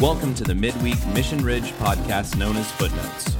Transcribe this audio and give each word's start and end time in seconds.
Welcome 0.00 0.34
to 0.36 0.44
the 0.44 0.54
midweek 0.54 1.04
Mission 1.08 1.44
Ridge 1.44 1.72
podcast 1.72 2.36
known 2.38 2.56
as 2.56 2.70
Footnotes. 2.72 3.34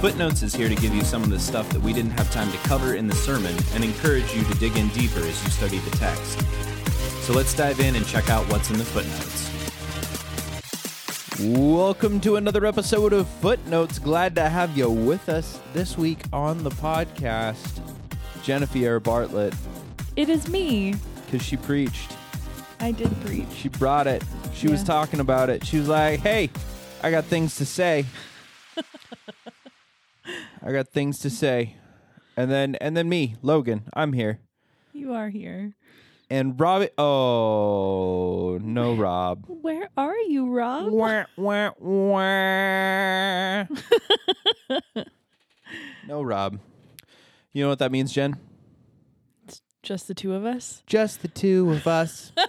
Footnotes 0.00 0.42
is 0.42 0.54
here 0.54 0.68
to 0.68 0.74
give 0.74 0.92
you 0.94 1.02
some 1.04 1.22
of 1.22 1.30
the 1.30 1.38
stuff 1.38 1.68
that 1.70 1.80
we 1.80 1.92
didn't 1.92 2.10
have 2.12 2.30
time 2.32 2.50
to 2.50 2.58
cover 2.58 2.94
in 2.94 3.06
the 3.06 3.14
sermon 3.14 3.54
and 3.74 3.84
encourage 3.84 4.34
you 4.34 4.42
to 4.44 4.54
dig 4.58 4.76
in 4.76 4.88
deeper 4.88 5.20
as 5.20 5.44
you 5.44 5.50
study 5.50 5.78
the 5.78 5.90
text. 5.96 6.40
So 7.24 7.32
let's 7.32 7.54
dive 7.54 7.78
in 7.80 7.94
and 7.96 8.04
check 8.06 8.28
out 8.30 8.48
what's 8.50 8.70
in 8.70 8.78
the 8.78 8.84
footnotes. 8.84 9.50
Welcome 11.56 12.20
to 12.22 12.36
another 12.36 12.66
episode 12.66 13.12
of 13.12 13.28
Footnotes. 13.40 13.98
Glad 13.98 14.34
to 14.34 14.48
have 14.48 14.76
you 14.76 14.90
with 14.90 15.28
us 15.28 15.60
this 15.74 15.96
week 15.96 16.22
on 16.32 16.64
the 16.64 16.70
podcast. 16.70 17.80
Jennifer 18.42 18.98
Bartlett, 19.00 19.54
It 20.16 20.28
is 20.28 20.48
me. 20.48 20.94
because 21.26 21.42
she 21.46 21.56
preached. 21.56 22.12
I 22.80 22.92
did 22.92 23.14
preach. 23.24 23.46
She 23.54 23.68
brought 23.68 24.06
it. 24.06 24.24
She 24.60 24.68
was 24.68 24.84
talking 24.84 25.20
about 25.20 25.48
it. 25.48 25.64
She 25.64 25.78
was 25.78 25.88
like, 25.88 26.20
hey, 26.20 26.50
I 27.02 27.10
got 27.10 27.24
things 27.24 27.56
to 27.56 27.64
say. 27.64 28.04
I 30.62 30.70
got 30.70 30.90
things 30.90 31.18
to 31.20 31.30
say. 31.30 31.76
And 32.36 32.50
then 32.50 32.74
and 32.74 32.94
then 32.94 33.08
me, 33.08 33.36
Logan, 33.40 33.84
I'm 33.94 34.12
here. 34.12 34.40
You 34.92 35.14
are 35.14 35.30
here. 35.30 35.72
And 36.28 36.60
Rob 36.60 36.86
Oh 36.98 38.58
no 38.62 38.92
Rob. 38.92 39.46
Where 39.48 39.88
are 39.96 40.18
you, 40.18 40.50
Rob? 40.50 40.92
Wah, 40.92 41.24
wah, 41.38 41.70
wah. 41.78 43.64
no 46.06 46.20
Rob. 46.20 46.60
You 47.54 47.62
know 47.62 47.70
what 47.70 47.78
that 47.78 47.90
means, 47.90 48.12
Jen? 48.12 48.36
It's 49.48 49.62
just 49.82 50.06
the 50.06 50.12
two 50.12 50.34
of 50.34 50.44
us? 50.44 50.82
Just 50.86 51.22
the 51.22 51.28
two 51.28 51.70
of 51.70 51.86
us. 51.86 52.32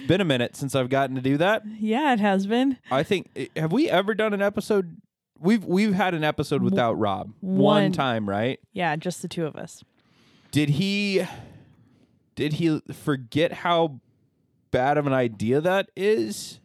it's 0.00 0.08
been 0.08 0.20
a 0.20 0.24
minute 0.24 0.56
since 0.56 0.74
I've 0.74 0.88
gotten 0.88 1.14
to 1.16 1.22
do 1.22 1.36
that. 1.36 1.62
Yeah, 1.78 2.12
it 2.12 2.20
has 2.20 2.46
been. 2.46 2.78
I 2.90 3.02
think 3.02 3.28
eh, 3.36 3.46
have 3.56 3.72
we 3.72 3.88
ever 3.88 4.14
done 4.14 4.32
an 4.32 4.42
episode? 4.42 4.96
We've 5.38 5.64
we've 5.64 5.94
had 5.94 6.14
an 6.14 6.24
episode 6.24 6.62
without 6.62 6.98
Rob 6.98 7.32
one 7.40 7.62
one. 7.62 7.92
time, 7.92 8.28
right? 8.28 8.60
Yeah, 8.72 8.94
just 8.96 9.22
the 9.22 9.28
two 9.28 9.46
of 9.46 9.56
us. 9.56 9.82
Did 10.50 10.70
he 10.70 11.24
did 12.34 12.54
he 12.54 12.80
forget 12.92 13.52
how 13.52 14.00
bad 14.70 14.98
of 14.98 15.06
an 15.06 15.12
idea 15.12 15.60
that 15.60 15.90
is? 15.96 16.60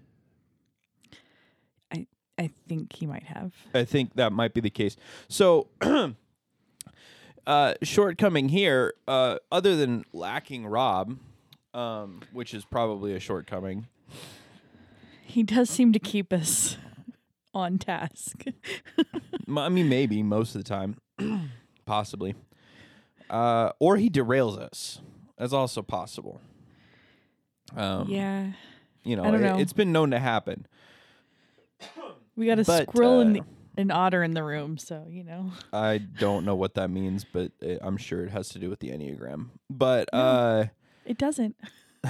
I 1.94 2.08
I 2.38 2.49
think 2.67 2.94
he 2.94 3.05
might 3.05 3.23
have. 3.23 3.53
I 3.73 3.83
think 3.86 4.16
that 4.16 4.33
might 4.33 4.53
be 4.53 4.61
the 4.61 4.70
case. 4.70 4.97
So 5.30 5.67
uh 7.47 7.73
shortcoming 7.81 8.49
here, 8.49 8.94
uh 9.08 9.38
other 9.52 9.75
than 9.75 10.03
lacking 10.14 10.66
Rob, 10.66 11.17
um, 11.75 12.21
which 12.31 12.53
is 12.53 12.65
probably 12.65 13.13
a 13.13 13.19
shortcoming. 13.19 13.87
He 15.21 15.43
does 15.43 15.69
seem 15.69 15.91
to 15.93 15.99
keep 15.99 16.31
us 16.31 16.77
on 17.53 17.77
task. 17.77 18.45
I 19.55 19.69
mean, 19.69 19.89
maybe 19.89 20.23
most 20.23 20.55
of 20.55 20.63
the 20.63 20.69
time, 20.69 20.97
possibly. 21.85 22.35
Uh, 23.29 23.71
or 23.79 23.97
he 23.97 24.09
derails 24.09 24.57
us. 24.57 25.01
That's 25.37 25.53
also 25.53 25.81
possible. 25.81 26.39
Um, 27.75 28.07
yeah. 28.07 28.51
you 29.03 29.15
know, 29.15 29.25
it, 29.33 29.39
know. 29.39 29.57
it's 29.57 29.73
been 29.73 29.91
known 29.91 30.11
to 30.11 30.19
happen. 30.19 30.67
We 32.37 32.45
got 32.45 32.59
a 32.59 32.63
but, 32.63 32.83
squirrel 32.83 33.19
and 33.19 33.39
uh, 33.39 33.43
an 33.77 33.91
otter 33.91 34.23
in 34.23 34.33
the 34.33 34.43
room, 34.43 34.77
so 34.77 35.05
you 35.09 35.23
know. 35.23 35.51
I 35.73 35.97
don't 35.97 36.45
know 36.45 36.55
what 36.55 36.75
that 36.75 36.89
means, 36.89 37.25
but 37.25 37.51
uh 37.61 37.75
I'm 37.81 37.97
sure 37.97 38.23
it 38.23 38.29
has 38.29 38.49
to 38.49 38.59
do 38.59 38.69
with 38.69 38.79
the 38.79 38.89
enneagram. 38.89 39.47
But 39.69 40.09
uh, 40.13 40.65
It 41.06 41.17
doesn't. 41.17 41.56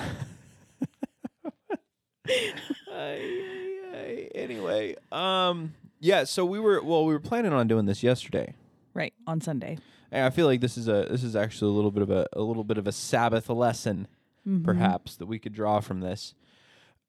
Anyway, 4.35 4.95
um, 5.11 5.73
yeah. 5.99 6.23
So 6.23 6.45
we 6.45 6.59
were 6.59 6.81
well, 6.83 7.05
we 7.05 7.13
were 7.13 7.19
planning 7.19 7.53
on 7.53 7.67
doing 7.67 7.85
this 7.85 8.03
yesterday. 8.03 8.53
Right, 8.93 9.13
on 9.27 9.41
Sunday. 9.41 9.77
And 10.11 10.25
I 10.25 10.29
feel 10.29 10.45
like 10.45 10.61
this 10.61 10.77
is 10.77 10.87
a 10.87 11.07
this 11.09 11.23
is 11.23 11.35
actually 11.35 11.71
a 11.71 11.75
little 11.75 11.91
bit 11.91 12.03
of 12.03 12.11
a 12.11 12.27
a 12.33 12.41
little 12.41 12.63
bit 12.63 12.77
of 12.77 12.87
a 12.87 12.91
Sabbath 12.91 13.49
lesson. 13.49 14.07
Mm-hmm. 14.47 14.63
perhaps 14.63 15.15
that 15.15 15.25
we 15.25 15.39
could 15.39 15.53
draw 15.53 15.79
from 15.79 16.01
this. 16.01 16.35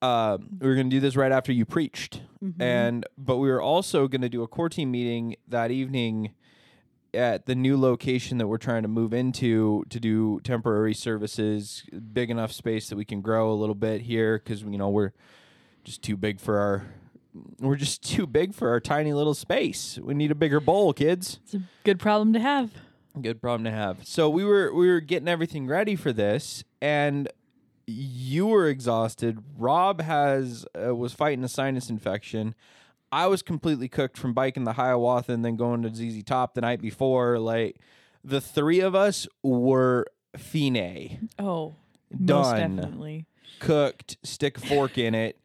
Um, 0.01 0.49
we 0.59 0.67
were 0.69 0.75
going 0.75 0.89
to 0.89 0.97
do 0.97 1.01
this 1.01 1.17
right 1.17 1.31
after 1.33 1.53
you 1.53 1.67
preached, 1.67 2.23
Mm-hmm. 2.43 2.63
and 2.63 3.07
but 3.19 3.37
we 3.37 3.51
were 3.51 3.61
also 3.61 4.09
going 4.09 4.23
to 4.23 4.31
do 4.31 4.43
a 4.43 4.49
core 4.49 4.71
team 4.71 4.91
meeting 4.91 5.37
that 5.49 5.71
evening 5.71 6.33
at 7.16 7.47
the 7.47 7.54
new 7.54 7.77
location 7.77 8.38
that 8.38 8.47
we're 8.47 8.59
trying 8.59 8.82
to 8.82 8.88
move 8.88 9.12
into 9.12 9.84
to 9.88 9.99
do 9.99 10.41
temporary 10.41 10.94
services, 10.94 11.84
big 12.12 12.31
enough 12.31 12.53
space 12.53 12.88
that 12.88 12.97
we 12.97 13.04
can 13.04 13.21
grow 13.21 13.50
a 13.50 13.54
little 13.54 13.75
bit 13.75 14.03
here 14.03 14.38
because 14.38 14.62
you 14.62 14.78
know 14.78 14.88
we're 14.88 15.12
just 15.84 16.03
too 16.03 16.16
big 16.16 16.41
for 16.41 16.59
our 16.59 16.84
we're 17.59 17.77
just 17.77 18.03
too 18.09 18.27
big 18.27 18.54
for 18.54 18.69
our 18.71 18.81
tiny 18.81 19.12
little 19.12 19.34
space. 19.34 19.99
We 20.03 20.15
need 20.15 20.31
a 20.31 20.34
bigger 20.34 20.60
bowl, 20.60 20.93
kids. 20.93 21.41
It's 21.44 21.54
a 21.54 21.62
good 21.84 21.99
problem 21.99 22.32
to 22.34 22.41
have. 22.41 22.71
Good 23.21 23.41
problem 23.41 23.65
to 23.65 23.71
have. 23.71 24.06
So 24.06 24.28
we 24.28 24.44
were 24.44 24.72
we 24.75 24.88
were 24.88 25.00
getting 25.00 25.28
everything 25.28 25.66
ready 25.66 25.97
for 25.97 26.12
this, 26.12 26.65
and 26.83 27.28
you 27.87 28.47
were 28.47 28.69
exhausted. 28.69 29.43
Rob 29.56 30.03
has 30.03 30.66
uh, 30.75 30.94
was 30.94 31.15
fighting 31.15 31.43
a 31.43 31.48
sinus 31.48 31.88
infection. 31.88 32.54
I 33.16 33.28
was 33.28 33.41
completely 33.41 33.88
cooked 33.88 34.19
from 34.19 34.34
biking 34.34 34.65
the 34.65 34.75
Hiawatha 34.75 35.32
and 35.32 35.43
then 35.43 35.56
going 35.56 35.81
to 35.84 35.88
ZZ 35.94 36.22
Top 36.22 36.53
the 36.53 36.60
night 36.60 36.82
before. 36.82 37.38
Like 37.38 37.81
the 38.22 38.43
three 38.43 38.81
of 38.81 38.94
us 38.94 39.27
were 39.43 40.04
fine, 40.37 41.31
Oh, 41.38 41.77
done, 42.22 42.77
definitely. 42.77 43.25
cooked. 43.59 44.19
Stick 44.22 44.59
a 44.59 44.60
fork 44.60 44.99
in 44.99 45.15
it. 45.15 45.38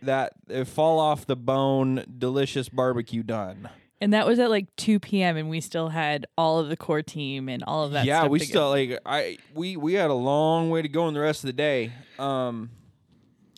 That 0.00 0.32
uh, 0.50 0.64
fall 0.64 0.98
off 0.98 1.26
the 1.26 1.36
bone, 1.36 2.02
delicious 2.18 2.70
barbecue 2.70 3.22
done. 3.22 3.68
And 4.00 4.14
that 4.14 4.26
was 4.26 4.38
at 4.38 4.48
like 4.48 4.74
2 4.76 4.98
p.m. 4.98 5.36
and 5.36 5.50
we 5.50 5.60
still 5.60 5.90
had 5.90 6.26
all 6.38 6.58
of 6.60 6.70
the 6.70 6.78
core 6.78 7.02
team 7.02 7.50
and 7.50 7.62
all 7.64 7.84
of 7.84 7.92
that 7.92 8.06
yeah, 8.06 8.26
we 8.26 8.38
still 8.38 8.70
like 8.70 8.98
I 9.04 9.36
we 9.54 9.76
we 9.76 9.94
had 9.94 10.08
a 10.08 10.14
long 10.14 10.70
way 10.70 10.80
to 10.80 10.88
go 10.88 11.08
in 11.08 11.14
the 11.14 11.20
rest 11.20 11.44
of 11.44 11.48
the 11.48 11.52
day. 11.52 11.92
Um 12.18 12.70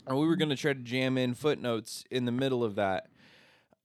and 0.08 0.18
we 0.18 0.26
were 0.26 0.36
going 0.36 0.48
to 0.48 0.56
try 0.56 0.72
to 0.72 0.80
jam 0.80 1.16
in 1.18 1.34
footnotes 1.34 2.02
in 2.10 2.24
the 2.24 2.32
middle 2.32 2.64
of 2.64 2.74
that. 2.76 3.08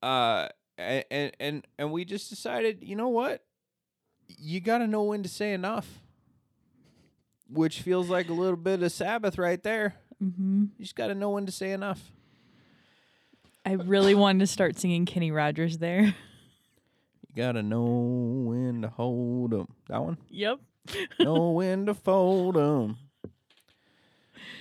Uh 0.03 0.49
and 0.77 1.31
and 1.39 1.67
and 1.77 1.91
we 1.91 2.03
just 2.03 2.29
decided, 2.29 2.83
you 2.83 2.95
know 2.95 3.07
what? 3.09 3.43
You 4.27 4.59
got 4.59 4.79
to 4.79 4.87
know 4.87 5.03
when 5.03 5.23
to 5.23 5.29
say 5.29 5.53
enough. 5.53 5.99
Which 7.49 7.81
feels 7.81 8.09
like 8.09 8.29
a 8.29 8.33
little 8.33 8.57
bit 8.57 8.81
of 8.83 8.91
Sabbath 8.91 9.37
right 9.37 9.61
there. 9.63 9.95
hmm 10.19 10.65
You 10.77 10.83
just 10.85 10.95
got 10.95 11.07
to 11.07 11.15
know 11.15 11.29
when 11.31 11.45
to 11.45 11.51
say 11.51 11.71
enough. 11.71 12.01
I 13.65 13.73
really 13.73 14.15
wanted 14.23 14.39
to 14.39 14.47
start 14.47 14.77
singing 14.77 15.05
Kenny 15.05 15.31
Rogers 15.31 15.77
there. 15.79 16.15
You 17.35 17.41
got 17.41 17.53
to 17.53 17.63
know 17.63 17.83
when 18.45 18.83
to 18.83 18.89
hold 18.89 19.55
'em. 19.55 19.67
That 19.89 20.03
one? 20.03 20.17
Yep. 20.29 20.59
know 21.19 21.49
when 21.51 21.87
to 21.87 21.95
fold 21.95 22.55
'em. 22.57 22.97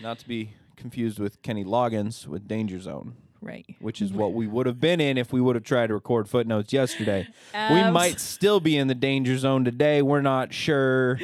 Not 0.02 0.18
to 0.20 0.28
be 0.28 0.54
confused 0.76 1.18
with 1.18 1.42
Kenny 1.42 1.64
Loggins 1.64 2.26
with 2.26 2.48
Danger 2.48 2.80
Zone, 2.80 3.14
Right. 3.42 3.66
which 3.80 4.00
is 4.00 4.12
what 4.12 4.34
we 4.34 4.46
would 4.46 4.66
have 4.66 4.80
been 4.80 5.00
in 5.00 5.18
if 5.18 5.32
we 5.32 5.40
would 5.40 5.56
have 5.56 5.64
tried 5.64 5.88
to 5.88 5.94
record 5.94 6.28
footnotes 6.28 6.72
yesterday. 6.72 7.26
we 7.52 7.90
might 7.90 8.20
still 8.20 8.60
be 8.60 8.76
in 8.76 8.86
the 8.86 8.94
danger 8.94 9.36
zone 9.36 9.64
today. 9.64 10.00
We're 10.00 10.22
not 10.22 10.54
sure. 10.54 11.18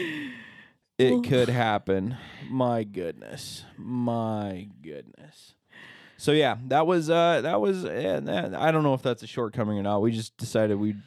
It 0.98 1.22
could 1.22 1.48
happen. 1.48 2.16
My 2.50 2.82
goodness. 2.82 3.62
My 3.76 4.66
goodness. 4.82 5.54
So 6.16 6.32
yeah, 6.32 6.56
that 6.66 6.88
was 6.88 7.08
uh 7.08 7.40
that 7.42 7.60
was 7.60 7.84
yeah, 7.84 8.18
that, 8.18 8.52
I 8.54 8.72
don't 8.72 8.82
know 8.82 8.94
if 8.94 9.02
that's 9.02 9.22
a 9.22 9.28
shortcoming 9.28 9.78
or 9.78 9.84
not. 9.84 10.02
We 10.02 10.10
just 10.10 10.36
decided 10.36 10.74
we'd 10.76 11.00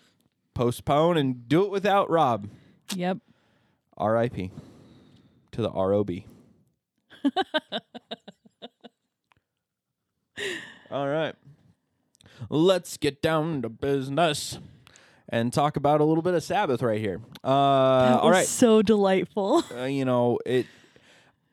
postpone 0.53 1.17
and 1.17 1.49
do 1.49 1.65
it 1.65 1.71
without 1.71 2.09
Rob. 2.09 2.47
Yep. 2.95 3.17
R.I.P. 3.97 4.49
to 5.51 5.61
the 5.61 5.69
R.O.B. 5.69 6.25
All 10.91 11.07
right. 11.07 11.35
Let's 12.49 12.97
get 12.97 13.21
down 13.21 13.61
to 13.61 13.69
business 13.69 14.59
and 15.29 15.53
talk 15.53 15.77
about 15.77 16.01
a 16.01 16.03
little 16.03 16.23
bit 16.23 16.33
of 16.33 16.43
Sabbath 16.43 16.81
right 16.81 16.99
here. 16.99 17.21
Uh, 17.43 18.09
That 18.09 18.19
all 18.19 18.31
so 18.49 18.81
delightful. 18.81 19.63
Uh, 19.75 19.85
you 19.85 20.05
know, 20.05 20.39
it. 20.45 20.65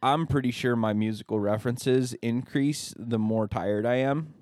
I'm 0.02 0.26
pretty 0.26 0.50
sure 0.52 0.76
my 0.76 0.92
musical 0.92 1.40
references 1.40 2.14
increase 2.14 2.94
the 2.96 3.18
more 3.18 3.48
tired 3.48 3.84
I 3.84 3.96
am. 3.96 4.34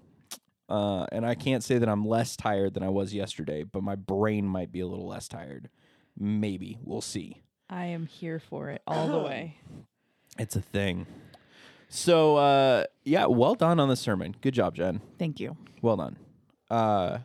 Uh, 0.68 1.06
and 1.12 1.24
I 1.24 1.34
can't 1.34 1.62
say 1.64 1.78
that 1.78 1.88
I'm 1.88 2.04
less 2.06 2.36
tired 2.36 2.74
than 2.74 2.82
I 2.82 2.88
was 2.88 3.14
yesterday, 3.14 3.62
but 3.62 3.82
my 3.82 3.94
brain 3.94 4.46
might 4.46 4.70
be 4.72 4.80
a 4.80 4.86
little 4.86 5.06
less 5.06 5.28
tired. 5.28 5.68
Maybe. 6.18 6.78
We'll 6.82 7.00
see. 7.00 7.42
I 7.70 7.86
am 7.86 8.06
here 8.06 8.38
for 8.38 8.68
it 8.70 8.82
all 8.86 9.08
the 9.08 9.18
way. 9.26 9.56
It's 10.38 10.56
a 10.56 10.60
thing. 10.60 11.06
So 11.88 12.36
uh 12.36 12.84
yeah, 13.04 13.26
well 13.26 13.54
done 13.54 13.80
on 13.80 13.88
the 13.88 13.96
sermon. 13.96 14.34
Good 14.40 14.54
job, 14.54 14.74
Jen. 14.74 15.00
Thank 15.18 15.40
you. 15.40 15.56
Well 15.82 15.96
done. 15.96 16.16
Uh 16.70 17.18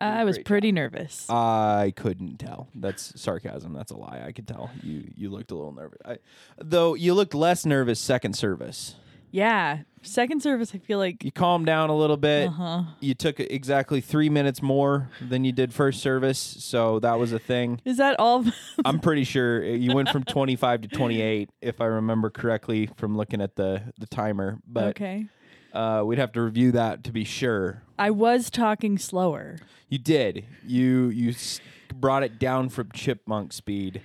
I 0.00 0.24
was 0.24 0.36
great 0.36 0.46
pretty 0.46 0.72
nervous. 0.72 1.28
I 1.30 1.92
couldn't 1.96 2.38
tell. 2.38 2.68
That's 2.74 3.18
sarcasm. 3.20 3.72
That's 3.72 3.90
a 3.92 3.96
lie. 3.96 4.22
I 4.26 4.32
could 4.32 4.46
tell. 4.46 4.70
You 4.82 5.04
you 5.16 5.30
looked 5.30 5.50
a 5.50 5.54
little 5.54 5.72
nervous. 5.72 5.98
I, 6.04 6.18
though 6.58 6.94
you 6.94 7.14
looked 7.14 7.34
less 7.34 7.64
nervous 7.64 8.00
second 8.00 8.34
service. 8.34 8.96
Yeah. 9.34 9.80
Second 10.02 10.42
service, 10.42 10.72
I 10.76 10.78
feel 10.78 10.98
like. 10.98 11.24
You 11.24 11.32
calmed 11.32 11.66
down 11.66 11.90
a 11.90 11.96
little 11.96 12.16
bit. 12.16 12.46
Uh 12.46 12.52
huh. 12.52 12.82
You 13.00 13.14
took 13.14 13.40
exactly 13.40 14.00
three 14.00 14.28
minutes 14.28 14.62
more 14.62 15.10
than 15.20 15.44
you 15.44 15.50
did 15.50 15.74
first 15.74 16.00
service, 16.00 16.38
so 16.38 17.00
that 17.00 17.18
was 17.18 17.32
a 17.32 17.40
thing. 17.40 17.80
Is 17.84 17.96
that 17.96 18.20
all? 18.20 18.44
I'm 18.84 19.00
pretty 19.00 19.24
sure 19.24 19.64
you 19.64 19.92
went 19.92 20.10
from 20.10 20.22
25 20.22 20.82
to 20.82 20.88
28, 20.88 21.50
if 21.60 21.80
I 21.80 21.86
remember 21.86 22.30
correctly 22.30 22.88
from 22.96 23.16
looking 23.16 23.40
at 23.40 23.56
the 23.56 23.92
the 23.98 24.06
timer. 24.06 24.60
But 24.68 24.90
okay. 24.90 25.26
uh, 25.72 26.04
we'd 26.06 26.18
have 26.18 26.30
to 26.32 26.42
review 26.42 26.70
that 26.72 27.02
to 27.04 27.10
be 27.10 27.24
sure. 27.24 27.82
I 27.98 28.12
was 28.12 28.50
talking 28.50 28.98
slower. 28.98 29.56
You 29.88 29.98
did. 29.98 30.44
You 30.64 31.08
you 31.08 31.30
s- 31.30 31.60
brought 31.92 32.22
it 32.22 32.38
down 32.38 32.68
from 32.68 32.90
chipmunk 32.92 33.52
speed, 33.52 34.00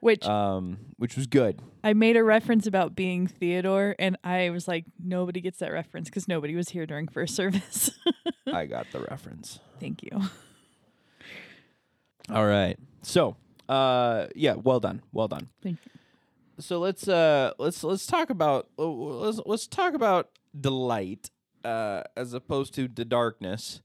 Which 0.00 0.24
um, 0.24 0.78
which 0.96 1.14
was 1.14 1.26
good. 1.26 1.60
I 1.84 1.92
made 1.94 2.16
a 2.16 2.22
reference 2.22 2.66
about 2.66 2.94
being 2.94 3.26
Theodore, 3.26 3.96
and 3.98 4.16
I 4.22 4.50
was 4.50 4.68
like, 4.68 4.84
nobody 5.02 5.40
gets 5.40 5.58
that 5.58 5.72
reference 5.72 6.08
because 6.08 6.28
nobody 6.28 6.54
was 6.54 6.68
here 6.68 6.86
during 6.86 7.08
first 7.08 7.34
service. 7.36 7.90
I 8.46 8.66
got 8.66 8.86
the 8.92 9.00
reference. 9.00 9.58
Thank 9.80 10.02
you. 10.02 10.10
All 12.30 12.46
right. 12.46 12.78
So, 13.02 13.36
uh, 13.68 14.26
yeah, 14.36 14.54
well 14.54 14.80
done, 14.80 15.02
well 15.12 15.28
done. 15.28 15.48
Thank 15.62 15.78
you. 15.84 15.90
So 16.58 16.78
let's 16.78 17.08
uh 17.08 17.52
let's 17.58 17.82
let's 17.82 18.06
talk 18.06 18.30
about 18.30 18.68
let's 18.76 19.40
let's 19.46 19.66
talk 19.66 19.94
about 19.94 20.28
delight 20.58 21.30
uh 21.64 22.02
as 22.16 22.34
opposed 22.34 22.74
to 22.74 22.86
the 22.88 23.04
darkness, 23.04 23.80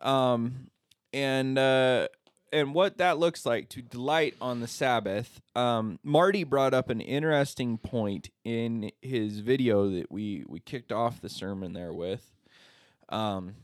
um 0.00 0.68
and 1.12 1.58
uh 1.58 2.06
and 2.52 2.74
what 2.74 2.98
that 2.98 3.18
looks 3.18 3.46
like 3.46 3.68
to 3.70 3.82
delight 3.82 4.34
on 4.40 4.60
the 4.60 4.66
Sabbath. 4.66 5.40
Um, 5.54 5.98
Marty 6.02 6.44
brought 6.44 6.74
up 6.74 6.90
an 6.90 7.00
interesting 7.00 7.78
point 7.78 8.30
in 8.44 8.90
his 9.00 9.40
video 9.40 9.90
that 9.90 10.10
we 10.10 10.44
we 10.48 10.60
kicked 10.60 10.92
off 10.92 11.20
the 11.20 11.28
sermon 11.28 11.72
there 11.72 11.92
with. 11.92 12.32
Um, 13.08 13.54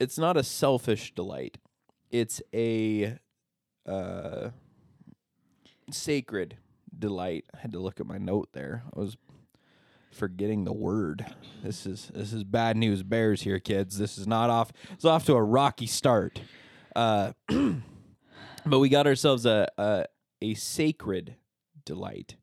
it's 0.00 0.18
not 0.18 0.36
a 0.36 0.42
selfish 0.42 1.14
delight; 1.14 1.58
it's 2.10 2.42
a 2.52 3.18
uh, 3.86 4.50
sacred 5.90 6.56
delight. 6.96 7.44
I 7.54 7.58
had 7.58 7.72
to 7.72 7.78
look 7.78 8.00
at 8.00 8.06
my 8.06 8.18
note 8.18 8.48
there. 8.52 8.82
I 8.94 8.98
was 8.98 9.16
forgetting 10.10 10.64
the 10.64 10.72
word. 10.72 11.26
This 11.62 11.86
is 11.86 12.10
this 12.14 12.32
is 12.32 12.44
bad 12.44 12.76
news 12.76 13.02
bears 13.02 13.42
here, 13.42 13.58
kids. 13.58 13.98
This 13.98 14.18
is 14.18 14.26
not 14.26 14.50
off. 14.50 14.72
It's 14.92 15.04
off 15.04 15.24
to 15.26 15.34
a 15.34 15.42
rocky 15.42 15.86
start. 15.86 16.40
Uh, 16.94 17.32
but 18.66 18.78
we 18.78 18.88
got 18.88 19.06
ourselves 19.06 19.46
a, 19.46 19.68
a 19.78 20.06
a 20.42 20.54
sacred 20.54 21.36
delight, 21.84 22.36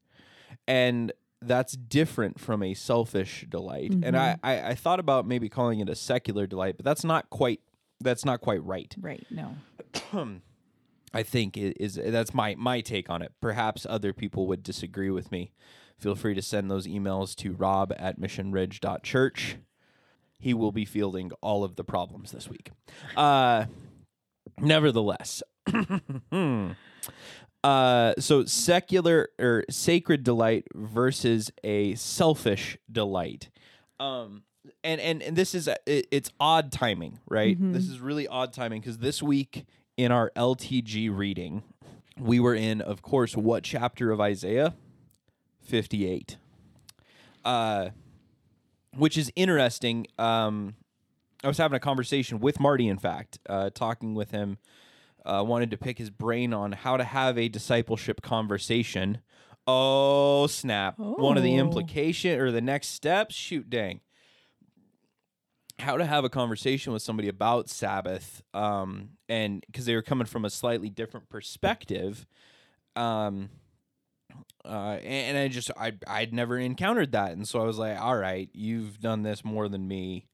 and 0.68 1.12
that's 1.42 1.74
different 1.74 2.40
from 2.40 2.62
a 2.64 2.74
selfish 2.74 3.46
delight. 3.50 3.94
And 4.04 4.16
I, 4.18 4.38
I 4.44 4.62
I 4.70 4.76
thought 4.76 5.00
about 5.00 5.28
maybe 5.28 5.50
calling 5.50 5.80
it 5.80 5.90
a 5.90 5.96
secular 5.96 6.48
delight, 6.48 6.78
but 6.78 6.86
that's 6.86 7.04
not 7.04 7.30
quite 7.30 7.62
that's 8.00 8.26
not 8.26 8.42
quite 8.42 8.64
right. 8.64 8.94
Right. 9.00 9.26
No. 9.30 9.56
I 11.14 11.24
think 11.24 11.58
is 11.58 11.96
that's 11.96 12.34
my 12.34 12.56
my 12.56 12.82
take 12.82 13.10
on 13.10 13.22
it. 13.22 13.34
Perhaps 13.42 13.86
other 13.90 14.14
people 14.14 14.48
would 14.48 14.64
disagree 14.64 15.10
with 15.10 15.32
me. 15.32 15.52
Feel 15.98 16.16
free 16.16 16.34
to 16.34 16.42
send 16.42 16.72
those 16.72 16.88
emails 16.88 17.36
to 17.38 17.54
rob 17.54 17.94
at 17.98 18.20
missionridge.church. 18.20 19.58
He 20.40 20.54
will 20.56 20.72
be 20.72 20.86
fielding 20.86 21.32
all 21.42 21.64
of 21.64 21.76
the 21.76 21.84
problems 21.84 22.32
this 22.32 22.50
week. 22.50 22.72
Uh, 23.16 23.66
nevertheless, 24.60 25.44
uh, 27.64 28.14
so 28.20 28.46
secular 28.46 29.30
or 29.40 29.66
sacred 29.70 30.24
delight 30.24 30.66
versus 30.74 31.52
a 31.64 31.96
selfish 31.96 32.78
delight. 32.92 33.50
Um, 34.00 34.44
and, 34.84 35.02
and 35.02 35.22
and 35.22 35.36
this 35.36 35.54
is 35.56 35.68
uh, 35.68 35.76
it, 35.86 36.08
it's 36.12 36.32
odd 36.40 36.72
timing, 36.72 37.20
right? 37.28 37.58
This 37.74 37.88
is 37.88 38.00
really 38.00 38.28
odd 38.28 38.54
timing 38.54 38.82
because 38.82 39.00
this 39.00 39.22
week 39.22 39.66
in 39.98 40.12
our 40.12 40.32
LTG 40.36 41.16
reading, 41.16 41.64
we 42.18 42.40
were 42.40 42.56
in, 42.56 42.82
of 42.82 43.02
course, 43.02 43.36
what 43.36 43.64
chapter 43.64 44.12
of 44.12 44.20
Isaiah? 44.20 44.74
Fifty-eight. 45.62 46.38
Uh, 47.44 47.90
which 48.96 49.18
is 49.18 49.32
interesting. 49.36 50.08
Um, 50.18 50.76
I 51.44 51.48
was 51.48 51.58
having 51.58 51.76
a 51.76 51.80
conversation 51.80 52.40
with 52.40 52.60
Marty, 52.60 52.88
in 52.88 52.98
fact, 52.98 53.40
uh, 53.50 53.72
talking 53.74 54.14
with 54.14 54.32
him. 54.32 54.58
Uh, 55.26 55.44
wanted 55.46 55.72
to 55.72 55.78
pick 55.78 55.98
his 55.98 56.10
brain 56.10 56.54
on 56.54 56.72
how 56.72 56.98
to 56.98 57.04
have 57.04 57.38
a 57.38 57.48
discipleship 57.50 58.22
conversation. 58.22 59.20
Oh 59.68 60.48
snap! 60.48 60.98
One 60.98 61.38
of 61.38 61.44
the 61.44 61.56
Oh. 61.58 61.60
implication 61.66 62.40
or 62.40 62.52
the 62.52 62.62
next 62.62 62.88
steps. 62.90 63.36
Shoot, 63.36 63.70
dang 63.70 64.02
how 65.80 65.98
to 65.98 66.06
have 66.06 66.24
a 66.24 66.30
conversation 66.30 66.94
with 66.94 67.02
somebody 67.02 67.28
about 67.28 67.68
Sabbath, 67.68 68.44
um, 68.54 69.10
and 69.28 69.64
because 69.66 69.86
they 69.86 69.96
were 69.96 70.04
coming 70.04 70.28
from 70.28 70.46
a 70.46 70.50
slightly 70.52 70.90
different 70.92 71.28
perspective, 71.28 72.28
um, 72.96 73.50
uh, 74.64 74.98
and, 75.02 75.04
and 75.04 75.38
I 75.40 75.48
just 75.48 75.72
I 75.76 75.94
I'd 76.06 76.34
never 76.34 76.58
encountered 76.60 77.14
that, 77.14 77.32
and 77.32 77.48
so 77.48 77.60
I 77.62 77.66
was 77.66 77.80
like, 77.80 78.00
all 78.00 78.16
right, 78.18 78.48
you've 78.54 79.00
done 79.00 79.24
this 79.24 79.44
more 79.44 79.68
than 79.68 79.88
me. 79.88 80.28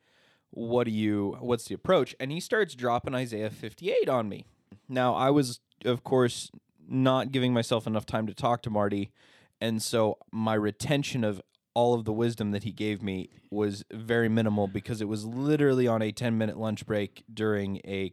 What 0.49 0.83
do 0.85 0.91
you? 0.91 1.37
What's 1.39 1.65
the 1.65 1.75
approach? 1.75 2.13
And 2.19 2.29
he 2.31 2.39
starts 2.41 2.75
dropping 2.75 3.15
Isaiah 3.15 3.49
fifty 3.49 3.89
eight 3.91 4.09
on 4.09 4.27
me. 4.27 4.45
Now 4.87 5.13
I 5.13 5.29
was, 5.29 5.59
of 5.85 6.03
course, 6.03 6.51
not 6.87 7.31
giving 7.31 7.53
myself 7.53 7.87
enough 7.87 8.05
time 8.05 8.27
to 8.27 8.33
talk 8.33 8.61
to 8.63 8.69
Marty, 8.69 9.11
and 9.59 9.81
so 9.81 10.17
my 10.31 10.53
retention 10.53 11.23
of 11.23 11.41
all 11.73 11.93
of 11.93 12.05
the 12.05 12.13
wisdom 12.13 12.51
that 12.51 12.63
he 12.63 12.71
gave 12.71 13.03
me 13.03 13.29
was 13.51 13.85
very 13.91 14.27
minimal 14.27 14.67
because 14.67 14.99
it 14.99 15.07
was 15.07 15.25
literally 15.25 15.87
on 15.87 16.01
a 16.01 16.11
10 16.11 16.35
minute 16.35 16.57
lunch 16.57 16.85
break 16.87 17.23
during 17.31 17.77
a 17.85 18.11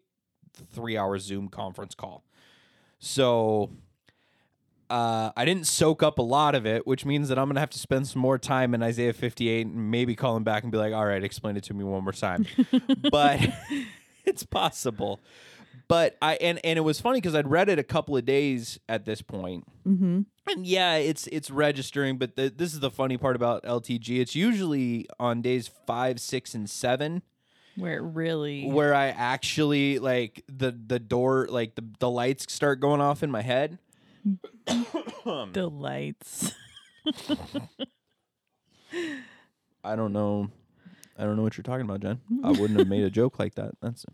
three 0.71 0.99
hour 0.99 1.19
Zoom 1.19 1.49
conference 1.49 1.95
call. 1.95 2.25
So 2.99 3.71
uh, 4.91 5.33
I 5.37 5.45
didn't 5.45 5.67
soak 5.67 6.03
up 6.03 6.19
a 6.19 6.23
lot 6.23 6.55
of 6.55 6.67
it, 6.67 6.87
which 6.87 7.05
means 7.05 7.29
that 7.29 7.39
I'm 7.39 7.47
going 7.47 7.55
to 7.55 7.61
have 7.61 7.71
to 7.71 7.79
spend 7.79 8.07
some 8.07 8.21
more 8.21 8.39
time 8.39 8.75
in 8.75 8.83
Isaiah 8.83 9.13
58 9.13 9.67
and 9.67 9.91
maybe 9.91 10.15
call 10.15 10.37
him 10.37 10.45
back 10.45 10.63
and 10.63 10.71
be 10.71 10.79
like, 10.79 10.93
all 10.93 11.07
right, 11.07 11.25
explain 11.25 11.57
it 11.57 11.65
to 11.65 11.75
me 11.75 11.85
one 11.85 12.05
more 12.05 12.13
time. 12.13 12.47
but 13.11 13.41
it's 14.25 14.43
possible. 14.43 15.21
But 15.89 16.17
I 16.23 16.35
and 16.37 16.61
and 16.65 16.79
it 16.79 16.83
was 16.83 17.01
funny 17.01 17.21
because 17.21 17.35
I'd 17.35 17.49
read 17.51 17.69
it 17.69 17.79
a 17.79 17.83
couple 17.85 18.17
of 18.17 18.25
days 18.25 18.79
at 18.89 19.05
this 19.05 19.21
point, 19.23 19.65
Mm-hmm. 19.87 20.23
and 20.51 20.67
yeah, 20.67 20.97
it's 20.97 21.27
it's 21.29 21.51
registering. 21.51 22.17
But 22.19 22.37
the, 22.37 22.49
this 22.55 22.73
is 22.73 22.81
the 22.81 22.91
funny 22.91 23.17
part 23.19 23.37
about 23.37 23.63
LTG. 23.65 24.21
It's 24.21 24.35
usually 24.35 25.07
on 25.21 25.43
days 25.43 25.69
five, 25.87 26.21
six, 26.21 26.55
and 26.55 26.69
seven 26.71 27.23
Where 27.77 27.99
it 27.99 28.03
really. 28.03 28.67
where 28.67 28.95
I 28.95 29.09
actually 29.09 29.99
like 29.99 30.43
the 30.49 30.71
the 30.87 30.99
door, 30.99 31.49
like 31.51 31.75
the 31.75 31.85
the 31.99 32.11
lights 32.11 32.53
start 32.53 32.81
going 32.81 33.01
off 33.03 33.23
in 33.23 33.31
my 33.31 33.43
head. 33.43 33.79
the 34.67 35.69
lights. 35.71 36.53
I 39.85 39.97
don't 39.97 40.13
know. 40.13 40.49
I 41.19 41.25
don't 41.25 41.37
know 41.37 41.43
what 41.43 41.57
you're 41.57 41.63
talking 41.63 41.85
about, 41.85 42.01
Jen. 42.01 42.21
I 42.43 42.51
wouldn't 42.51 42.79
have 42.79 42.89
made 42.89 43.05
a 43.05 43.11
joke 43.11 43.39
like 43.39 43.55
that. 43.57 43.73
That's. 43.81 44.05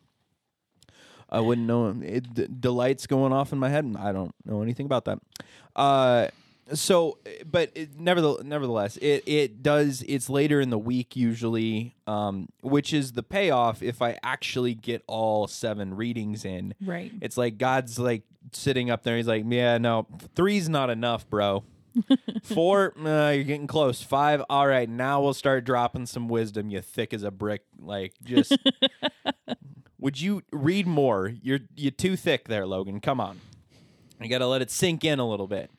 I 1.31 1.41
wouldn't 1.41 1.67
know. 1.67 1.97
It, 2.03 2.35
the, 2.35 2.49
the 2.49 2.73
lights 2.73 3.07
going 3.07 3.33
off 3.33 3.53
in 3.53 3.59
my 3.59 3.69
head. 3.69 3.85
and 3.85 3.97
I 3.97 4.13
don't 4.13 4.35
know 4.45 4.63
anything 4.63 4.87
about 4.87 5.05
that. 5.07 5.21
Uh, 5.77 6.29
so, 6.75 7.19
but 7.45 7.71
it, 7.75 7.99
nevertheless, 7.99 8.45
nevertheless, 8.45 8.97
it 8.99 9.25
it 9.27 9.63
does. 9.63 10.05
It's 10.07 10.29
later 10.29 10.61
in 10.61 10.71
the 10.71 10.79
week 10.79 11.17
usually, 11.17 11.97
um, 12.07 12.49
which 12.63 12.93
is 12.93 13.13
the 13.13 13.23
payoff 13.23 13.83
if 13.83 14.01
I 14.03 14.19
actually 14.23 14.75
get 14.75 15.03
all 15.07 15.47
seven 15.47 15.95
readings 15.95 16.45
in. 16.45 16.75
Right. 16.81 17.13
It's 17.21 17.37
like 17.37 17.59
God's 17.59 17.99
like 17.99 18.23
sitting 18.53 18.91
up 18.91 19.03
there. 19.03 19.17
He's 19.17 19.27
like, 19.27 19.45
yeah, 19.49 19.79
no, 19.79 20.07
three's 20.35 20.69
not 20.69 20.91
enough, 20.91 21.29
bro. 21.29 21.65
Four, 22.43 22.95
uh, 23.05 23.31
you're 23.31 23.45
getting 23.45 23.67
close. 23.67 24.03
Five, 24.03 24.43
all 24.49 24.67
right. 24.67 24.89
Now 24.89 25.21
we'll 25.21 25.35
start 25.35 25.65
dropping 25.65 26.07
some 26.07 26.29
wisdom. 26.29 26.71
You 26.71 26.81
thick 26.81 27.13
as 27.13 27.25
a 27.25 27.31
brick. 27.31 27.63
Like, 27.81 28.15
just 28.23 28.57
would 30.01 30.21
you 30.21 30.43
read 30.53 30.87
more? 30.87 31.33
You're 31.43 31.61
you're 31.77 31.91
too 31.93 32.17
thick 32.17 32.49
there, 32.49 32.67
Logan. 32.67 33.01
Come 33.01 33.21
on, 33.21 33.41
you 34.21 34.29
got 34.29 34.39
to 34.39 34.47
let 34.47 34.63
it 34.63 34.71
sink 34.71 35.05
in 35.05 35.19
a 35.19 35.29
little 35.29 35.47
bit. 35.47 35.71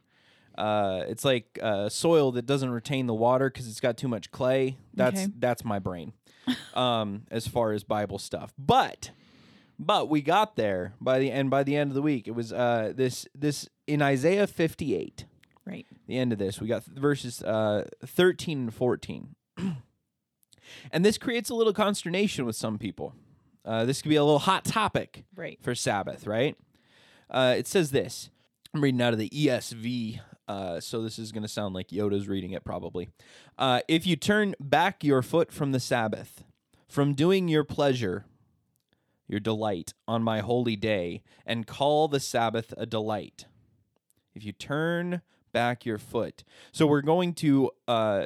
Uh, 0.58 1.04
it's 1.08 1.24
like 1.26 1.58
uh, 1.62 1.90
soil 1.90 2.32
that 2.34 2.46
doesn't 2.46 2.70
retain 2.70 3.08
the 3.08 3.14
water 3.14 3.50
because 3.50 3.68
it's 3.68 3.80
got 3.80 3.98
too 3.98 4.08
much 4.08 4.32
clay. 4.32 4.78
That's 4.94 5.22
Okay. 5.24 5.32
that's 5.40 5.64
my 5.66 5.80
brain, 5.80 6.14
um, 6.74 7.24
as 7.32 7.48
far 7.48 7.72
as 7.72 7.84
Bible 7.84 8.20
stuff. 8.20 8.54
But 8.58 9.12
but 9.80 10.10
we 10.10 10.22
got 10.22 10.56
there 10.58 10.94
by 11.02 11.20
the 11.20 11.32
end. 11.32 11.50
By 11.50 11.64
the 11.64 11.76
end 11.76 11.90
of 11.92 11.96
the 11.96 12.02
week, 12.02 12.28
it 12.28 12.32
was 12.32 12.52
uh, 12.54 12.94
this 12.96 13.26
this 13.34 13.68
in 13.88 14.02
Isaiah 14.02 14.46
58 14.48 15.26
Right. 15.66 15.86
the 16.08 16.18
end 16.18 16.34
of 16.34 16.40
this. 16.40 16.60
We 16.60 16.68
got 16.68 16.84
verses 16.86 17.42
uh, 17.44 17.88
13 18.06 18.60
and 18.60 18.74
14. 18.74 19.36
and 20.92 21.06
this 21.06 21.18
creates 21.18 21.50
a 21.50 21.56
little 21.56 21.74
consternation 21.74 22.46
with 22.46 22.56
some 22.56 22.78
people. 22.78 23.14
Uh, 23.64 23.86
this 23.86 24.02
could 24.02 24.10
be 24.10 24.16
a 24.16 24.24
little 24.24 24.40
hot 24.40 24.66
topic 24.66 25.24
Right. 25.36 25.60
for 25.62 25.76
Sabbath, 25.76 26.26
right? 26.26 26.56
Uh, 27.30 27.56
it 27.58 27.68
says 27.68 27.92
this. 27.92 28.30
I'm 28.74 28.82
reading 28.82 29.02
out 29.02 29.14
of 29.14 29.20
the 29.20 29.30
ESV 29.30 30.20
Uh, 30.48 30.80
so 30.82 31.02
this 31.02 31.18
is 31.18 31.32
going 31.32 31.44
to 31.44 31.48
sound 31.48 31.74
like 31.74 31.90
Yoda's 31.90 32.28
reading 32.28 32.52
it 32.52 32.66
probably. 32.66 33.08
Uh, 33.58 33.80
if 33.88 34.06
you 34.06 34.18
turn 34.18 34.54
back 34.60 35.02
your 35.04 35.22
foot 35.22 35.50
from 35.52 35.72
the 35.72 35.80
Sabbath, 35.80 36.44
from 36.90 37.14
doing 37.14 37.48
your 37.48 37.64
pleasure, 37.64 38.26
your 39.30 39.40
delight 39.40 39.94
on 40.10 40.24
my 40.24 40.40
holy 40.42 40.76
day, 40.76 41.22
and 41.46 41.68
call 41.68 42.10
the 42.10 42.20
Sabbath 42.20 42.74
a 42.76 42.86
delight. 42.86 43.46
If 44.36 44.44
you 44.44 44.52
turn 44.52 45.22
back 45.54 45.86
your 45.86 45.98
foot. 45.98 46.44
So 46.74 46.86
we're 46.86 47.02
going 47.02 47.34
to 47.36 47.72
uh, 47.88 48.26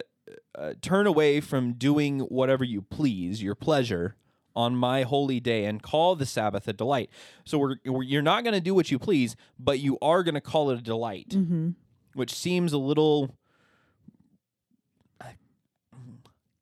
uh, 0.58 0.74
turn 0.82 1.06
away 1.06 1.42
from 1.42 1.74
doing 1.74 2.22
whatever 2.22 2.64
you 2.64 2.82
please, 2.82 3.44
your 3.44 3.56
pleasure, 3.56 4.16
on 4.56 4.76
my 4.76 5.04
holy 5.04 5.40
day, 5.40 5.66
and 5.66 5.82
call 5.84 6.16
the 6.16 6.26
Sabbath 6.26 6.68
a 6.68 6.74
delight. 6.74 7.10
So 7.44 7.58
we're, 7.58 7.76
we're 7.86 8.04
you're 8.04 8.22
not 8.22 8.44
going 8.44 8.54
to 8.54 8.62
do 8.62 8.74
what 8.74 8.90
you 8.92 8.98
please, 9.00 9.36
but 9.60 9.80
you 9.80 9.98
are 10.02 10.24
going 10.24 10.36
to 10.36 10.42
call 10.42 10.70
it 10.72 10.80
a 10.80 10.82
delight, 10.82 11.30
Mm-hmm. 11.30 11.70
which 12.14 12.34
seems 12.34 12.72
a 12.74 12.78
little. 12.78 13.36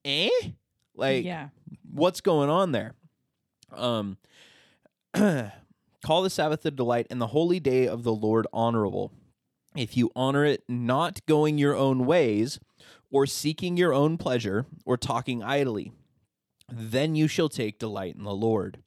Eh? 0.05 0.29
Like, 0.95 1.23
yeah. 1.25 1.49
what's 1.91 2.21
going 2.21 2.49
on 2.49 2.71
there? 2.71 2.93
Um, 3.71 4.17
call 5.13 6.21
the 6.23 6.29
Sabbath 6.29 6.65
a 6.65 6.71
delight 6.71 7.07
and 7.09 7.21
the 7.21 7.27
holy 7.27 7.59
day 7.59 7.87
of 7.87 8.03
the 8.03 8.13
Lord 8.13 8.45
honorable. 8.53 9.11
If 9.75 9.97
you 9.97 10.11
honor 10.15 10.45
it 10.45 10.63
not 10.67 11.25
going 11.25 11.57
your 11.57 11.75
own 11.75 12.05
ways, 12.05 12.59
or 13.11 13.25
seeking 13.25 13.77
your 13.77 13.93
own 13.93 14.17
pleasure, 14.17 14.65
or 14.85 14.97
talking 14.97 15.41
idly, 15.41 15.93
then 16.75 17.15
you 17.15 17.27
shall 17.27 17.49
take 17.49 17.79
delight 17.79 18.15
in 18.15 18.23
the 18.23 18.33
Lord. 18.33 18.79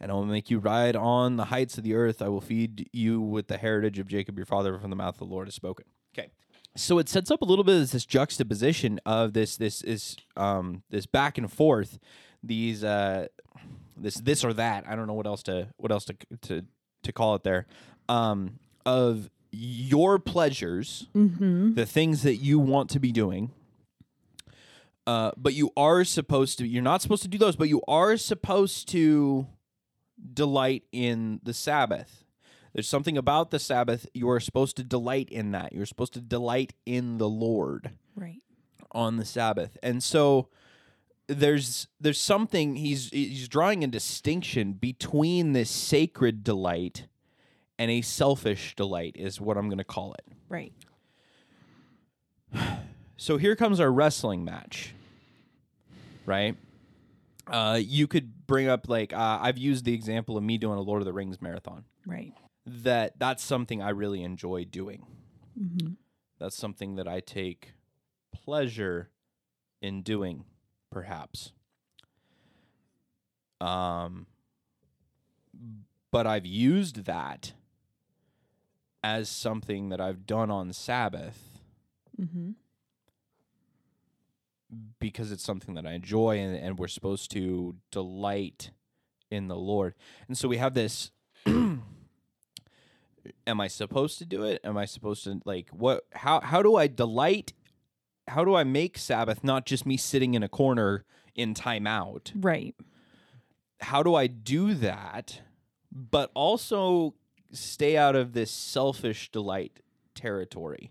And 0.00 0.10
I 0.10 0.14
will 0.14 0.26
make 0.26 0.50
you 0.50 0.58
ride 0.58 0.96
on 0.96 1.36
the 1.36 1.46
heights 1.46 1.78
of 1.78 1.84
the 1.84 1.94
earth. 1.94 2.20
I 2.20 2.28
will 2.28 2.40
feed 2.40 2.88
you 2.92 3.20
with 3.20 3.46
the 3.46 3.56
heritage 3.56 3.98
of 3.98 4.06
Jacob 4.08 4.36
your 4.36 4.44
father, 4.46 4.78
from 4.78 4.90
the 4.90 4.96
mouth 4.96 5.14
of 5.14 5.28
the 5.28 5.32
Lord 5.34 5.46
has 5.46 5.54
spoken. 5.54 5.86
Okay. 6.16 6.30
So 6.76 6.98
it 6.98 7.08
sets 7.08 7.30
up 7.30 7.42
a 7.42 7.44
little 7.44 7.64
bit 7.64 7.80
of 7.80 7.90
this 7.90 8.04
juxtaposition 8.04 9.00
of 9.06 9.32
this 9.32 9.56
this 9.56 9.80
is 9.82 10.16
um 10.36 10.82
this 10.90 11.06
back 11.06 11.38
and 11.38 11.50
forth, 11.50 11.98
these 12.42 12.82
uh 12.84 13.28
this 13.96 14.16
this 14.16 14.44
or 14.44 14.52
that. 14.54 14.84
I 14.88 14.96
don't 14.96 15.06
know 15.06 15.14
what 15.14 15.26
else 15.26 15.42
to 15.44 15.68
what 15.76 15.92
else 15.92 16.04
to 16.06 16.16
to 16.42 16.62
to 17.04 17.12
call 17.12 17.36
it 17.36 17.44
there. 17.44 17.66
Um 18.08 18.58
of 18.84 19.30
your 19.52 20.18
pleasures, 20.18 21.06
Mm-hmm. 21.14 21.74
the 21.74 21.86
things 21.86 22.22
that 22.24 22.36
you 22.36 22.58
want 22.58 22.90
to 22.90 22.98
be 22.98 23.12
doing. 23.12 23.52
Uh, 25.06 25.32
but 25.36 25.52
you 25.54 25.70
are 25.76 26.04
supposed 26.04 26.58
to. 26.58 26.66
You're 26.66 26.82
not 26.82 27.02
supposed 27.02 27.22
to 27.22 27.28
do 27.28 27.38
those, 27.38 27.56
but 27.56 27.68
you 27.68 27.82
are 27.86 28.16
supposed 28.16 28.88
to 28.88 29.46
delight 30.32 30.84
in 30.92 31.40
the 31.42 31.52
Sabbath. 31.52 32.24
There's 32.72 32.88
something 32.88 33.16
about 33.18 33.50
the 33.50 33.58
Sabbath. 33.58 34.06
You 34.14 34.28
are 34.30 34.40
supposed 34.40 34.76
to 34.78 34.84
delight 34.84 35.28
in 35.28 35.52
that. 35.52 35.72
You're 35.72 35.86
supposed 35.86 36.14
to 36.14 36.20
delight 36.20 36.72
in 36.86 37.18
the 37.18 37.28
Lord 37.28 37.90
Right. 38.16 38.40
on 38.92 39.16
the 39.16 39.24
Sabbath. 39.24 39.76
And 39.82 40.02
so 40.02 40.48
there's 41.26 41.88
there's 42.00 42.20
something 42.20 42.76
he's 42.76 43.10
he's 43.10 43.48
drawing 43.48 43.84
a 43.84 43.86
distinction 43.86 44.72
between 44.72 45.52
this 45.52 45.70
sacred 45.70 46.42
delight 46.44 47.06
and 47.78 47.90
a 47.90 48.02
selfish 48.02 48.74
delight 48.74 49.16
is 49.16 49.40
what 49.40 49.56
I'm 49.56 49.68
going 49.68 49.78
to 49.78 49.84
call 49.84 50.14
it. 50.14 50.24
Right. 50.48 50.72
So 53.16 53.36
here 53.36 53.56
comes 53.56 53.80
our 53.80 53.90
wrestling 53.90 54.44
match. 54.44 54.94
Right? 56.26 56.56
Uh, 57.46 57.78
you 57.82 58.06
could 58.06 58.46
bring 58.46 58.68
up 58.68 58.88
like 58.88 59.12
uh, 59.12 59.38
I've 59.40 59.58
used 59.58 59.84
the 59.84 59.92
example 59.92 60.36
of 60.36 60.42
me 60.42 60.56
doing 60.56 60.78
a 60.78 60.80
Lord 60.80 61.02
of 61.02 61.06
the 61.06 61.12
Rings 61.12 61.40
marathon. 61.40 61.84
Right. 62.06 62.32
That 62.66 63.18
that's 63.18 63.42
something 63.42 63.82
I 63.82 63.90
really 63.90 64.22
enjoy 64.22 64.64
doing. 64.64 65.06
Mm-hmm. 65.60 65.92
That's 66.38 66.56
something 66.56 66.96
that 66.96 67.06
I 67.06 67.20
take 67.20 67.74
pleasure 68.32 69.10
in 69.82 70.02
doing, 70.02 70.44
perhaps. 70.90 71.52
Um, 73.60 74.26
but 76.10 76.26
I've 76.26 76.46
used 76.46 77.04
that 77.04 77.52
as 79.02 79.28
something 79.28 79.90
that 79.90 80.00
I've 80.00 80.26
done 80.26 80.50
on 80.50 80.72
Sabbath 80.72 81.54
Mm-hmm. 82.20 82.50
Because 84.98 85.32
it's 85.32 85.44
something 85.44 85.74
that 85.74 85.86
I 85.86 85.92
enjoy 85.92 86.38
and, 86.38 86.56
and 86.56 86.78
we're 86.78 86.88
supposed 86.88 87.30
to 87.32 87.76
delight 87.90 88.70
in 89.30 89.48
the 89.48 89.56
Lord. 89.56 89.94
And 90.28 90.36
so 90.36 90.48
we 90.48 90.58
have 90.58 90.74
this 90.74 91.10
am 91.46 91.82
I 93.46 93.68
supposed 93.68 94.18
to 94.18 94.24
do 94.24 94.44
it? 94.44 94.60
Am 94.64 94.76
I 94.76 94.84
supposed 94.84 95.24
to 95.24 95.40
like 95.44 95.68
what 95.70 96.04
how 96.12 96.40
how 96.40 96.62
do 96.62 96.76
I 96.76 96.86
delight 96.86 97.52
how 98.26 98.44
do 98.44 98.54
I 98.54 98.64
make 98.64 98.96
Sabbath 98.96 99.44
not 99.44 99.66
just 99.66 99.84
me 99.84 99.96
sitting 99.96 100.34
in 100.34 100.42
a 100.42 100.48
corner 100.48 101.04
in 101.34 101.54
timeout? 101.54 102.32
Right. 102.34 102.74
How 103.80 104.02
do 104.02 104.14
I 104.14 104.26
do 104.26 104.74
that 104.74 105.40
but 105.92 106.30
also 106.34 107.14
stay 107.52 107.96
out 107.96 108.16
of 108.16 108.32
this 108.32 108.50
selfish 108.50 109.30
delight 109.30 109.80
territory? 110.14 110.90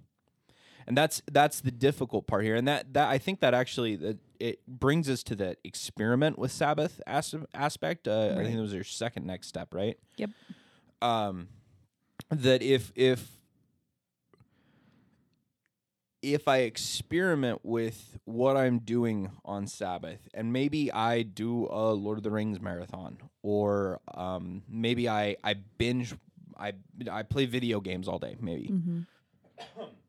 And 0.87 0.97
that's 0.97 1.21
that's 1.31 1.61
the 1.61 1.71
difficult 1.71 2.27
part 2.27 2.43
here. 2.43 2.55
And 2.55 2.67
that 2.67 2.93
that 2.93 3.09
i 3.09 3.17
think 3.17 3.39
that 3.41 3.53
actually 3.53 3.95
that 3.97 4.17
it 4.39 4.65
brings 4.67 5.09
us 5.09 5.23
to 5.23 5.35
the 5.35 5.55
experiment 5.63 6.37
with 6.37 6.51
sabbath 6.51 6.99
as- 7.07 7.35
aspect. 7.53 8.07
Uh, 8.07 8.35
i 8.37 8.43
think 8.43 8.55
it 8.55 8.61
was 8.61 8.73
your 8.73 8.83
second 8.83 9.25
next 9.25 9.47
step 9.47 9.73
right? 9.73 9.97
Yep. 10.17 10.29
um 11.01 11.47
that 12.29 12.61
if 12.61 12.91
if 12.95 13.39
if 16.21 16.47
i 16.47 16.59
experiment 16.59 17.59
with 17.63 18.17
what 18.25 18.55
i'm 18.55 18.79
doing 18.79 19.29
on 19.43 19.67
sabbath 19.67 20.29
and 20.33 20.53
maybe 20.53 20.91
i 20.91 21.21
do 21.21 21.67
a 21.69 21.91
lord 21.91 22.17
of 22.17 22.23
the 22.23 22.31
rings 22.31 22.61
marathon 22.61 23.17
or 23.41 23.99
um 24.13 24.63
maybe 24.69 25.09
i 25.09 25.35
i 25.43 25.53
binge 25.77 26.15
i 26.57 26.71
i 27.11 27.23
play 27.23 27.45
video 27.45 27.79
games 27.81 28.07
all 28.07 28.19
day 28.19 28.37
maybe. 28.39 28.69
Mm-hmm. 28.69 29.01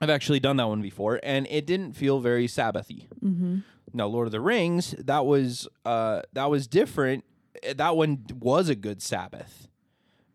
I've 0.00 0.10
actually 0.10 0.40
done 0.40 0.56
that 0.56 0.68
one 0.68 0.80
before, 0.82 1.20
and 1.22 1.46
it 1.50 1.66
didn't 1.66 1.92
feel 1.92 2.20
very 2.20 2.46
Sabbathy. 2.46 3.06
Mm-hmm. 3.22 3.58
Now, 3.92 4.06
Lord 4.06 4.26
of 4.28 4.32
the 4.32 4.40
Rings, 4.40 4.94
that 4.98 5.26
was 5.26 5.68
uh, 5.84 6.22
that 6.32 6.48
was 6.50 6.66
different. 6.66 7.24
Eh, 7.62 7.74
That 7.74 7.96
one 7.96 8.24
was 8.34 8.68
a 8.68 8.74
good 8.74 9.02
Sabbath. 9.02 9.68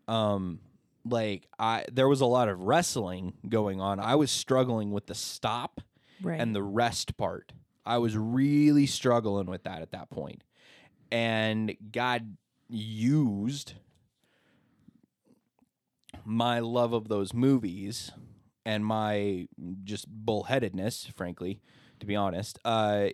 Um, 0.06 0.60
like 1.04 1.46
I, 1.58 1.84
there 1.92 2.06
was 2.08 2.20
a 2.20 2.26
lot 2.26 2.48
of 2.48 2.60
wrestling 2.60 3.32
going 3.48 3.80
on. 3.80 3.98
I 3.98 4.14
was 4.16 4.30
struggling 4.30 4.90
with 4.92 5.06
the 5.06 5.14
stop 5.14 5.80
Right. 6.22 6.40
and 6.40 6.54
the 6.54 6.62
rest 6.62 7.16
part. 7.16 7.52
I 7.84 7.98
was 7.98 8.16
really 8.16 8.86
struggling 8.86 9.46
with 9.46 9.64
that 9.64 9.82
at 9.82 9.90
that 9.92 10.10
point, 10.10 10.42
and 11.12 11.76
God 11.92 12.36
used 12.68 13.74
my 16.24 16.58
love 16.60 16.92
of 16.92 17.08
those 17.08 17.32
movies 17.32 18.10
and 18.66 18.84
my 18.84 19.46
just 19.84 20.06
bullheadedness, 20.26 21.10
frankly, 21.14 21.62
to 22.00 22.06
be 22.06 22.16
honest. 22.16 22.58
Uh, 22.64 23.08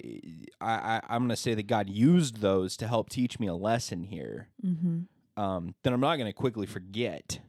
I, 0.61 0.73
I 0.73 1.01
I'm 1.09 1.23
gonna 1.23 1.37
say 1.37 1.55
that 1.55 1.69
God 1.69 1.89
used 1.89 2.41
those 2.41 2.77
to 2.79 2.89
help 2.89 3.11
teach 3.11 3.39
me 3.39 3.47
a 3.47 3.55
lesson 3.55 4.03
here. 4.03 4.49
mm-hmm. 4.65 5.01
Um, 5.35 5.75
that 5.83 5.93
I'm 5.93 6.01
not 6.01 6.17
gonna 6.17 6.33
quickly 6.33 6.67
forget. 6.67 7.41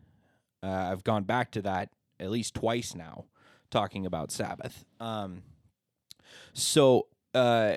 Uh, 0.62 0.68
I've 0.92 1.04
gone 1.04 1.24
back 1.24 1.52
to 1.52 1.62
that 1.64 1.90
at 2.20 2.30
least 2.30 2.54
twice 2.54 2.96
now, 2.96 3.26
talking 3.72 4.06
about 4.06 4.32
Sabbath. 4.32 4.86
Um, 5.00 5.44
so 6.54 7.08
uh, 7.34 7.76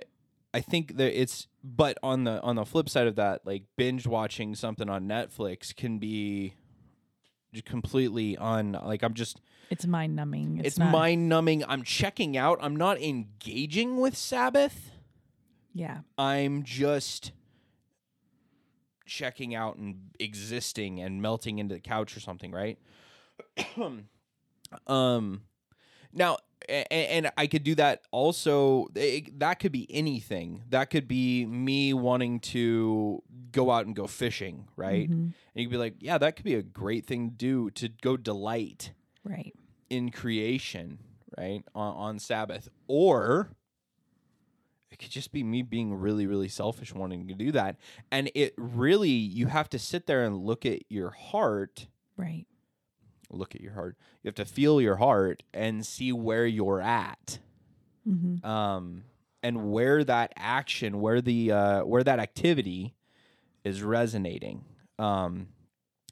I 0.55 0.61
think 0.61 0.97
that 0.97 1.21
it's 1.21 1.49
but 1.65 1.99
on 2.03 2.25
the 2.25 2.41
on 2.43 2.57
the 2.57 2.65
flip 2.65 2.89
side 2.89 3.07
of 3.07 3.17
that, 3.17 3.47
like 3.47 3.65
binge 3.77 4.07
watching 4.07 4.55
something 4.55 4.89
on 4.89 5.09
Netflix 5.09 5.75
can 5.75 5.99
be 5.99 6.55
completely 7.65 8.37
on 8.37 8.73
like 8.73 9.03
I'm 9.03 9.15
just 9.15 9.41
It's 9.71 9.87
mind 9.87 10.15
numbing. 10.17 10.61
it's, 10.65 10.79
not, 10.79 10.91
mind 10.93 11.29
numbing. 11.29 11.65
I'm 11.67 11.83
checking 11.83 12.37
out. 12.37 12.59
I'm 12.61 12.77
not 12.77 13.01
engaging 13.01 13.97
with 14.01 14.17
Sabbath. 14.17 14.93
Yeah. 15.75 15.99
I'm 16.17 16.63
just 16.63 17.33
checking 19.07 19.55
out 19.55 19.77
and 19.77 20.11
existing 20.19 21.01
and 21.01 21.21
melting 21.23 21.59
into 21.59 21.75
the 21.75 21.81
couch 21.81 22.17
or 22.17 22.21
something, 22.21 22.51
right? 22.53 22.79
um 24.87 25.43
now 26.13 26.37
a- 26.69 26.87
a- 26.91 27.13
and 27.13 27.31
I 27.37 27.47
could 27.47 27.63
do 27.63 27.75
that 27.77 28.03
also 28.11 28.89
it- 28.95 29.39
that 29.39 29.55
could 29.61 29.73
be 29.73 29.87
anything. 29.95 30.63
That 30.71 30.91
could 30.91 31.07
be 31.07 31.45
me 31.47 31.93
wanting 31.95 32.41
to 32.41 33.23
go 33.53 33.71
out 33.71 33.87
and 33.87 33.95
go 33.95 34.07
fishing, 34.07 34.67
right? 34.77 35.09
Mhm. 35.09 35.13
And 35.15 35.35
you'd 35.55 35.71
be 35.71 35.77
like, 35.77 35.95
yeah, 36.01 36.19
that 36.19 36.35
could 36.37 36.45
be 36.45 36.55
a 36.55 36.63
great 36.63 37.07
thing 37.07 37.31
to 37.31 37.37
do 37.37 37.71
to 37.73 37.89
go 37.89 38.17
delight 38.17 38.93
Right. 39.29 39.55
in 39.91 40.11
creation, 40.11 40.99
right? 41.37 41.63
On, 41.75 41.95
on 41.97 42.19
Sabbath. 42.19 42.69
Or 42.87 43.51
it 44.91 44.99
could 44.99 45.11
just 45.11 45.33
be 45.33 45.43
me 45.43 45.63
being 45.63 45.95
really, 45.95 46.27
really 46.27 46.49
selfish 46.49 46.95
wanting 46.95 47.27
to 47.29 47.35
do 47.35 47.53
that. 47.53 47.77
And 48.11 48.31
it 48.35 48.55
really, 48.57 49.11
you 49.11 49.49
have 49.49 49.69
to 49.71 49.79
sit 49.79 50.07
there 50.07 50.25
and 50.25 50.39
look 50.39 50.65
at 50.65 50.83
your 50.89 51.11
heart 51.11 51.89
Right. 52.17 52.47
look 53.31 53.55
at 53.55 53.61
your 53.61 53.73
heart. 53.75 53.97
You 54.23 54.29
have 54.29 54.37
to 54.37 54.45
feel 54.47 54.81
your 54.81 54.97
heart 54.97 55.43
and 55.53 55.85
see 55.85 56.13
where 56.13 56.47
you're 56.47 56.81
at. 56.81 57.41
Mm-hmm. 58.09 58.47
Um, 58.47 59.03
and 59.43 59.71
where 59.71 60.03
that 60.05 60.33
action, 60.37 61.01
where 61.01 61.21
the 61.21 61.53
uh, 61.53 61.81
where 61.85 62.03
that 62.05 62.19
activity 62.19 62.95
is 63.65 63.83
resonating. 63.83 64.65
Um, 64.99 65.49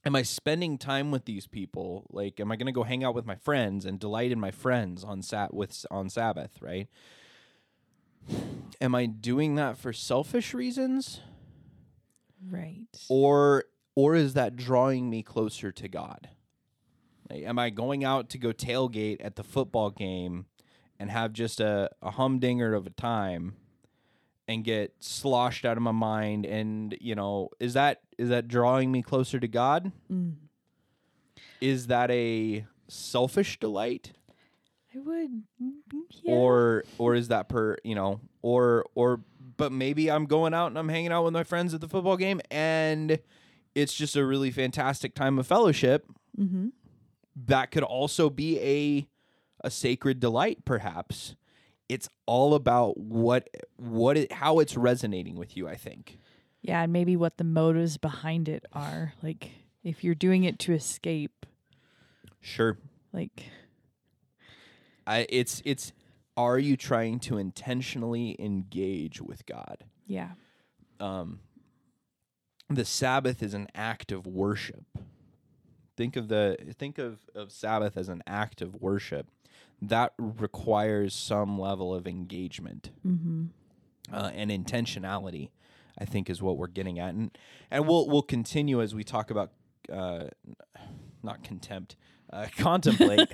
am 0.05 0.15
I 0.17 0.23
spending 0.23 0.79
time 0.79 1.11
with 1.11 1.25
these 1.25 1.47
people? 1.47 2.07
Like, 2.11 2.39
am 2.41 2.53
I 2.53 2.57
going 2.57 2.67
to 2.67 2.73
go 2.73 2.83
hang 2.83 3.03
out 3.05 3.15
with 3.15 3.27
my 3.27 3.37
friends 3.37 3.85
and 3.85 3.99
delight 3.99 4.33
in 4.33 4.41
my 4.41 4.51
friends 4.51 5.03
on 5.05 5.23
sat 5.23 5.55
with 5.55 5.85
on 5.91 6.09
Sabbath? 6.09 6.61
Right? 6.61 6.89
Am 8.81 8.95
I 8.95 9.07
doing 9.07 9.55
that 9.57 9.77
for 9.77 9.93
selfish 9.93 10.55
reasons, 10.55 11.21
Right. 12.51 12.87
or 13.09 13.65
or 13.95 14.15
is 14.15 14.35
that 14.35 14.57
drawing 14.57 15.11
me 15.11 15.23
closer 15.23 15.71
to 15.73 15.89
God? 15.89 16.29
Like, 17.31 17.45
am 17.45 17.59
I 17.59 17.71
going 17.71 18.05
out 18.05 18.29
to 18.31 18.39
go 18.39 18.51
tailgate 18.53 19.19
at 19.25 19.37
the 19.37 19.45
football 19.45 19.91
game 19.91 20.47
and 20.99 21.11
have 21.11 21.33
just 21.33 21.61
a, 21.61 21.91
a 22.03 22.13
humdinger 22.13 22.75
of 22.75 22.87
a 22.87 22.91
time 22.91 23.57
and 24.49 24.63
get 24.65 24.93
sloshed 25.01 25.65
out 25.65 25.77
of 25.77 25.83
my 25.83 25.93
mind 25.93 26.45
and 26.47 26.97
you 27.01 27.15
know 27.15 27.49
is 27.61 27.75
that 27.75 28.01
is 28.19 28.29
that 28.29 28.47
drawing 28.49 28.93
me 28.93 29.01
closer 29.03 29.41
to 29.41 29.49
god 29.49 29.91
Mm. 30.11 30.35
is 31.61 31.87
that 31.89 32.11
a 32.11 32.67
selfish 32.89 33.59
delight 33.59 34.13
I 34.95 34.99
would. 35.01 35.43
Yeah. 36.23 36.33
or 36.35 36.85
or 36.99 37.15
is 37.15 37.29
that 37.29 37.49
per 37.49 37.77
you 37.83 37.95
know 37.95 38.21
or 38.43 38.85
or 38.95 39.21
but 39.57 39.73
maybe 39.73 40.11
i'm 40.11 40.27
going 40.27 40.55
out 40.55 40.69
and 40.69 40.79
i'm 40.79 40.89
hanging 40.89 41.11
out 41.13 41.25
with 41.25 41.33
my 41.33 41.43
friends 41.43 41.75
at 41.75 41.81
the 41.81 41.89
football 41.89 42.17
game 42.17 42.41
and 42.51 43.19
it's 43.75 43.93
just 43.95 44.15
a 44.15 44.25
really 44.25 44.51
fantastic 44.51 45.15
time 45.15 45.39
of 45.39 45.47
fellowship 45.47 46.07
Mm-hmm. 46.39 46.69
that 47.47 47.71
could 47.71 47.83
also 47.85 48.29
be 48.29 48.59
a 48.61 49.09
a 49.67 49.71
sacred 49.71 50.19
delight 50.21 50.65
perhaps 50.65 51.37
it's 51.89 52.09
all 52.27 52.55
about 52.55 52.99
what 52.99 53.49
what 53.77 54.17
it, 54.17 54.33
how 54.33 54.59
it's 54.59 54.77
resonating 54.77 55.37
with 55.37 55.57
you 55.57 55.69
i 55.69 55.75
think. 55.77 56.19
Yeah, 56.63 56.83
and 56.83 56.93
maybe 56.95 57.15
what 57.15 57.37
the 57.37 57.45
motives 57.45 57.99
behind 57.99 58.49
it 58.49 58.65
are. 58.73 59.13
Like, 59.23 59.51
if 59.83 60.03
you're 60.03 60.15
doing 60.15 60.45
it 60.45 60.59
to 60.61 60.73
escape, 60.73 61.45
sure. 62.41 62.79
Like, 63.13 63.51
I, 65.07 65.27
it's 65.29 65.61
it's 65.67 65.93
are 66.39 66.59
you 66.59 66.79
trying 66.79 67.21
to 67.21 67.37
intentionally 67.37 68.35
engage 68.39 69.21
with 69.21 69.45
god? 69.45 69.85
Yeah, 70.07 70.31
um 70.99 71.41
the 72.71 72.87
sabbath 72.87 73.43
is 73.43 73.53
an 73.53 73.69
act 73.75 74.11
of 74.11 74.27
worship. 74.27 74.85
Think 75.99 76.17
of 76.17 76.29
the 76.29 76.57
think 76.79 76.97
of 76.97 77.29
of 77.35 77.53
sabbath 77.53 77.99
as 77.99 78.09
an 78.09 78.23
act 78.27 78.63
of 78.63 78.77
worship 78.77 79.27
that 79.89 80.13
requires 80.19 81.15
some 81.15 81.59
level 81.59 81.95
of 81.95 82.07
engagement 82.07 82.91
mm-hmm. 83.07 83.45
uh, 84.13 84.31
and 84.35 84.51
intentionality 84.51 85.51
i 85.99 86.05
think 86.05 86.29
is 86.29 86.43
what 86.43 86.57
we're 86.57 86.67
getting 86.67 86.99
at 86.99 87.15
and 87.15 87.37
and 87.71 87.87
we'll 87.87 88.09
we'll 88.09 88.23
continue 88.23 88.81
as 88.81 88.95
we 88.95 89.05
talk 89.05 89.31
about 89.31 89.53
uh 89.93 90.25
not 91.23 91.43
contempt 91.43 91.97
uh, 92.33 92.47
contemplate 92.59 93.29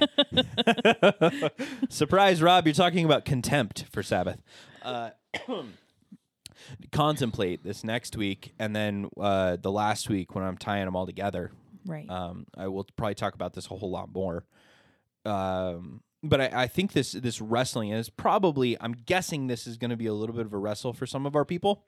surprise 1.88 2.42
rob 2.42 2.66
you're 2.66 2.74
talking 2.74 3.04
about 3.04 3.24
contempt 3.24 3.84
for 3.90 4.02
sabbath 4.02 4.42
uh 4.82 5.10
contemplate 6.92 7.64
this 7.64 7.82
next 7.82 8.16
week 8.16 8.52
and 8.58 8.76
then 8.76 9.08
uh 9.18 9.56
the 9.56 9.70
last 9.70 10.10
week 10.10 10.34
when 10.34 10.44
i'm 10.44 10.58
tying 10.58 10.84
them 10.84 10.94
all 10.94 11.06
together 11.06 11.50
right. 11.86 12.08
um, 12.08 12.46
I 12.56 12.68
will 12.68 12.86
probably 12.96 13.14
talk 13.14 13.34
about 13.34 13.54
this 13.54 13.66
a 13.70 13.74
whole 13.74 13.90
lot 13.90 14.12
more. 14.12 14.44
Um, 15.24 16.02
but 16.22 16.40
I, 16.40 16.50
I 16.62 16.66
think 16.66 16.92
this 16.92 17.12
this 17.12 17.40
wrestling 17.40 17.90
is 17.90 18.08
probably. 18.10 18.76
I'm 18.80 18.92
guessing 18.92 19.46
this 19.46 19.66
is 19.66 19.76
going 19.76 19.90
to 19.90 19.96
be 19.96 20.06
a 20.06 20.14
little 20.14 20.34
bit 20.34 20.46
of 20.46 20.52
a 20.52 20.58
wrestle 20.58 20.92
for 20.92 21.06
some 21.06 21.26
of 21.26 21.34
our 21.36 21.44
people. 21.44 21.84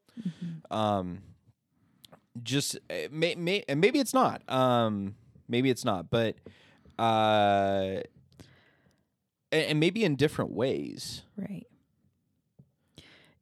Um, 0.70 1.22
just 2.42 2.76
uh, 2.90 2.94
may, 3.10 3.34
may, 3.34 3.64
and 3.68 3.80
maybe 3.80 3.98
it's 3.98 4.14
not. 4.14 4.42
Um, 4.50 5.16
maybe 5.48 5.68
it's 5.70 5.84
not. 5.84 6.08
But 6.10 6.36
uh, 6.98 8.00
and, 9.50 9.64
and 9.66 9.80
maybe 9.80 10.04
in 10.04 10.16
different 10.16 10.52
ways. 10.52 11.22
Right. 11.36 11.66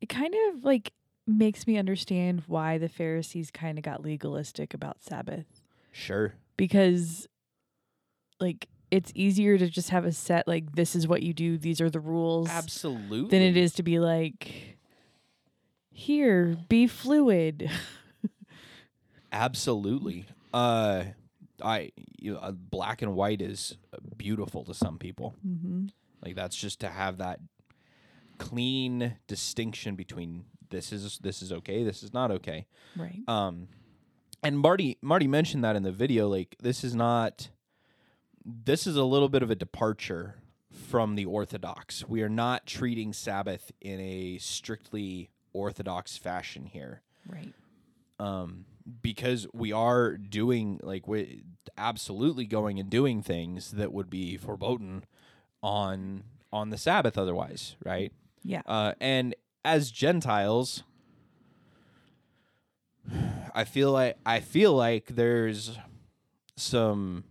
It 0.00 0.08
kind 0.08 0.34
of 0.48 0.64
like 0.64 0.92
makes 1.26 1.66
me 1.66 1.76
understand 1.78 2.42
why 2.46 2.78
the 2.78 2.88
Pharisees 2.88 3.50
kind 3.50 3.78
of 3.78 3.84
got 3.84 4.02
legalistic 4.02 4.74
about 4.74 5.02
Sabbath 5.02 5.46
Sure. 5.92 6.34
because 6.56 7.28
like 8.40 8.66
it's 8.90 9.12
easier 9.14 9.56
to 9.58 9.68
just 9.68 9.90
have 9.90 10.04
a 10.04 10.12
set 10.12 10.48
like 10.48 10.72
this 10.74 10.96
is 10.96 11.06
what 11.06 11.22
you 11.22 11.32
do, 11.32 11.58
these 11.58 11.80
are 11.80 11.90
the 11.90 12.00
rules 12.00 12.48
Absolutely. 12.48 13.28
than 13.28 13.42
it 13.42 13.56
is 13.56 13.72
to 13.74 13.82
be 13.82 13.98
like 13.98 14.78
here, 15.92 16.56
be 16.68 16.86
fluid. 16.86 17.70
Absolutely. 19.32 20.24
Uh, 20.52 21.04
I 21.62 21.92
you 22.18 22.34
know, 22.34 22.40
uh, 22.40 22.52
black 22.52 23.02
and 23.02 23.14
white 23.14 23.42
is 23.42 23.76
beautiful 24.16 24.64
to 24.64 24.74
some 24.74 24.98
people. 24.98 25.34
mm-hmm. 25.46 25.86
Like 26.24 26.34
that's 26.34 26.56
just 26.56 26.80
to 26.80 26.88
have 26.88 27.18
that 27.18 27.40
clean 28.38 29.16
distinction 29.26 29.94
between 29.94 30.44
this 30.70 30.92
is 30.92 31.18
this 31.18 31.42
is 31.42 31.52
okay, 31.52 31.84
this 31.84 32.02
is 32.02 32.12
not 32.12 32.30
okay. 32.30 32.66
Right. 32.96 33.20
Um, 33.28 33.68
and 34.42 34.58
Marty 34.58 34.98
Marty 35.02 35.26
mentioned 35.26 35.64
that 35.64 35.76
in 35.76 35.82
the 35.82 35.92
video. 35.92 36.28
Like 36.28 36.56
this 36.60 36.82
is 36.82 36.94
not. 36.94 37.48
This 38.44 38.86
is 38.86 38.96
a 38.96 39.04
little 39.04 39.28
bit 39.28 39.42
of 39.42 39.50
a 39.50 39.54
departure 39.54 40.36
from 40.72 41.14
the 41.14 41.24
orthodox. 41.26 42.08
We 42.08 42.22
are 42.22 42.28
not 42.28 42.66
treating 42.66 43.12
Sabbath 43.12 43.70
in 43.80 44.00
a 44.00 44.38
strictly 44.38 45.30
orthodox 45.52 46.16
fashion 46.16 46.66
here 46.66 47.02
Right. 47.28 47.52
um, 48.18 48.64
because 49.02 49.46
we 49.52 49.72
are 49.72 50.16
doing 50.16 50.78
like 50.82 51.06
we 51.08 51.42
absolutely 51.76 52.46
going 52.46 52.78
and 52.78 52.88
doing 52.88 53.20
things 53.22 53.72
that 53.72 53.92
would 53.92 54.08
be 54.08 54.36
forbidden 54.36 55.04
on 55.62 56.22
on 56.52 56.70
the 56.70 56.78
Sabbath 56.78 57.18
otherwise, 57.18 57.76
right? 57.84 58.12
Yeah. 58.42 58.62
Uh, 58.66 58.94
and 59.00 59.34
as 59.64 59.90
Gentiles, 59.90 60.82
I 63.54 63.64
feel 63.64 63.92
like 63.92 64.16
I 64.24 64.40
feel 64.40 64.72
like 64.72 65.06
there's 65.08 65.76
some. 66.56 67.24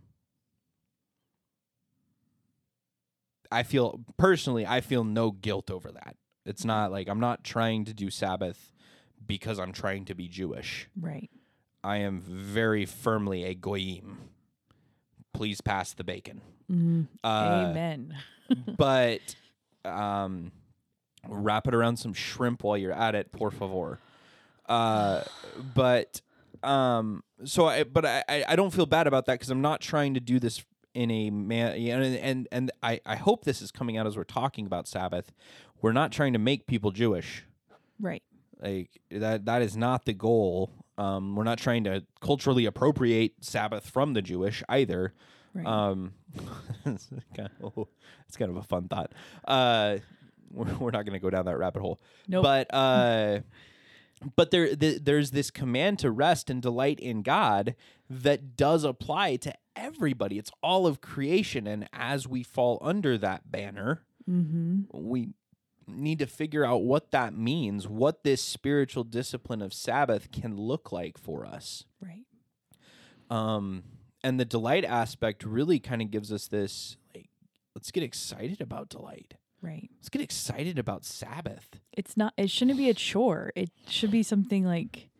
I 3.50 3.62
feel 3.62 4.00
personally, 4.16 4.66
I 4.66 4.80
feel 4.80 5.04
no 5.04 5.30
guilt 5.30 5.70
over 5.70 5.90
that. 5.92 6.16
It's 6.46 6.64
not 6.64 6.90
like 6.90 7.08
I'm 7.08 7.20
not 7.20 7.44
trying 7.44 7.84
to 7.86 7.94
do 7.94 8.10
Sabbath 8.10 8.72
because 9.26 9.58
I'm 9.58 9.72
trying 9.72 10.04
to 10.06 10.14
be 10.14 10.28
Jewish. 10.28 10.88
Right. 10.98 11.30
I 11.82 11.98
am 11.98 12.20
very 12.20 12.86
firmly 12.86 13.44
a 13.44 13.54
goyim. 13.54 14.18
Please 15.32 15.60
pass 15.60 15.92
the 15.92 16.04
bacon. 16.04 16.40
Mm. 16.70 17.06
Uh, 17.24 17.66
Amen. 17.70 18.16
but 18.76 19.34
um, 19.84 20.52
wrap 21.28 21.66
it 21.66 21.74
around 21.74 21.96
some 21.96 22.12
shrimp 22.12 22.64
while 22.64 22.76
you're 22.76 22.92
at 22.92 23.14
it, 23.14 23.32
por 23.32 23.50
favor. 23.50 23.98
Uh, 24.68 25.22
but 25.74 26.20
um, 26.62 27.24
so 27.44 27.66
I, 27.66 27.84
but 27.84 28.04
I, 28.04 28.24
I 28.28 28.44
I 28.48 28.56
don't 28.56 28.72
feel 28.72 28.86
bad 28.86 29.06
about 29.06 29.26
that 29.26 29.34
because 29.34 29.50
I'm 29.50 29.62
not 29.62 29.80
trying 29.80 30.14
to 30.14 30.20
do 30.20 30.38
this 30.38 30.64
in 30.94 31.10
a 31.10 31.30
man, 31.30 31.80
you 31.80 31.96
know, 31.96 32.02
and 32.02 32.48
and, 32.50 32.70
I, 32.82 33.00
I 33.06 33.16
hope 33.16 33.44
this 33.44 33.62
is 33.62 33.70
coming 33.70 33.96
out 33.96 34.06
as 34.06 34.16
we're 34.16 34.24
talking 34.24 34.66
about 34.66 34.88
Sabbath. 34.88 35.32
We're 35.80 35.92
not 35.92 36.12
trying 36.12 36.32
to 36.32 36.38
make 36.38 36.66
people 36.66 36.90
Jewish. 36.90 37.44
Right. 37.98 38.22
Like 38.60 39.00
that 39.10 39.46
that 39.46 39.62
is 39.62 39.76
not 39.76 40.04
the 40.04 40.12
goal. 40.12 40.70
Um, 40.98 41.34
we're 41.34 41.44
not 41.44 41.58
trying 41.58 41.84
to 41.84 42.04
culturally 42.20 42.66
appropriate 42.66 43.34
Sabbath 43.40 43.88
from 43.88 44.12
the 44.12 44.22
Jewish 44.22 44.62
either. 44.68 45.14
Right. 45.54 45.66
Um, 45.66 46.12
it's, 46.84 47.08
kind 47.34 47.50
of, 47.62 47.88
it's 48.28 48.36
kind 48.36 48.50
of 48.50 48.56
a 48.58 48.62
fun 48.62 48.88
thought. 48.88 49.12
Uh, 49.46 49.98
we're, 50.52 50.74
we're 50.78 50.90
not 50.90 51.04
going 51.06 51.14
to 51.14 51.18
go 51.18 51.30
down 51.30 51.46
that 51.46 51.58
rabbit 51.58 51.80
hole. 51.80 52.00
Nope. 52.28 52.42
But 52.42 52.74
uh, 52.74 53.40
but 54.36 54.50
there 54.50 54.74
th- 54.74 55.02
there's 55.02 55.30
this 55.30 55.50
command 55.50 55.98
to 56.00 56.10
rest 56.10 56.50
and 56.50 56.60
delight 56.60 57.00
in 57.00 57.22
God 57.22 57.74
that 58.08 58.56
does 58.56 58.84
apply 58.84 59.36
to 59.36 59.54
everybody. 59.74 60.38
It's 60.38 60.50
all 60.62 60.86
of 60.86 61.00
creation, 61.00 61.66
and 61.66 61.88
as 61.92 62.28
we 62.28 62.42
fall 62.42 62.78
under 62.82 63.16
that 63.18 63.50
banner, 63.50 64.02
mm-hmm. 64.28 64.82
we 64.92 65.30
need 65.86 66.18
to 66.20 66.26
figure 66.26 66.64
out 66.64 66.82
what 66.82 67.10
that 67.10 67.34
means, 67.34 67.88
what 67.88 68.22
this 68.22 68.42
spiritual 68.42 69.04
discipline 69.04 69.62
of 69.62 69.72
Sabbath 69.72 70.30
can 70.30 70.56
look 70.56 70.92
like 70.92 71.18
for 71.18 71.44
us. 71.44 71.84
Right. 72.00 72.24
Um, 73.28 73.84
and 74.22 74.38
the 74.38 74.44
delight 74.44 74.84
aspect 74.84 75.44
really 75.44 75.78
kind 75.78 76.02
of 76.02 76.10
gives 76.10 76.32
us 76.32 76.48
this 76.48 76.96
like, 77.14 77.28
let's 77.74 77.90
get 77.90 78.02
excited 78.02 78.60
about 78.60 78.88
delight. 78.88 79.34
Right. 79.62 79.90
Let's 79.98 80.08
get 80.08 80.22
excited 80.22 80.78
about 80.78 81.04
Sabbath. 81.04 81.80
It's 81.92 82.16
not. 82.16 82.32
It 82.36 82.50
shouldn't 82.50 82.78
be 82.78 82.88
a 82.88 82.94
chore. 82.94 83.52
It 83.54 83.70
should 83.88 84.10
be 84.10 84.22
something 84.22 84.64
like, 84.64 85.10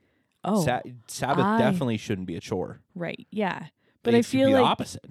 oh, 0.45 0.65
Sa- 0.65 0.81
Sabbath 1.09 1.45
I- 1.45 1.59
definitely 1.59 1.99
shouldn't 1.99 2.27
be 2.27 2.37
a 2.37 2.41
chore. 2.41 2.81
right, 2.95 3.27
yeah. 3.31 3.65
It 3.67 3.71
But 4.03 4.15
I 4.15 4.23
feel 4.23 4.51
like 4.51 4.65
opposite. 4.65 5.05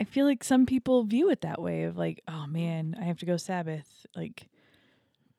I 0.00 0.04
feel 0.04 0.26
like 0.26 0.44
some 0.44 0.64
people 0.64 1.02
view 1.02 1.28
it 1.30 1.40
that 1.40 1.60
way 1.60 1.82
of 1.84 1.96
like, 1.96 2.22
oh 2.28 2.46
man, 2.46 2.94
I 3.00 3.04
have 3.04 3.18
to 3.18 3.26
go 3.26 3.36
Sabbath. 3.36 4.06
Like, 4.14 4.46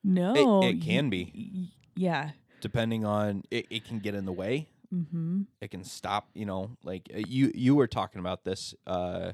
no, 0.04 0.62
it 0.62 0.76
y- 0.76 0.80
can 0.84 1.08
be. 1.08 1.32
y- 1.34 1.72
yeah. 1.96 2.30
depending 2.60 3.04
on 3.06 3.42
it, 3.50 3.66
it 3.70 3.84
can 3.86 3.98
get 4.00 4.14
in 4.14 4.26
the 4.26 4.32
way 4.32 4.68
Mm-hmm. 4.92 5.42
it 5.60 5.70
can 5.70 5.84
stop 5.84 6.28
you 6.34 6.44
know 6.44 6.76
like 6.82 7.08
uh, 7.14 7.18
you 7.28 7.52
you 7.54 7.76
were 7.76 7.86
talking 7.86 8.18
about 8.18 8.42
this 8.42 8.74
uh 8.88 9.30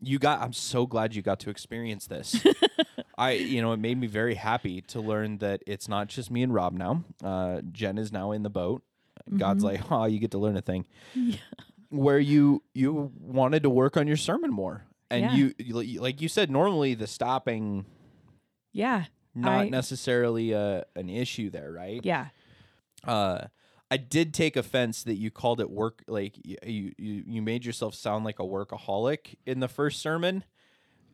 you 0.00 0.18
got 0.18 0.40
i'm 0.40 0.54
so 0.54 0.86
glad 0.86 1.14
you 1.14 1.20
got 1.20 1.38
to 1.40 1.50
experience 1.50 2.06
this 2.06 2.42
i 3.16 3.32
you 3.32 3.60
know 3.62 3.72
it 3.72 3.78
made 3.78 3.98
me 3.98 4.06
very 4.06 4.34
happy 4.34 4.80
to 4.80 5.00
learn 5.00 5.38
that 5.38 5.62
it's 5.66 5.88
not 5.88 6.08
just 6.08 6.30
me 6.30 6.42
and 6.42 6.52
rob 6.54 6.72
now 6.74 7.04
uh 7.22 7.60
jen 7.72 7.98
is 7.98 8.10
now 8.12 8.32
in 8.32 8.42
the 8.42 8.50
boat 8.50 8.82
god's 9.36 9.62
Mhm. 9.62 9.66
like 9.66 9.90
oh 9.92 10.04
you 10.06 10.18
get 10.18 10.30
to 10.32 10.38
learn 10.38 10.56
a 10.56 10.62
thing 10.62 10.86
Yeah. 11.14 11.36
where 11.90 12.18
you 12.18 12.62
you 12.74 13.12
wanted 13.20 13.62
to 13.62 13.70
work 13.70 13.96
on 13.96 14.06
your 14.06 14.16
sermon 14.16 14.50
more 14.52 14.84
and 15.10 15.22
Yeah. 15.22 15.34
you, 15.34 15.54
you 15.58 16.00
like 16.00 16.20
you 16.20 16.28
said 16.28 16.50
normally 16.50 16.94
the 16.94 17.06
stopping 17.06 17.86
Yeah. 18.72 19.04
not 19.34 19.66
I- 19.66 19.68
necessarily 19.68 20.52
a, 20.52 20.84
an 20.96 21.08
issue 21.08 21.50
there 21.50 21.70
right 21.72 22.00
Yeah. 22.04 22.28
uh 23.04 23.46
I 23.90 23.96
did 23.98 24.34
take 24.34 24.56
offense 24.56 25.04
that 25.04 25.16
you 25.16 25.30
called 25.30 25.60
it 25.60 25.70
work 25.70 26.02
like 26.08 26.34
you 26.44 26.56
you 26.98 27.22
you 27.26 27.42
made 27.42 27.64
yourself 27.64 27.94
sound 27.94 28.24
like 28.24 28.40
a 28.40 28.42
workaholic 28.42 29.36
in 29.46 29.60
the 29.60 29.68
first 29.68 30.00
sermon. 30.00 30.42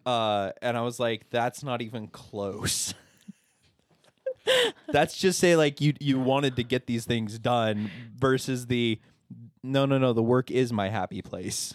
Uh 0.06 0.52
and 0.62 0.76
I 0.76 0.82
was 0.82 0.98
like 0.98 1.28
that's 1.30 1.62
not 1.62 1.82
even 1.82 2.08
close. 2.08 2.94
that's 4.88 5.16
just 5.16 5.38
say 5.38 5.56
like 5.56 5.80
you 5.80 5.94
you 6.00 6.18
wanted 6.18 6.56
to 6.56 6.64
get 6.64 6.86
these 6.86 7.04
things 7.04 7.38
done 7.38 7.90
versus 8.16 8.66
the 8.66 8.98
no 9.62 9.86
no 9.86 9.98
no 9.98 10.12
the 10.12 10.22
work 10.22 10.50
is 10.50 10.72
my 10.72 10.88
happy 10.88 11.22
place. 11.22 11.74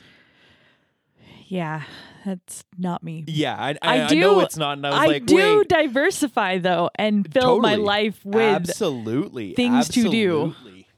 Yeah. 1.48 1.84
That's 2.26 2.64
not 2.76 3.04
me. 3.04 3.24
Yeah, 3.28 3.56
I 3.56 3.70
I, 3.70 3.78
I 3.84 4.02
I 4.06 4.14
know 4.16 4.36
do- 4.36 4.40
it's 4.42 4.58
not 4.58 4.78
and 4.78 4.88
I 4.88 4.90
was 4.90 5.00
I 5.00 5.06
like 5.06 5.26
do 5.28 5.36
wait 5.60 5.68
diversify 5.70 6.58
though 6.58 6.90
and 6.96 7.32
fill 7.32 7.60
my 7.60 7.76
life 7.76 8.20
with 8.26 8.42
absolutely 8.42 9.54
things 9.54 9.90
to 9.90 10.10
do. 10.10 10.56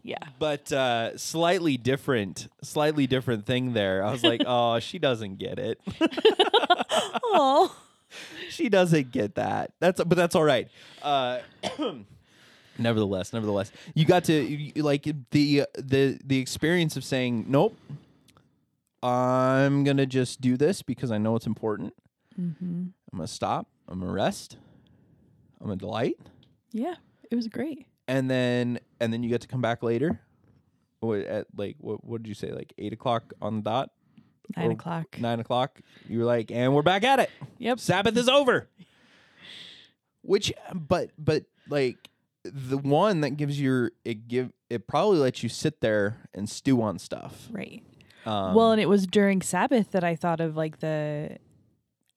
Yeah. 0.07 0.17
but 0.39 0.71
uh 0.71 1.15
slightly 1.17 1.75
different 1.77 2.47
slightly 2.63 3.05
different 3.07 3.45
thing 3.45 3.73
there 3.73 4.03
i 4.03 4.11
was 4.11 4.23
like 4.23 4.41
oh 4.47 4.79
she 4.79 4.97
doesn't 4.99 5.37
get 5.37 5.59
it 5.59 5.79
Oh. 7.29 7.75
she 8.49 8.69
doesn't 8.69 9.11
get 9.11 9.35
that 9.35 9.73
that's 9.79 10.01
but 10.03 10.15
that's 10.15 10.33
all 10.33 10.43
right 10.43 10.69
uh 11.03 11.39
nevertheless 12.77 13.33
nevertheless 13.33 13.71
you 13.95 14.05
got 14.05 14.23
to 14.25 14.33
you, 14.33 14.71
you- 14.75 14.83
like 14.83 15.03
the 15.31 15.65
the 15.77 16.17
the 16.23 16.39
experience 16.39 16.95
of 16.95 17.03
saying 17.03 17.45
nope 17.47 17.75
i'm 19.03 19.83
gonna 19.83 20.05
just 20.05 20.39
do 20.41 20.55
this 20.57 20.81
because 20.81 21.11
i 21.11 21.17
know 21.17 21.35
it's 21.35 21.45
important 21.47 21.93
mm-hmm. 22.39 22.65
i'm 22.65 23.17
gonna 23.17 23.27
stop 23.27 23.67
i'm 23.89 23.99
gonna 23.99 24.11
rest 24.11 24.57
i'm 25.59 25.67
gonna 25.67 25.77
delight 25.77 26.15
Yeah. 26.71 26.95
It 27.29 27.35
was 27.35 27.47
great. 27.49 27.85
And 28.07 28.29
then 28.29 28.79
and 28.99 29.11
then 29.11 29.21
you 29.23 29.29
get 29.29 29.41
to 29.41 29.47
come 29.47 29.61
back 29.61 29.83
later 29.83 30.21
what 31.01 31.19
at 31.19 31.45
like 31.55 31.75
what 31.79 32.03
what 32.03 32.23
did 32.23 32.27
you 32.29 32.33
say 32.33 32.51
like 32.51 32.73
eight 32.77 32.93
o'clock 32.93 33.33
on 33.41 33.57
the 33.57 33.61
dot 33.61 33.91
Nine 34.55 34.67
Or 34.69 34.71
o'clock. 34.71 35.19
nine 35.19 35.39
o'clock 35.39 35.79
you 36.07 36.19
were 36.19 36.25
like 36.25 36.49
and 36.51 36.73
we're 36.73 36.81
back 36.81 37.03
at 37.03 37.19
it 37.19 37.29
Yep. 37.59 37.79
sabbath 37.79 38.15
is 38.17 38.27
over 38.29 38.67
which 40.21 40.51
but 40.73 41.11
but 41.17 41.43
like 41.69 42.09
the 42.43 42.77
one 42.77 43.21
that 43.21 43.31
gives 43.31 43.59
your 43.61 43.91
it 44.05 44.27
give 44.27 44.51
it 44.69 44.87
probably 44.87 45.19
lets 45.19 45.43
you 45.43 45.49
sit 45.49 45.81
there 45.81 46.29
and 46.33 46.49
stew 46.49 46.81
on 46.81 46.97
stuff 46.97 47.47
Right. 47.51 47.83
um, 48.25 48.55
well, 48.55 48.71
and 48.71 48.81
it 48.81 48.89
was 48.89 49.05
during 49.05 49.41
Sabbath 49.41 49.91
that 49.91 50.03
I 50.03 50.15
thought 50.15 50.39
of 50.41 50.55
like 50.57 50.79
the 50.79 51.37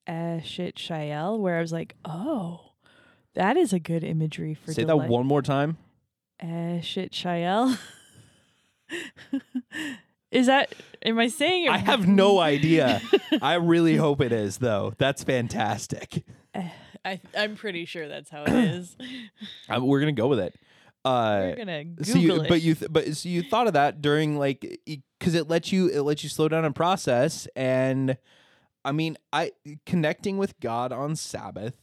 Eshet 0.09 0.74
Chayil, 0.74 1.38
where 1.38 1.57
I 1.57 1.61
was 1.61 1.72
like, 1.72 1.94
oh, 2.05 2.69
that 3.34 3.56
is 3.56 3.72
a 3.72 3.78
good 3.78 4.02
imagery 4.04 4.54
for 4.54 4.72
say 4.72 4.82
delight. 4.84 5.04
that 5.06 5.10
one 5.10 5.26
more 5.26 5.42
time 5.42 5.76
eh, 6.40 6.80
Shit, 6.80 7.12
Shael. 7.12 7.78
is 10.30 10.46
that? 10.46 10.74
Am 11.04 11.18
I 11.18 11.28
saying 11.28 11.64
it? 11.66 11.70
i 11.70 11.78
have 11.78 12.06
no 12.06 12.38
idea 12.40 13.00
i 13.42 13.54
really 13.54 13.96
hope 13.96 14.20
it 14.20 14.32
is 14.32 14.58
though 14.58 14.92
that's 14.98 15.22
fantastic 15.24 16.24
eh, 16.54 16.68
I, 17.04 17.20
I'm 17.36 17.56
pretty 17.56 17.86
sure 17.86 18.08
that's 18.08 18.28
how 18.28 18.42
it 18.44 18.52
is. 18.52 18.94
I, 19.68 19.78
we're 19.78 20.00
gonna 20.00 20.12
go 20.12 20.26
with 20.28 20.40
it 20.40 20.54
uh 21.04 21.40
We're 21.44 21.56
gonna 21.56 21.84
Google 21.84 22.04
so 22.04 22.18
you, 22.18 22.40
it. 22.42 22.48
but 22.48 22.60
you, 22.60 22.74
th- 22.74 22.92
but 22.92 23.16
so 23.16 23.28
you 23.28 23.42
thought 23.42 23.66
of 23.68 23.72
that 23.72 24.02
during 24.02 24.38
like 24.38 24.78
because 25.18 25.34
it 25.34 25.48
lets 25.48 25.72
you 25.72 25.88
it 25.88 26.02
lets 26.02 26.22
you 26.22 26.28
slow 26.28 26.46
down 26.48 26.66
and 26.66 26.74
process. 26.76 27.48
And 27.56 28.18
I 28.84 28.92
mean, 28.92 29.16
I 29.32 29.52
connecting 29.86 30.36
with 30.36 30.60
God 30.60 30.92
on 30.92 31.16
Sabbath 31.16 31.78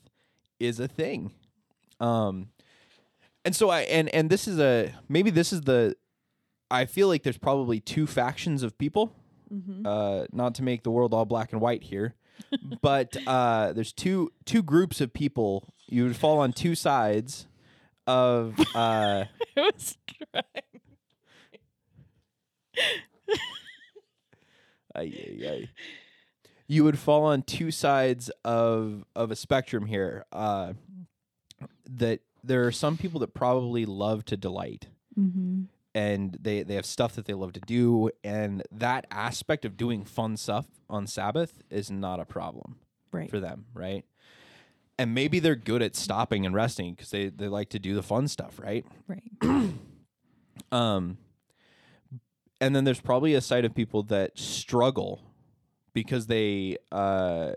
is 0.59 0.79
a 0.79 0.87
thing. 0.87 1.31
Um, 1.99 2.49
and 3.45 3.55
so 3.55 3.69
I 3.69 3.81
and 3.81 4.09
and 4.13 4.29
this 4.29 4.47
is 4.47 4.59
a 4.59 4.93
maybe 5.07 5.29
this 5.29 5.53
is 5.53 5.61
the 5.61 5.95
I 6.69 6.85
feel 6.85 7.07
like 7.07 7.23
there's 7.23 7.37
probably 7.37 7.79
two 7.79 8.07
factions 8.07 8.63
of 8.63 8.77
people. 8.77 9.15
Mm-hmm. 9.53 9.87
Uh, 9.87 10.25
not 10.33 10.55
to 10.55 10.63
make 10.63 10.83
the 10.83 10.91
world 10.91 11.13
all 11.13 11.23
black 11.23 11.53
and 11.53 11.61
white 11.61 11.83
here, 11.83 12.15
but 12.81 13.15
uh, 13.25 13.71
there's 13.71 13.93
two 13.93 14.31
two 14.45 14.61
groups 14.61 14.99
of 14.99 15.13
people. 15.13 15.73
You 15.87 16.03
would 16.03 16.17
fall 16.17 16.39
on 16.39 16.51
two 16.51 16.75
sides 16.75 17.47
of 18.05 18.59
uh. 18.75 19.25
I 19.25 19.29
was 19.55 19.97
trying. 20.33 20.43
Ay, 24.95 25.13
ay, 25.15 25.47
ay. 25.47 25.69
You 26.67 26.83
would 26.83 26.99
fall 26.99 27.23
on 27.23 27.43
two 27.43 27.71
sides 27.71 28.29
of 28.43 29.05
of 29.15 29.31
a 29.31 29.35
spectrum 29.35 29.85
here. 29.85 30.25
Uh, 30.31 30.73
that 31.89 32.19
there 32.43 32.65
are 32.65 32.71
some 32.71 32.97
people 32.97 33.19
that 33.21 33.33
probably 33.33 33.85
love 33.85 34.25
to 34.25 34.37
delight, 34.37 34.87
Mm-hmm. 35.19 35.63
and 35.95 36.37
they 36.39 36.61
they 36.63 36.75
have 36.75 36.85
stuff 36.85 37.15
that 37.15 37.25
they 37.25 37.33
love 37.33 37.53
to 37.53 37.59
do, 37.61 38.09
and 38.23 38.61
that 38.71 39.07
aspect 39.11 39.65
of 39.65 39.75
doing 39.77 40.05
fun 40.05 40.37
stuff 40.37 40.65
on 40.89 41.07
Sabbath 41.07 41.63
is 41.69 41.89
not 41.89 42.19
a 42.19 42.25
problem 42.25 42.77
Right. 43.11 43.29
for 43.29 43.39
them, 43.39 43.65
right? 43.73 44.05
And 44.99 45.13
maybe 45.13 45.39
they're 45.39 45.55
good 45.55 45.81
at 45.81 45.95
stopping 45.95 46.45
and 46.45 46.53
resting 46.55 46.93
because 46.93 47.09
they 47.11 47.29
they 47.29 47.47
like 47.47 47.69
to 47.69 47.79
do 47.79 47.95
the 47.95 48.03
fun 48.03 48.27
stuff, 48.27 48.59
right? 48.59 48.85
Right. 49.07 49.23
Um, 50.71 51.17
and 52.59 52.75
then 52.75 52.83
there's 52.83 52.99
probably 52.99 53.35
a 53.35 53.41
side 53.41 53.63
of 53.63 53.75
people 53.75 54.03
that 54.03 54.37
struggle 54.37 55.21
because 55.93 56.27
they 56.27 56.77
uh 56.91 57.51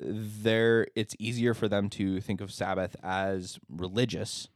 they're 0.00 0.86
it's 0.94 1.14
easier 1.18 1.54
for 1.54 1.68
them 1.68 1.88
to 1.90 2.20
think 2.20 2.40
of 2.40 2.52
Sabbath 2.52 2.94
as 3.02 3.58
religious, 3.68 4.48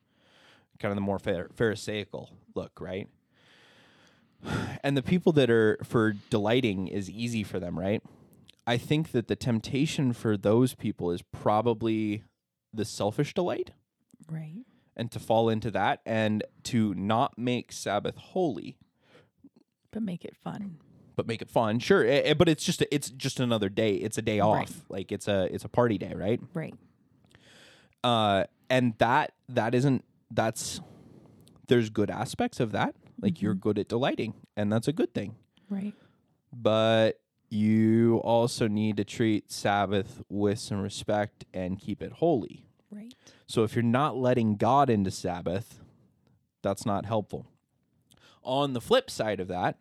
kind 0.78 0.90
of 0.92 0.96
the 0.96 1.00
more 1.02 1.18
phar- 1.18 1.50
pharisaical 1.54 2.30
look, 2.54 2.80
right? 2.80 3.08
And 4.82 4.96
the 4.96 5.02
people 5.02 5.32
that 5.32 5.50
are 5.50 5.78
for 5.84 6.14
delighting 6.30 6.88
is 6.88 7.08
easy 7.08 7.44
for 7.44 7.60
them, 7.60 7.78
right? 7.78 8.02
I 8.66 8.76
think 8.76 9.12
that 9.12 9.28
the 9.28 9.36
temptation 9.36 10.12
for 10.12 10.36
those 10.36 10.74
people 10.74 11.10
is 11.12 11.22
probably 11.22 12.24
the 12.74 12.84
selfish 12.84 13.34
delight 13.34 13.70
Right. 14.28 14.64
and 14.96 15.10
to 15.12 15.18
fall 15.20 15.48
into 15.48 15.70
that 15.72 16.00
and 16.06 16.42
to 16.64 16.94
not 16.94 17.38
make 17.38 17.70
Sabbath 17.72 18.16
holy, 18.16 18.76
But 19.92 20.02
make 20.02 20.24
it 20.24 20.36
fun. 20.36 20.78
But 21.22 21.28
make 21.28 21.40
it 21.40 21.50
fun. 21.50 21.78
Sure, 21.78 22.04
eh, 22.04 22.22
eh, 22.24 22.34
but 22.34 22.48
it's 22.48 22.64
just 22.64 22.82
a, 22.82 22.92
it's 22.92 23.08
just 23.10 23.38
another 23.38 23.68
day. 23.68 23.94
It's 23.94 24.18
a 24.18 24.22
day 24.22 24.40
off. 24.40 24.56
Right. 24.56 24.70
Like 24.88 25.12
it's 25.12 25.28
a 25.28 25.44
it's 25.54 25.64
a 25.64 25.68
party 25.68 25.96
day, 25.98 26.12
right? 26.16 26.40
Right. 26.52 26.74
Uh, 28.02 28.44
and 28.68 28.94
that 28.98 29.32
that 29.48 29.72
isn't 29.72 30.04
that's 30.32 30.80
there's 31.68 31.90
good 31.90 32.10
aspects 32.10 32.58
of 32.58 32.72
that. 32.72 32.96
Like 33.20 33.40
you're 33.40 33.54
good 33.54 33.78
at 33.78 33.88
delighting, 33.88 34.34
and 34.56 34.72
that's 34.72 34.88
a 34.88 34.92
good 34.92 35.14
thing. 35.14 35.36
Right. 35.70 35.94
But 36.52 37.20
you 37.50 38.16
also 38.24 38.66
need 38.66 38.96
to 38.96 39.04
treat 39.04 39.52
Sabbath 39.52 40.22
with 40.28 40.58
some 40.58 40.80
respect 40.80 41.44
and 41.54 41.78
keep 41.78 42.02
it 42.02 42.14
holy. 42.14 42.66
Right. 42.90 43.14
So 43.46 43.62
if 43.62 43.76
you're 43.76 43.84
not 43.84 44.16
letting 44.16 44.56
God 44.56 44.90
into 44.90 45.12
Sabbath, 45.12 45.78
that's 46.62 46.84
not 46.84 47.06
helpful. 47.06 47.46
On 48.42 48.72
the 48.72 48.80
flip 48.80 49.08
side 49.08 49.38
of 49.38 49.46
that, 49.48 49.76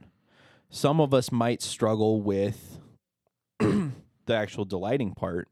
some 0.71 0.99
of 1.01 1.13
us 1.13 1.31
might 1.31 1.61
struggle 1.61 2.21
with 2.21 2.79
the 3.59 3.91
actual 4.29 4.65
delighting 4.65 5.13
part. 5.13 5.47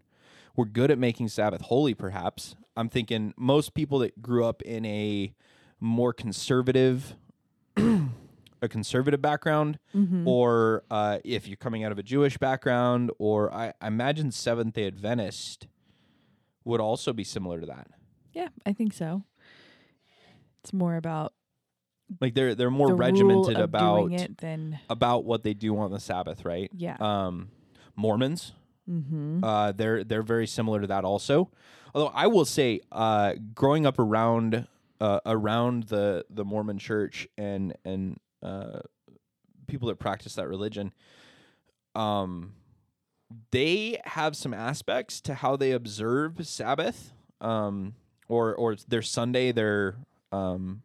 We're 0.55 0.65
good 0.65 0.89
at 0.91 0.97
making 0.97 1.27
Sabbath 1.27 1.61
holy, 1.61 1.93
perhaps. 1.93 2.55
I'm 2.75 2.89
thinking 2.89 3.33
most 3.37 3.73
people 3.73 3.99
that 3.99 4.21
grew 4.21 4.45
up 4.45 4.61
in 4.63 4.85
a 4.85 5.33
more 5.79 6.13
conservative, 6.13 7.15
a 7.77 8.67
conservative 8.67 9.21
background, 9.21 9.79
Mm-hmm. 9.95 10.27
or 10.27 10.83
uh, 10.89 11.19
if 11.23 11.47
you're 11.47 11.57
coming 11.57 11.83
out 11.83 11.91
of 11.91 11.99
a 11.99 12.03
Jewish 12.03 12.37
background, 12.37 13.11
or 13.19 13.53
I, 13.53 13.73
I 13.81 13.87
imagine 13.87 14.31
Seventh 14.31 14.73
Day 14.75 14.87
Adventist 14.87 15.67
would 16.63 16.79
also 16.81 17.13
be 17.13 17.23
similar 17.23 17.59
to 17.59 17.65
that. 17.67 17.87
Yeah, 18.33 18.49
I 18.65 18.73
think 18.73 18.93
so. 18.93 19.23
It's 20.63 20.73
more 20.73 20.95
about 20.97 21.33
Like 22.19 22.33
they're 22.33 22.55
they're 22.55 22.71
more 22.71 22.87
the 22.87 22.95
regimented 22.95 23.57
about 23.57 24.11
than 24.39 24.79
about 24.89 25.25
what 25.25 25.43
they 25.43 25.53
do 25.53 25.77
on 25.77 25.91
the 25.91 25.99
Sabbath, 25.99 26.43
right? 26.45 26.69
yeah. 26.75 26.97
Um, 26.99 27.49
Mormons. 27.95 28.53
Mm-hmm. 28.89 29.43
Uh, 29.43 29.71
they're 29.73 30.03
they're 30.03 30.23
very 30.23 30.47
similar 30.47 30.81
to 30.81 30.87
that 30.87 31.05
also. 31.05 31.51
Although 31.93 32.11
I 32.13 32.27
will 32.27 32.45
say, 32.45 32.81
uh, 32.91 33.33
growing 33.53 33.85
up 33.85 33.99
around 33.99 34.67
uh, 34.99 35.19
around 35.25 35.83
the 35.83 36.25
the 36.29 36.43
Mormon 36.43 36.79
Church 36.79 37.27
and 37.37 37.75
and 37.85 38.19
uh, 38.41 38.79
people 39.67 39.87
that 39.89 39.99
practice 39.99 40.35
that 40.35 40.47
religion, 40.47 40.93
um, 41.93 42.53
they 43.51 43.99
have 44.05 44.35
some 44.35 44.53
aspects 44.53 45.21
to 45.21 45.35
how 45.35 45.55
they 45.55 45.71
observe 45.71 46.45
Sabbath, 46.47 47.13
um, 47.41 47.93
or 48.27 48.55
or 48.55 48.75
their 48.87 49.03
Sunday, 49.03 49.51
their 49.51 49.97
um, 50.31 50.81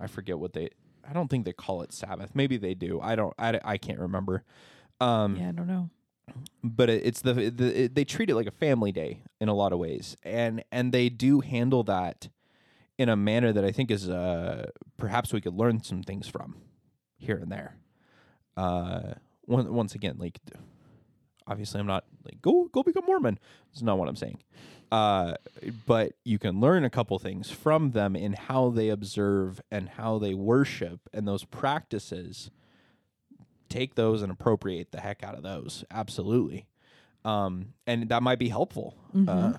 I 0.00 0.06
forget 0.06 0.38
what 0.38 0.52
they. 0.52 0.70
I 1.08 1.12
don't 1.12 1.28
think 1.28 1.44
they 1.44 1.52
call 1.52 1.82
it 1.82 1.92
Sabbath. 1.92 2.30
Maybe 2.34 2.56
they 2.56 2.74
do. 2.74 3.00
I 3.00 3.14
don't. 3.16 3.34
I, 3.38 3.60
I 3.64 3.76
can't 3.78 3.98
remember. 3.98 4.44
Um, 5.00 5.36
yeah, 5.36 5.48
I 5.48 5.52
don't 5.52 5.66
know. 5.66 5.90
but 6.62 6.88
it, 6.90 7.02
it's 7.04 7.22
the, 7.22 7.32
the 7.34 7.84
it, 7.84 7.94
they 7.94 8.04
treat 8.04 8.30
it 8.30 8.34
like 8.34 8.46
a 8.46 8.52
family 8.52 8.92
day 8.92 9.22
in 9.40 9.48
a 9.48 9.54
lot 9.54 9.72
of 9.72 9.78
ways, 9.78 10.16
and 10.22 10.62
and 10.70 10.92
they 10.92 11.08
do 11.08 11.40
handle 11.40 11.82
that 11.84 12.28
in 12.98 13.08
a 13.08 13.16
manner 13.16 13.52
that 13.52 13.64
I 13.64 13.72
think 13.72 13.90
is 13.90 14.10
uh, 14.10 14.70
perhaps 14.98 15.32
we 15.32 15.40
could 15.40 15.54
learn 15.54 15.82
some 15.82 16.02
things 16.02 16.28
from 16.28 16.56
here 17.16 17.36
and 17.36 17.50
there. 17.50 17.76
Uh, 18.56 19.14
once 19.46 19.94
again, 19.94 20.16
like 20.18 20.38
obviously, 21.50 21.80
I'm 21.80 21.86
not 21.86 22.04
like 22.24 22.40
go 22.40 22.68
go 22.72 22.82
become 22.82 23.04
Mormon. 23.06 23.38
It's 23.72 23.82
not 23.82 23.98
what 23.98 24.08
I'm 24.08 24.16
saying. 24.16 24.38
Uh, 24.92 25.34
but 25.86 26.14
you 26.24 26.38
can 26.38 26.60
learn 26.60 26.84
a 26.84 26.90
couple 26.90 27.18
things 27.18 27.50
from 27.50 27.92
them 27.92 28.16
in 28.16 28.32
how 28.32 28.70
they 28.70 28.88
observe 28.88 29.60
and 29.70 29.88
how 29.88 30.18
they 30.18 30.34
worship 30.34 31.00
and 31.12 31.28
those 31.28 31.44
practices 31.44 32.50
take 33.68 33.94
those 33.94 34.20
and 34.20 34.32
appropriate 34.32 34.90
the 34.90 35.00
heck 35.00 35.22
out 35.22 35.36
of 35.36 35.44
those. 35.44 35.84
Absolutely. 35.92 36.66
Um, 37.24 37.74
and 37.86 38.08
that 38.08 38.22
might 38.22 38.40
be 38.40 38.48
helpful. 38.48 38.96
Uh, 39.28 39.58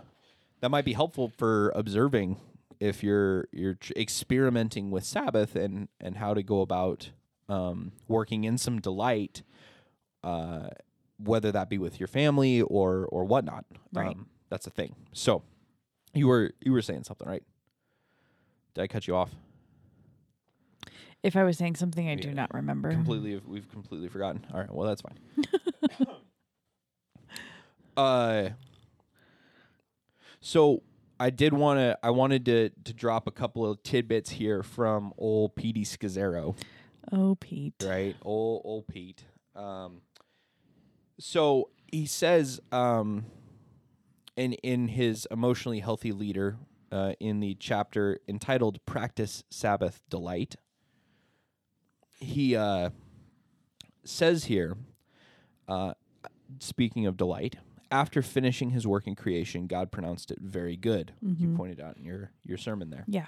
that 0.60 0.70
might 0.70 0.84
be 0.84 0.94
helpful 0.94 1.32
for 1.38 1.72
observing 1.76 2.38
if 2.80 3.04
you're 3.04 3.48
you're 3.52 3.78
experimenting 3.96 4.92
with 4.92 5.06
Sabbath 5.06 5.56
and 5.56 5.88
and 6.00 6.18
how 6.18 6.34
to 6.34 6.44
go 6.44 6.62
about 6.62 7.12
um, 7.48 7.92
working 8.08 8.44
in 8.44 8.58
some 8.58 8.82
delight, 8.82 9.44
uh, 10.24 10.70
whether 11.24 11.52
that 11.52 11.70
be 11.70 11.78
with 11.78 12.00
your 12.00 12.08
family 12.08 12.62
or 12.62 13.06
or 13.12 13.24
whatnot. 13.26 13.66
Right. 13.94 14.08
Um, 14.16 14.28
that's 14.50 14.68
a 14.68 14.70
thing. 14.72 14.96
So 15.14 15.44
you 16.14 16.28
were 16.28 16.52
you 16.62 16.72
were 16.72 16.82
saying 16.82 17.04
something, 17.04 17.28
right? 17.28 17.44
Did 18.74 18.82
I 18.84 18.88
cut 18.88 19.08
you 19.08 19.16
off? 19.16 19.32
If 21.24 21.36
I 21.36 21.44
was 21.44 21.58
saying 21.58 21.76
something 21.76 22.10
I 22.10 22.16
do 22.16 22.32
not 22.34 22.52
remember. 22.54 22.90
completely 22.92 23.40
we've 23.46 23.70
completely 23.70 24.08
forgotten 24.10 24.44
all 24.54 24.60
right 24.60 24.74
well 24.74 24.88
that's 24.88 25.02
fine 25.02 25.20
uh 27.98 28.50
so 30.40 30.82
i 31.20 31.30
did 31.30 31.54
want 31.54 31.78
to 31.80 31.98
i 32.04 32.10
wanted 32.10 32.46
to 32.46 32.70
to 32.84 32.94
drop 32.94 33.28
a 33.28 33.32
couple 33.32 33.70
of 33.70 33.82
tidbits 33.84 34.32
here 34.32 34.64
from 34.64 35.14
old 35.18 35.56
Petey 35.56 35.84
Scazzero, 35.84 36.56
Oh, 37.12 37.36
Pete. 37.40 37.76
right 37.84 38.16
old 38.24 38.62
old 38.64 38.88
pete 38.88 39.24
um 39.56 40.02
so 41.20 41.70
he 41.92 42.06
says 42.06 42.60
um 42.72 43.26
in 44.36 44.54
in 44.54 44.88
his 44.88 45.28
emotionally 45.32 45.80
healthy 45.80 46.12
leader 46.12 46.58
uh, 46.92 47.14
in 47.20 47.40
the 47.40 47.56
chapter 47.56 48.20
entitled 48.28 48.84
practice 48.86 49.44
sabbath 49.50 50.02
delight 50.10 50.56
he 52.20 52.56
uh 52.56 52.90
says 54.04 54.46
here, 54.46 54.78
uh, 55.68 55.94
speaking 56.60 57.06
of 57.06 57.18
delight, 57.18 57.58
after 57.92 58.22
finishing 58.22 58.72
his 58.72 58.88
work 58.88 59.08
in 59.08 59.16
creation, 59.16 59.68
God 59.68 59.92
pronounced 59.92 60.32
it 60.32 60.40
very 60.42 60.76
good. 60.76 61.14
You 61.22 61.56
pointed 61.56 61.80
out 61.80 61.98
in 61.98 62.06
your, 62.06 62.32
your 62.44 62.58
sermon 62.58 62.90
there. 62.90 63.04
Yeah. 63.08 63.28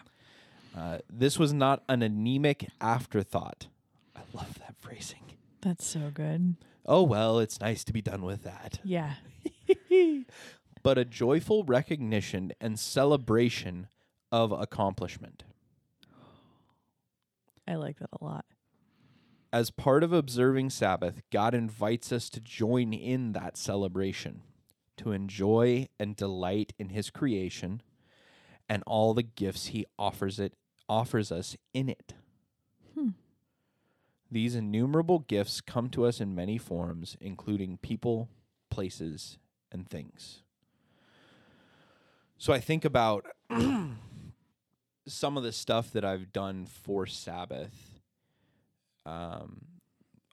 Uh, 0.76 1.00
this 1.10 1.38
was 1.38 1.54
not 1.54 1.84
an 1.88 2.02
anemic 2.02 2.70
afterthought. 2.82 3.68
I 4.16 4.22
love 4.34 4.58
that 4.60 4.76
phrasing. 4.80 5.34
That's 5.62 5.86
so 5.86 6.12
good. 6.14 6.56
Oh, 6.86 7.04
well, 7.04 7.40
it's 7.40 7.62
nice 7.62 7.84
to 7.86 7.94
be 7.94 8.02
done 8.02 8.24
with 8.24 8.44
that. 8.44 8.80
Yeah. 8.84 9.16
But 10.84 10.98
a 10.98 11.06
joyful 11.06 11.64
recognition 11.64 12.52
and 12.60 12.78
celebration 12.78 13.88
of 14.34 14.52
accomplishment. 14.52 15.46
I 17.66 17.76
like 17.76 18.00
that 18.00 18.10
a 18.20 18.24
lot. 18.24 18.44
As 19.54 19.72
part 19.72 20.04
of 20.04 20.12
observing 20.12 20.72
Sabbath, 20.72 21.22
God 21.32 21.54
invites 21.54 22.12
us 22.12 22.30
to 22.32 22.42
join 22.42 22.92
in 22.92 23.32
that 23.32 23.56
celebration, 23.56 24.42
to 24.98 25.14
enjoy 25.14 25.88
and 25.98 26.18
delight 26.18 26.74
in 26.78 26.90
his 26.90 27.10
creation 27.10 27.82
and 28.68 28.84
all 28.86 29.14
the 29.14 29.24
gifts 29.24 29.68
he 29.68 29.86
offers 29.98 30.40
it 30.40 30.54
offers 30.90 31.32
us 31.32 31.56
in 31.74 31.88
it. 31.88 32.14
Hmm. 32.94 33.10
These 34.34 34.56
innumerable 34.56 35.20
gifts 35.20 35.62
come 35.62 35.90
to 35.92 36.06
us 36.06 36.20
in 36.20 36.34
many 36.34 36.58
forms, 36.58 37.16
including 37.22 37.78
people, 37.78 38.30
places, 38.72 39.38
and 39.72 39.88
things. 39.88 40.42
So 42.38 42.52
I 42.52 42.60
think 42.60 42.84
about 42.84 43.26
some 45.08 45.38
of 45.38 45.44
the 45.44 45.52
stuff 45.52 45.92
that 45.92 46.04
I've 46.04 46.32
done 46.34 46.66
for 46.66 47.06
Sabbath 47.06 48.00
um, 49.06 49.62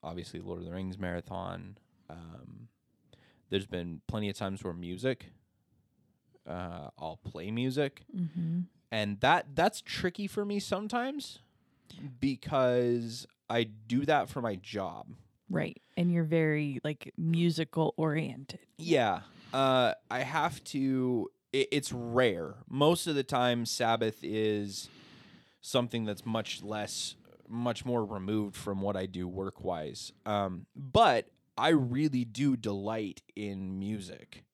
obviously 0.03 0.41
Lord 0.41 0.61
of 0.61 0.65
the 0.65 0.71
Rings 0.73 0.97
marathon. 0.97 1.77
Um, 2.09 2.69
there's 3.51 3.67
been 3.67 4.01
plenty 4.07 4.29
of 4.31 4.37
times 4.37 4.63
where 4.63 4.73
music, 4.73 5.27
uh, 6.49 6.89
I'll 6.99 7.19
play 7.25 7.51
music, 7.51 8.03
Mm-hmm. 8.17 8.61
and 8.93 9.19
that 9.21 9.57
that's 9.57 9.81
tricky 9.81 10.27
for 10.29 10.45
me 10.45 10.61
sometimes 10.61 11.41
because 12.21 13.27
I 13.51 13.65
do 13.65 14.07
that 14.07 14.31
for 14.31 14.41
my 14.41 14.55
job. 14.55 15.09
Right. 15.51 15.83
And 15.97 16.13
you're 16.13 16.25
very 16.25 16.81
like 16.85 17.13
musical 17.19 17.93
oriented. 17.97 18.61
Yeah, 18.79 19.21
uh, 19.53 19.95
I 20.11 20.21
have 20.21 20.63
to. 20.65 21.29
It, 21.53 21.69
it's 21.73 21.93
rare. 21.93 22.55
Most 22.69 23.09
of 23.09 23.17
the 23.17 23.25
time, 23.25 23.67
Sabbath 23.67 24.19
is 24.23 24.89
something 25.61 26.05
that's 26.05 26.25
much 26.25 26.63
less, 26.63 27.17
much 27.49 27.85
more 27.85 28.05
removed 28.05 28.57
from 28.57 28.81
what 28.81 28.97
I 28.97 29.07
do 29.07 29.27
work 29.27 29.63
wise. 29.63 30.13
Um, 30.25 30.67
but 30.77 31.27
I 31.59 31.71
really 31.71 32.25
do 32.25 32.57
delight 32.57 33.23
in 33.35 33.79
music. 33.79 34.45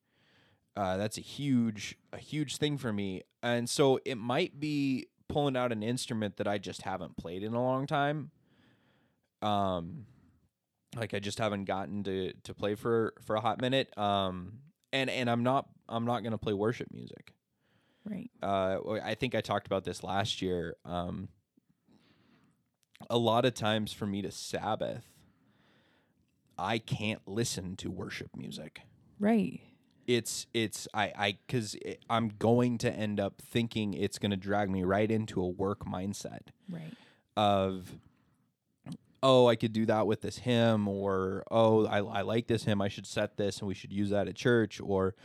Uh, 0.75 0.97
that's 0.97 1.17
a 1.17 1.21
huge, 1.21 1.97
a 2.11 2.17
huge 2.17 2.57
thing 2.57 2.77
for 2.77 2.91
me, 2.91 3.23
and 3.41 3.69
so 3.69 3.99
it 4.05 4.15
might 4.15 4.59
be 4.59 5.07
pulling 5.27 5.57
out 5.57 5.71
an 5.71 5.83
instrument 5.83 6.37
that 6.37 6.47
I 6.47 6.57
just 6.57 6.83
haven't 6.83 7.17
played 7.17 7.43
in 7.43 7.53
a 7.53 7.61
long 7.61 7.87
time. 7.87 8.31
Um, 9.41 10.05
like 10.95 11.13
I 11.13 11.19
just 11.19 11.37
haven't 11.39 11.65
gotten 11.65 12.03
to 12.05 12.33
to 12.43 12.53
play 12.53 12.75
for 12.75 13.13
for 13.21 13.35
a 13.35 13.39
hot 13.41 13.61
minute. 13.61 13.95
Um, 13.97 14.59
and 14.91 15.09
and 15.09 15.29
I'm 15.29 15.43
not 15.43 15.67
I'm 15.87 16.05
not 16.05 16.23
gonna 16.23 16.37
play 16.37 16.53
worship 16.53 16.87
music. 16.91 17.33
Right. 18.05 18.31
Uh, 18.41 18.79
I 19.03 19.15
think 19.15 19.35
I 19.35 19.41
talked 19.41 19.67
about 19.67 19.83
this 19.83 20.01
last 20.03 20.41
year. 20.41 20.75
Um, 20.85 21.27
a 23.09 23.17
lot 23.17 23.45
of 23.45 23.53
times 23.53 23.91
for 23.93 24.05
me 24.07 24.21
to 24.21 24.31
Sabbath, 24.31 25.05
I 26.57 26.79
can't 26.79 27.21
listen 27.27 27.75
to 27.77 27.91
worship 27.91 28.29
music. 28.35 28.81
Right. 29.19 29.59
It's 30.07 30.47
it's 30.53 30.87
I 30.93 31.11
I 31.17 31.37
because 31.45 31.75
I'm 32.09 32.29
going 32.39 32.77
to 32.79 32.91
end 32.91 33.19
up 33.19 33.41
thinking 33.41 33.93
it's 33.93 34.17
going 34.17 34.31
to 34.31 34.37
drag 34.37 34.69
me 34.69 34.83
right 34.83 35.11
into 35.11 35.41
a 35.41 35.47
work 35.47 35.85
mindset 35.85 36.47
Right. 36.69 36.93
of 37.35 37.91
oh 39.23 39.47
i 39.47 39.55
could 39.55 39.73
do 39.73 39.85
that 39.85 40.05
with 40.07 40.21
this 40.21 40.37
hymn 40.37 40.87
or 40.87 41.43
oh 41.51 41.85
i, 41.87 41.97
I 41.97 42.21
like 42.21 42.47
this 42.47 42.63
hymn 42.63 42.81
i 42.81 42.87
should 42.87 43.07
set 43.07 43.35
this 43.37 43.59
and 43.59 43.67
we 43.67 43.73
should 43.73 43.91
use 43.91 44.11
that 44.11 44.27
at 44.27 44.35
church 44.35 44.79
or 44.81 45.15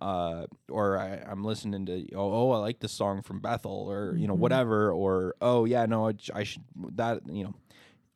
uh, 0.00 0.46
or 0.70 0.96
I, 0.98 1.22
i'm 1.30 1.44
listening 1.44 1.84
to 1.86 2.06
oh, 2.14 2.32
oh 2.32 2.50
i 2.52 2.58
like 2.58 2.78
this 2.80 2.92
song 2.92 3.22
from 3.22 3.40
bethel 3.40 3.86
or 3.90 4.16
you 4.16 4.26
know 4.28 4.34
Mhm. 4.34 4.38
whatever 4.38 4.92
or 4.92 5.34
oh 5.40 5.64
yeah 5.64 5.84
no 5.86 6.12
I 6.34 6.44
should 6.44 6.62
that 6.94 7.20
you 7.28 7.44
know 7.44 7.54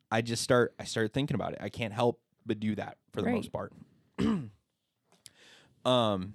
i 0.09 0.21
just 0.21 0.41
start 0.41 0.73
i 0.79 0.83
start 0.85 1.13
thinking 1.13 1.35
about 1.35 1.53
it. 1.53 1.59
I 1.61 1.69
can't 1.69 1.93
help 1.93 2.19
but 2.45 2.59
do 2.59 2.75
that 2.75 2.97
for 3.11 3.21
the 3.21 3.29
most 3.31 3.51
part. 3.51 3.73
Um 5.85 6.33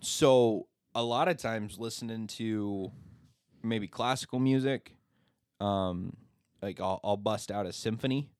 so 0.00 0.66
a 0.94 1.02
lot 1.02 1.28
of 1.28 1.36
times 1.36 1.78
listening 1.78 2.26
to 2.26 2.90
maybe 3.62 3.86
classical 3.88 4.38
music 4.38 4.94
um 5.60 6.16
like 6.60 6.80
I'll, 6.80 7.00
I'll 7.02 7.16
bust 7.16 7.50
out 7.50 7.66
a 7.66 7.72
symphony 7.72 8.30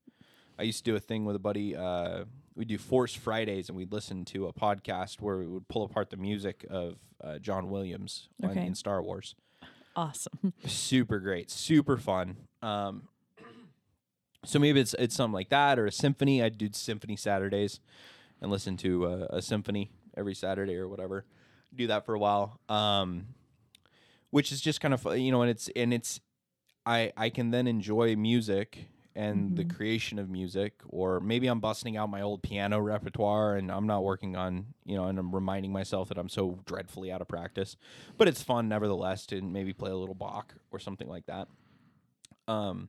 i 0.63 0.65
used 0.65 0.85
to 0.85 0.91
do 0.93 0.97
a 0.97 1.01
thing 1.01 1.25
with 1.25 1.37
a 1.37 1.41
buddy 1.41 1.75
uh 1.77 2.25
we 2.55 2.65
do 2.65 2.79
force 2.79 3.15
fridays 3.15 3.69
and 3.69 3.77
we'd 3.77 3.93
listen 3.93 4.25
to 4.25 4.47
a 4.47 4.53
podcast 4.53 5.21
where 5.21 5.39
we 5.39 5.47
would 5.47 5.67
pull 5.69 5.83
apart 5.85 6.09
the 6.11 6.17
music 6.17 6.65
of 6.71 6.97
uh, 7.23 7.39
john 7.39 7.69
williams 7.69 8.29
Okay. 8.45 8.67
in 8.67 8.75
star 8.75 9.03
wars 9.03 9.35
Awesome. 9.95 10.55
super 10.67 11.19
great 11.19 11.51
super 11.51 11.97
fun 11.99 12.37
um 12.63 13.03
so 14.45 14.59
maybe 14.59 14.81
it's 14.81 14.95
it's 14.99 15.15
something 15.15 15.35
like 15.35 15.51
that 15.51 15.79
or 15.79 15.87
a 15.87 15.93
symphony 15.93 16.43
I'd 16.43 16.57
do 16.59 16.69
symphony 16.73 17.17
saturdays 17.17 17.81
and 18.41 18.51
listen 18.51 18.77
to 18.79 19.07
a, 19.07 19.37
a 19.37 19.43
symphony 19.43 19.91
every 20.17 20.35
Saturday 20.35 20.75
or 20.77 20.89
whatever. 20.89 21.25
Do 21.75 21.87
that 21.87 22.05
for 22.05 22.15
a 22.15 22.19
while, 22.19 22.59
um, 22.69 23.29
which 24.31 24.51
is 24.51 24.61
just 24.61 24.81
kind 24.81 24.93
of 24.93 25.07
you 25.17 25.31
know, 25.31 25.43
and 25.43 25.51
it's 25.51 25.71
and 25.77 25.95
it's 25.95 26.21
I 26.85 27.13
I 27.17 27.31
can 27.31 27.51
then 27.53 27.67
enjoy 27.69 28.17
music 28.17 28.89
and 29.15 29.57
the 29.57 29.65
creation 29.65 30.19
of 30.19 30.31
music, 30.31 30.81
or 30.89 31.21
maybe 31.21 31.47
I'm 31.47 31.61
busting 31.61 31.97
out 31.97 32.09
my 32.09 32.23
old 32.23 32.43
piano 32.43 32.81
repertoire 32.81 33.57
and 33.57 33.71
I'm 33.71 33.87
not 33.87 34.03
working 34.05 34.37
on 34.37 34.67
you 34.85 34.97
know, 34.97 35.05
and 35.05 35.19
I'm 35.19 35.35
reminding 35.35 35.73
myself 35.73 36.09
that 36.09 36.19
I'm 36.19 36.29
so 36.29 36.61
dreadfully 36.65 37.13
out 37.13 37.21
of 37.21 37.29
practice, 37.29 37.77
but 38.17 38.27
it's 38.29 38.43
fun 38.43 38.69
nevertheless 38.69 39.27
to 39.27 39.41
maybe 39.43 39.73
play 39.73 39.91
a 39.91 39.97
little 39.97 40.15
Bach 40.15 40.55
or 40.71 40.79
something 40.79 41.09
like 41.09 41.27
that. 41.27 41.49
Um, 42.49 42.89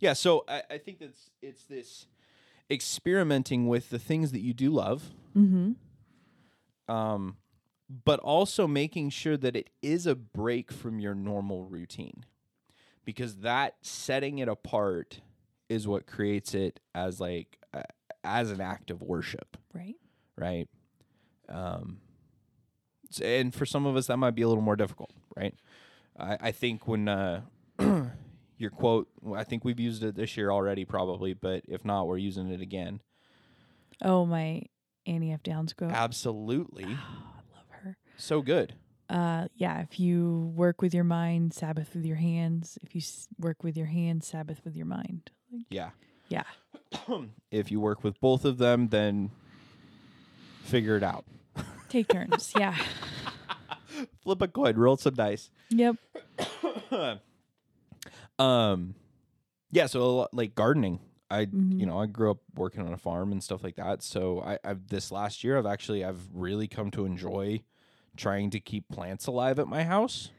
yeah, 0.00 0.12
so 0.12 0.44
I, 0.48 0.62
I 0.70 0.78
think 0.78 0.98
that's 1.00 1.30
it's 1.42 1.64
this 1.64 2.06
experimenting 2.70 3.66
with 3.68 3.90
the 3.90 3.98
things 3.98 4.32
that 4.32 4.40
you 4.40 4.52
do 4.54 4.70
love, 4.70 5.10
Mm-hmm. 5.36 5.72
um, 6.92 7.36
but 8.04 8.18
also 8.20 8.66
making 8.66 9.10
sure 9.10 9.36
that 9.36 9.54
it 9.54 9.70
is 9.82 10.06
a 10.06 10.14
break 10.14 10.72
from 10.72 10.98
your 10.98 11.14
normal 11.14 11.64
routine, 11.64 12.24
because 13.06 13.36
that 13.38 13.76
setting 13.80 14.36
it 14.38 14.48
apart 14.48 15.20
is 15.70 15.88
what 15.88 16.06
creates 16.06 16.52
it 16.54 16.78
as 16.94 17.18
like 17.20 17.58
uh, 17.72 17.82
as 18.22 18.50
an 18.50 18.60
act 18.60 18.90
of 18.90 19.00
worship, 19.00 19.56
Right. 19.72 19.96
right? 20.36 20.68
Um, 21.48 22.00
and 23.22 23.54
for 23.54 23.64
some 23.64 23.86
of 23.86 23.96
us 23.96 24.08
that 24.08 24.16
might 24.18 24.32
be 24.34 24.42
a 24.42 24.48
little 24.48 24.62
more 24.62 24.76
difficult, 24.76 25.12
right? 25.36 25.54
I, 26.18 26.36
I 26.40 26.52
think 26.52 26.86
when 26.86 27.08
uh, 27.08 27.42
your 28.58 28.70
quote, 28.70 29.08
I 29.34 29.44
think 29.44 29.64
we've 29.64 29.80
used 29.80 30.02
it 30.04 30.14
this 30.16 30.36
year 30.36 30.50
already, 30.50 30.84
probably, 30.84 31.32
but 31.34 31.62
if 31.68 31.84
not, 31.84 32.06
we're 32.06 32.18
using 32.18 32.48
it 32.50 32.60
again. 32.60 33.00
Oh, 34.02 34.26
my 34.26 34.62
Annie 35.06 35.32
F. 35.32 35.42
Downs 35.42 35.72
quote. 35.72 35.92
Absolutely, 35.92 36.84
I 36.84 36.88
love 37.54 37.66
her. 37.70 37.96
so 38.16 38.42
good. 38.42 38.74
Uh, 39.08 39.48
yeah. 39.54 39.80
If 39.82 40.00
you 40.00 40.52
work 40.56 40.82
with 40.82 40.92
your 40.94 41.04
mind, 41.04 41.54
Sabbath 41.54 41.94
with 41.94 42.04
your 42.04 42.16
hands. 42.16 42.78
If 42.82 42.94
you 42.94 43.00
s- 43.00 43.28
work 43.38 43.62
with 43.62 43.76
your 43.76 43.86
hands, 43.86 44.26
Sabbath 44.26 44.60
with 44.64 44.74
your 44.76 44.86
mind. 44.86 45.30
Like, 45.52 45.66
Yeah. 45.70 45.90
yeah. 46.28 46.44
If 47.50 47.70
you 47.70 47.80
work 47.80 48.02
with 48.04 48.20
both 48.20 48.44
of 48.44 48.58
them, 48.58 48.88
then 48.88 49.30
figure 50.64 50.96
it 50.96 51.02
out. 51.02 51.24
Take 51.88 52.08
turns. 52.08 52.52
yeah. 52.58 52.76
Flip 54.22 54.42
a 54.42 54.48
coin, 54.48 54.76
roll 54.76 54.96
some 54.96 55.14
dice. 55.14 55.50
Yep. 55.70 55.96
um 58.38 58.94
yeah 59.70 59.86
so 59.86 60.00
a 60.02 60.04
lot, 60.04 60.34
like 60.34 60.54
gardening 60.54 61.00
i 61.30 61.46
Mhm. 61.46 61.80
you 61.80 61.86
know 61.86 61.98
i 61.98 62.06
grew 62.06 62.30
up 62.30 62.38
working 62.54 62.82
on 62.82 62.92
a 62.92 62.98
farm 62.98 63.32
and 63.32 63.42
stuff 63.42 63.64
like 63.64 63.76
that 63.76 64.02
so 64.02 64.40
i 64.42 64.58
i've 64.64 64.86
this 64.88 65.10
last 65.10 65.42
year 65.42 65.56
i've 65.58 65.66
actually 65.66 66.04
i've 66.04 66.20
really 66.34 66.68
come 66.68 66.90
to 66.90 67.04
enjoy 67.06 67.62
trying 68.16 68.50
to 68.50 68.60
keep 68.60 68.88
plants 68.88 69.26
alive 69.26 69.58
at 69.58 69.68
my 69.68 69.84
house 69.84 70.30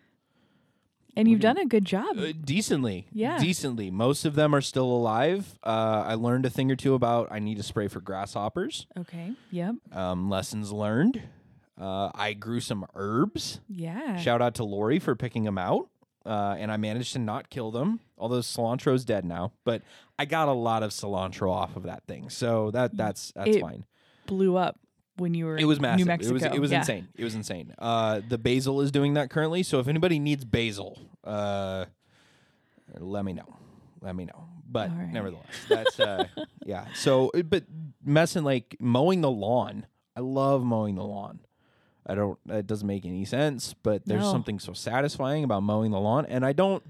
And 1.16 1.28
you've 1.28 1.40
done 1.40 1.58
a 1.58 1.66
good 1.66 1.86
job. 1.86 2.18
uh, 2.18 2.32
decently 2.44 3.08
Yeah. 3.12 3.38
decently 3.40 3.90
most 3.92 4.26
of 4.26 4.36
them 4.36 4.54
are 4.54 4.62
still 4.62 4.86
alive 4.92 5.58
uh 5.64 6.04
i 6.06 6.14
learned 6.14 6.46
a 6.46 6.50
thing 6.50 6.72
or 6.72 6.76
two 6.76 6.94
about 6.94 7.28
i 7.32 7.40
need 7.40 7.58
to 7.58 7.64
spray 7.64 7.88
for 7.88 8.00
grasshoppers 8.02 8.86
okay. 8.98 9.34
Yep. 9.52 9.76
um 9.94 10.30
lessons 10.30 10.72
learned 10.72 11.24
uh 11.80 12.12
i 12.14 12.34
grew 12.34 12.60
some 12.60 12.86
herbs 12.96 13.60
Yeah. 13.70 14.18
Shout 14.18 14.42
out 14.42 14.56
to 14.56 14.64
Lori 14.64 15.00
for 15.00 15.16
picking 15.16 15.44
them 15.44 15.58
out. 15.58 15.90
Uh, 16.26 16.58
and 16.60 16.70
I 16.74 16.76
managed 16.76 17.14
to 17.14 17.20
not 17.20 17.50
kill 17.50 17.72
them, 17.72 18.02
although 18.18 18.40
cilantro's 18.42 19.06
dead 19.06 19.24
now. 19.24 19.54
But 19.64 19.82
I 20.20 20.26
got 20.26 20.50
a 20.50 20.52
lot 20.52 20.84
of 20.84 20.92
cilantro 20.92 21.50
off 21.50 21.78
of 21.78 21.84
that 21.84 22.04
thing, 22.06 22.30
so 22.30 22.70
that 22.72 22.98
that's 22.98 23.32
that's 23.34 23.56
It 23.56 23.62
fine. 23.62 23.86
Blew 24.26 24.58
up 24.58 24.78
when 25.18 25.34
you 25.34 25.46
were 25.46 25.58
It 25.58 25.66
was 25.66 25.78
in 25.78 25.82
massive. 25.84 26.00
New 26.00 26.06
Mexico. 26.06 26.30
It 26.30 26.34
was 26.34 26.44
it 26.44 26.60
was 26.62 26.72
yeah. 26.72 26.80
insane. 26.80 27.08
It 27.16 27.24
was 27.24 27.36
insane. 27.36 27.74
Uh, 27.78 28.22
the 28.28 28.38
basil 28.38 28.82
is 28.82 28.92
doing 28.92 29.14
that 29.16 29.30
currently. 29.30 29.64
So 29.64 29.80
if 29.80 29.88
anybody 29.88 30.20
needs 30.20 30.46
basil, 30.46 31.00
uh, 31.24 31.86
let 33.00 33.26
me 33.26 33.34
know. 33.34 33.58
Let 34.02 34.16
me 34.16 34.26
know. 34.26 34.46
But 34.70 34.90
right. 34.92 35.12
nevertheless, 35.12 35.46
that's 35.70 36.00
uh, 36.00 36.26
yeah. 36.66 36.86
So, 36.94 37.32
uh, 37.34 37.42
but 37.42 37.64
messing 38.04 38.44
like 38.44 38.76
mowing 38.80 39.22
the 39.22 39.32
lawn. 39.32 39.86
I 40.16 40.20
love 40.20 40.64
mowing 40.64 40.96
the 40.96 41.04
lawn. 41.04 41.40
I 42.06 42.16
don't. 42.16 42.38
It 42.50 42.68
doesn't 42.68 42.88
make 42.88 43.06
any 43.06 43.26
sense, 43.26 43.74
but 43.84 44.06
there's 44.06 44.24
No. 44.24 44.32
something 44.32 44.60
so 44.60 44.74
satisfying 44.74 45.44
about 45.44 45.64
mowing 45.64 45.92
the 45.92 46.00
lawn, 46.00 46.26
and 46.26 46.46
I 46.46 46.54
don't 46.54 46.84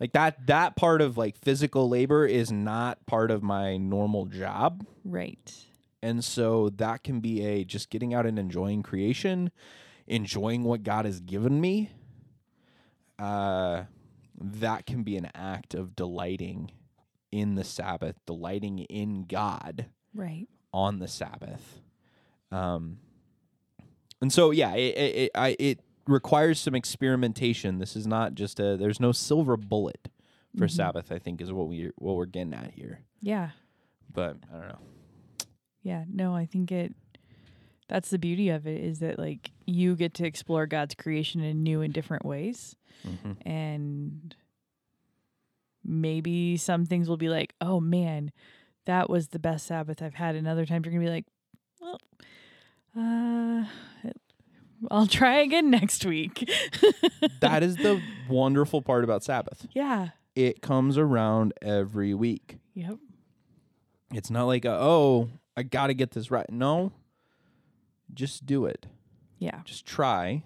like 0.00 0.12
that. 0.12 0.46
That 0.46 0.76
part 0.76 1.00
of 1.00 1.16
like 1.16 1.36
physical 1.38 1.88
labor 1.88 2.26
is 2.26 2.50
not 2.52 3.04
part 3.06 3.30
of 3.30 3.42
my 3.42 3.76
normal 3.76 4.26
job. 4.26 4.84
Right. 5.04 5.52
And 6.02 6.24
so 6.24 6.68
that 6.70 7.04
can 7.04 7.20
be 7.20 7.44
a 7.44 7.64
just 7.64 7.88
getting 7.90 8.12
out 8.12 8.26
and 8.26 8.38
enjoying 8.38 8.82
creation, 8.82 9.50
enjoying 10.06 10.64
what 10.64 10.82
God 10.82 11.04
has 11.04 11.20
given 11.20 11.60
me. 11.60 11.90
Uh, 13.18 13.84
that 14.40 14.84
can 14.86 15.02
be 15.04 15.16
an 15.16 15.28
act 15.34 15.74
of 15.74 15.94
delighting 15.94 16.72
in 17.30 17.54
the 17.54 17.64
Sabbath, 17.64 18.16
delighting 18.26 18.80
in 18.80 19.24
God 19.26 19.86
Right. 20.14 20.48
on 20.72 20.98
the 20.98 21.06
Sabbath. 21.08 21.80
Um, 22.50 22.98
and 24.20 24.32
so 24.32 24.50
yeah, 24.50 24.74
it 24.74 24.96
it 24.96 25.14
it, 25.16 25.30
I, 25.34 25.56
it 25.58 25.80
requires 26.06 26.58
some 26.60 26.74
experimentation. 26.74 27.78
This 27.78 27.94
is 27.96 28.06
not 28.06 28.34
just 28.34 28.58
a. 28.60 28.76
There's 28.76 29.00
no 29.00 29.12
silver 29.12 29.56
bullet 29.56 30.08
for 30.58 30.68
Sabbath. 30.68 31.10
I 31.12 31.18
think 31.18 31.40
is 31.40 31.52
what 31.52 31.68
we 31.68 31.90
what 31.96 32.16
we're 32.16 32.26
getting 32.26 32.54
at 32.54 32.72
here. 32.74 33.00
Yeah. 33.20 33.50
But 34.12 34.36
I 34.52 34.58
don't 34.58 34.68
know. 34.68 34.78
Yeah. 35.82 36.04
No, 36.12 36.34
I 36.34 36.46
think 36.46 36.70
it 36.72 36.94
that's 37.88 38.10
the 38.10 38.18
beauty 38.18 38.48
of 38.48 38.66
it 38.66 38.82
is 38.82 39.00
that 39.00 39.18
like 39.18 39.50
you 39.66 39.94
get 39.96 40.14
to 40.14 40.24
explore 40.24 40.66
God's 40.66 40.94
creation 40.94 41.42
in 41.42 41.62
new 41.62 41.82
and 41.82 41.92
different 41.92 42.24
ways. 42.24 42.76
Mm-hmm. 43.06 43.48
And 43.48 44.34
maybe 45.84 46.56
some 46.56 46.86
things 46.86 47.08
will 47.08 47.16
be 47.16 47.28
like, 47.28 47.54
oh 47.60 47.80
man, 47.80 48.32
that 48.86 49.10
was 49.10 49.28
the 49.28 49.38
best 49.38 49.66
Sabbath 49.66 50.00
I've 50.00 50.14
had. 50.14 50.36
And 50.36 50.48
other 50.48 50.64
times 50.64 50.86
you're 50.86 50.94
gonna 50.94 51.04
be 51.04 51.10
like, 51.10 51.26
well, 51.80 51.98
uh 52.96 53.64
I'll 54.90 55.06
try 55.06 55.40
again 55.40 55.70
next 55.70 56.04
week. 56.04 56.48
that 57.40 57.62
is 57.62 57.76
the 57.76 58.00
wonderful 58.28 58.82
part 58.82 59.04
about 59.04 59.22
Sabbath. 59.22 59.66
yeah. 59.72 60.08
It 60.34 60.62
comes 60.62 60.96
around 60.96 61.52
every 61.60 62.14
week. 62.14 62.56
Yep. 62.72 62.96
It's 64.14 64.30
not 64.30 64.44
like, 64.44 64.64
a, 64.64 64.70
oh, 64.72 65.28
I 65.56 65.62
got 65.62 65.88
to 65.88 65.94
get 65.94 66.12
this 66.12 66.30
right. 66.30 66.50
No, 66.50 66.92
just 68.12 68.46
do 68.46 68.64
it. 68.64 68.86
Yeah. 69.38 69.60
Just 69.64 69.86
try. 69.86 70.44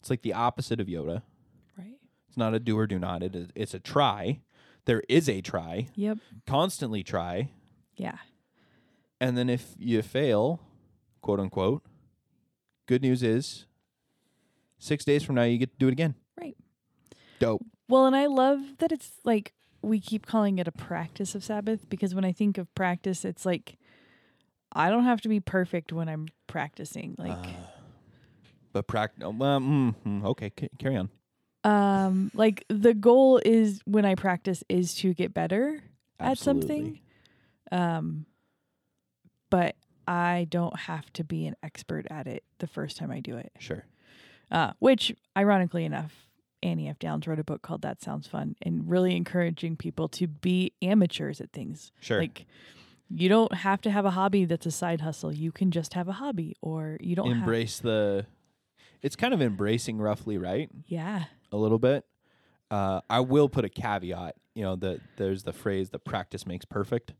It's 0.00 0.10
like 0.10 0.22
the 0.22 0.34
opposite 0.34 0.80
of 0.80 0.86
Yoda. 0.86 1.22
Right. 1.78 1.96
It's 2.28 2.36
not 2.36 2.54
a 2.54 2.60
do 2.60 2.78
or 2.78 2.86
do 2.86 2.98
not. 2.98 3.22
It 3.22 3.34
is, 3.34 3.48
it's 3.54 3.74
a 3.74 3.78
try. 3.78 4.40
There 4.84 5.02
is 5.08 5.28
a 5.28 5.40
try. 5.40 5.88
Yep. 5.94 6.18
Constantly 6.46 7.02
try. 7.02 7.50
Yeah. 7.96 8.18
And 9.20 9.38
then 9.38 9.48
if 9.48 9.74
you 9.78 10.02
fail, 10.02 10.60
quote 11.22 11.40
unquote, 11.40 11.82
good 12.86 13.00
news 13.00 13.22
is 13.22 13.66
six 14.78 15.04
days 15.04 15.22
from 15.22 15.36
now, 15.36 15.44
you 15.44 15.56
get 15.58 15.72
to 15.72 15.78
do 15.78 15.88
it 15.88 15.92
again. 15.92 16.14
Right. 16.38 16.56
Dope. 17.38 17.64
Well, 17.88 18.06
and 18.06 18.16
I 18.16 18.26
love 18.26 18.60
that 18.78 18.92
it's 18.92 19.12
like 19.24 19.52
we 19.82 20.00
keep 20.00 20.26
calling 20.26 20.58
it 20.58 20.68
a 20.68 20.72
practice 20.72 21.34
of 21.34 21.44
Sabbath 21.44 21.88
because 21.88 22.14
when 22.14 22.24
I 22.24 22.32
think 22.32 22.58
of 22.58 22.74
practice, 22.74 23.24
it's 23.24 23.46
like 23.46 23.78
I 24.74 24.90
don't 24.90 25.04
have 25.04 25.20
to 25.22 25.28
be 25.28 25.40
perfect 25.40 25.92
when 25.92 26.08
I'm 26.08 26.26
practicing. 26.46 27.14
Like, 27.18 27.46
But 28.72 28.86
practice. 28.88 29.24
Well, 29.24 29.60
mm, 29.60 29.94
mm, 30.04 30.24
okay, 30.24 30.52
c- 30.58 30.68
carry 30.78 30.96
on. 30.96 31.10
um, 31.64 32.30
like 32.34 32.64
the 32.68 32.92
goal 32.94 33.40
is 33.44 33.80
when 33.84 34.04
I 34.04 34.14
practice 34.16 34.64
is 34.68 34.94
to 34.96 35.14
get 35.14 35.32
better 35.32 35.80
at 36.18 36.38
something. 36.38 37.00
Um, 37.72 38.26
but 39.50 39.76
I 40.06 40.46
don't 40.50 40.76
have 40.80 41.10
to 41.14 41.24
be 41.24 41.46
an 41.46 41.54
expert 41.62 42.06
at 42.10 42.26
it 42.26 42.44
the 42.58 42.66
first 42.66 42.96
time 42.96 43.10
I 43.10 43.20
do 43.20 43.36
it. 43.36 43.52
Sure. 43.58 43.84
Uh, 44.50 44.72
which, 44.78 45.14
ironically 45.36 45.84
enough, 45.84 46.26
Annie 46.62 46.88
F. 46.88 46.98
Downs 46.98 47.26
wrote 47.26 47.38
a 47.38 47.44
book 47.44 47.62
called 47.62 47.82
That 47.82 48.02
Sounds 48.02 48.26
Fun 48.26 48.56
and 48.62 48.88
really 48.88 49.16
encouraging 49.16 49.76
people 49.76 50.08
to 50.08 50.26
be 50.26 50.72
amateurs 50.82 51.40
at 51.40 51.52
things. 51.52 51.92
Sure. 52.00 52.18
Like, 52.18 52.46
you 53.10 53.28
don't 53.28 53.54
have 53.54 53.80
to 53.82 53.90
have 53.90 54.04
a 54.04 54.10
hobby 54.10 54.44
that's 54.44 54.66
a 54.66 54.70
side 54.70 55.00
hustle. 55.00 55.32
You 55.32 55.52
can 55.52 55.70
just 55.70 55.94
have 55.94 56.08
a 56.08 56.12
hobby, 56.12 56.56
or 56.60 56.96
you 57.00 57.14
don't 57.16 57.28
have. 57.28 57.38
embrace 57.38 57.78
the. 57.78 58.26
It's 59.02 59.16
kind 59.16 59.34
of 59.34 59.42
embracing 59.42 59.98
roughly, 59.98 60.38
right? 60.38 60.70
Yeah. 60.86 61.24
A 61.52 61.56
little 61.56 61.78
bit. 61.78 62.04
Uh, 62.70 63.02
I 63.10 63.20
will 63.20 63.48
put 63.48 63.64
a 63.64 63.68
caveat. 63.68 64.36
You 64.54 64.62
know, 64.62 64.76
that 64.76 65.00
there's 65.16 65.42
the 65.42 65.52
phrase 65.52 65.90
"the 65.90 65.98
practice 65.98 66.46
makes 66.46 66.64
perfect." 66.64 67.14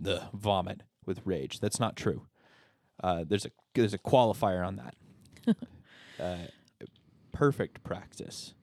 The 0.00 0.22
vomit 0.32 0.82
with 1.06 1.20
rage. 1.24 1.60
That's 1.60 1.80
not 1.80 1.96
true. 1.96 2.26
Uh, 3.02 3.24
there's 3.26 3.46
a 3.46 3.50
there's 3.74 3.94
a 3.94 3.98
qualifier 3.98 4.66
on 4.66 4.76
that. 4.76 5.56
uh, 6.20 6.86
perfect 7.32 7.82
practice 7.84 8.54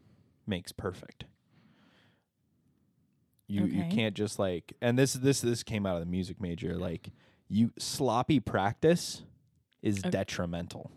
makes 0.48 0.72
perfect. 0.72 1.26
You 3.52 3.66
you 3.66 3.84
can't 3.90 4.16
just 4.16 4.40
like 4.40 4.74
and 4.82 4.98
this 4.98 5.14
this 5.14 5.42
this 5.42 5.64
came 5.64 5.86
out 5.86 5.96
of 5.96 6.00
the 6.02 6.10
music 6.10 6.40
major 6.42 6.78
like 6.78 7.10
you 7.50 7.72
sloppy 7.78 8.40
practice 8.40 9.24
is 9.82 10.00
Okay. 10.00 10.10
detrimental. 10.12 10.92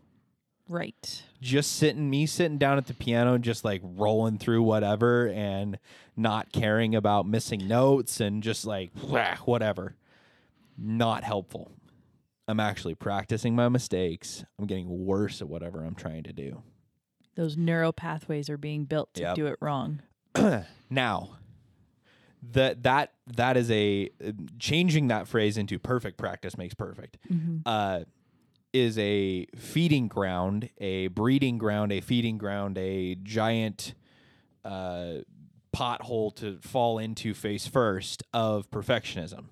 Right. 0.68 1.22
Just 1.42 1.72
sitting 1.76 2.08
me 2.08 2.24
sitting 2.26 2.56
down 2.58 2.78
at 2.78 2.86
the 2.86 2.94
piano 2.94 3.36
just 3.38 3.64
like 3.64 3.80
rolling 3.84 4.38
through 4.38 4.62
whatever 4.62 5.28
and 5.28 5.78
not 6.16 6.52
caring 6.52 6.94
about 6.94 7.26
missing 7.26 7.66
notes 7.68 8.20
and 8.20 8.42
just 8.42 8.64
like 8.64 8.90
"Wah," 9.02 9.36
whatever. 9.44 9.96
Not 10.78 11.24
helpful. 11.24 11.72
I'm 12.48 12.60
actually 12.60 12.94
practicing 12.94 13.54
my 13.56 13.68
mistakes. 13.68 14.44
I'm 14.58 14.66
getting 14.66 15.06
worse 15.06 15.40
at 15.40 15.48
whatever 15.48 15.82
I'm 15.84 15.94
trying 15.94 16.22
to 16.24 16.32
do. 16.32 16.62
Those 17.36 17.56
neural 17.56 17.92
pathways 17.92 18.48
are 18.48 18.58
being 18.58 18.84
built 18.84 19.12
to 19.14 19.22
Yep. 19.22 19.34
do 19.34 19.46
it 19.46 19.56
wrong. 19.60 20.02
now 20.90 21.30
that 22.52 22.82
that 22.82 23.12
that 23.26 23.56
is 23.56 23.70
a 23.70 24.10
changing 24.58 25.08
that 25.08 25.26
phrase 25.28 25.56
into 25.56 25.78
perfect 25.78 26.18
practice 26.18 26.56
makes 26.58 26.74
perfect. 26.74 27.18
Uh 27.66 28.00
is 28.72 28.98
a 28.98 29.46
feeding 29.56 30.08
ground 30.08 30.68
a 30.78 31.06
breeding 31.08 31.58
ground 31.58 31.92
a 31.92 32.00
feeding 32.00 32.36
ground 32.38 32.76
a 32.76 33.14
giant 33.22 33.94
uh 34.64 35.18
pothole 35.72 36.34
to 36.34 36.58
fall 36.60 36.98
into 36.98 37.34
face 37.34 37.66
first 37.66 38.22
of 38.32 38.70
perfectionism. 38.70 39.44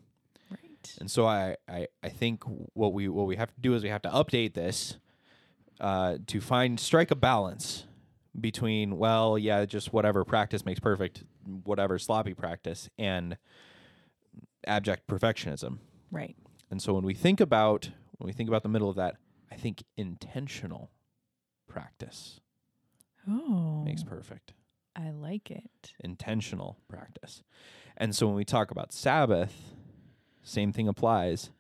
Right. 0.50 0.96
and 1.00 1.10
so 1.10 1.26
I, 1.26 1.56
I 1.68 1.86
I 2.02 2.08
think 2.08 2.42
what 2.74 2.92
we 2.92 3.08
what 3.08 3.26
we 3.26 3.36
have 3.36 3.54
to 3.54 3.60
do 3.60 3.74
is 3.74 3.82
we 3.82 3.88
have 3.90 4.02
to 4.02 4.10
update 4.10 4.54
this 4.54 4.98
uh, 5.80 6.18
to 6.28 6.40
find 6.40 6.78
strike 6.78 7.10
a 7.10 7.16
balance 7.16 7.86
between 8.40 8.96
well 8.98 9.36
yeah 9.36 9.64
just 9.64 9.92
whatever 9.92 10.24
practice 10.24 10.64
makes 10.64 10.80
perfect 10.80 11.24
whatever 11.64 11.98
sloppy 11.98 12.34
practice 12.34 12.88
and 12.98 13.36
abject 14.66 15.06
perfectionism. 15.06 15.78
Right. 16.10 16.36
And 16.70 16.80
so 16.80 16.94
when 16.94 17.04
we 17.04 17.14
think 17.14 17.40
about 17.40 17.90
when 18.18 18.26
we 18.26 18.32
think 18.32 18.48
about 18.48 18.62
the 18.62 18.68
middle 18.68 18.88
of 18.88 18.96
that, 18.96 19.16
I 19.50 19.56
think 19.56 19.82
intentional 19.96 20.90
practice 21.68 22.40
Oh. 23.28 23.82
makes 23.84 24.02
perfect. 24.02 24.52
I 24.96 25.10
like 25.10 25.50
it. 25.50 25.92
intentional 26.00 26.78
practice. 26.88 27.42
And 27.96 28.14
so 28.14 28.26
when 28.26 28.36
we 28.36 28.44
talk 28.44 28.70
about 28.70 28.92
Sabbath, 28.92 29.74
same 30.42 30.72
thing 30.72 30.86
applies. 30.88 31.50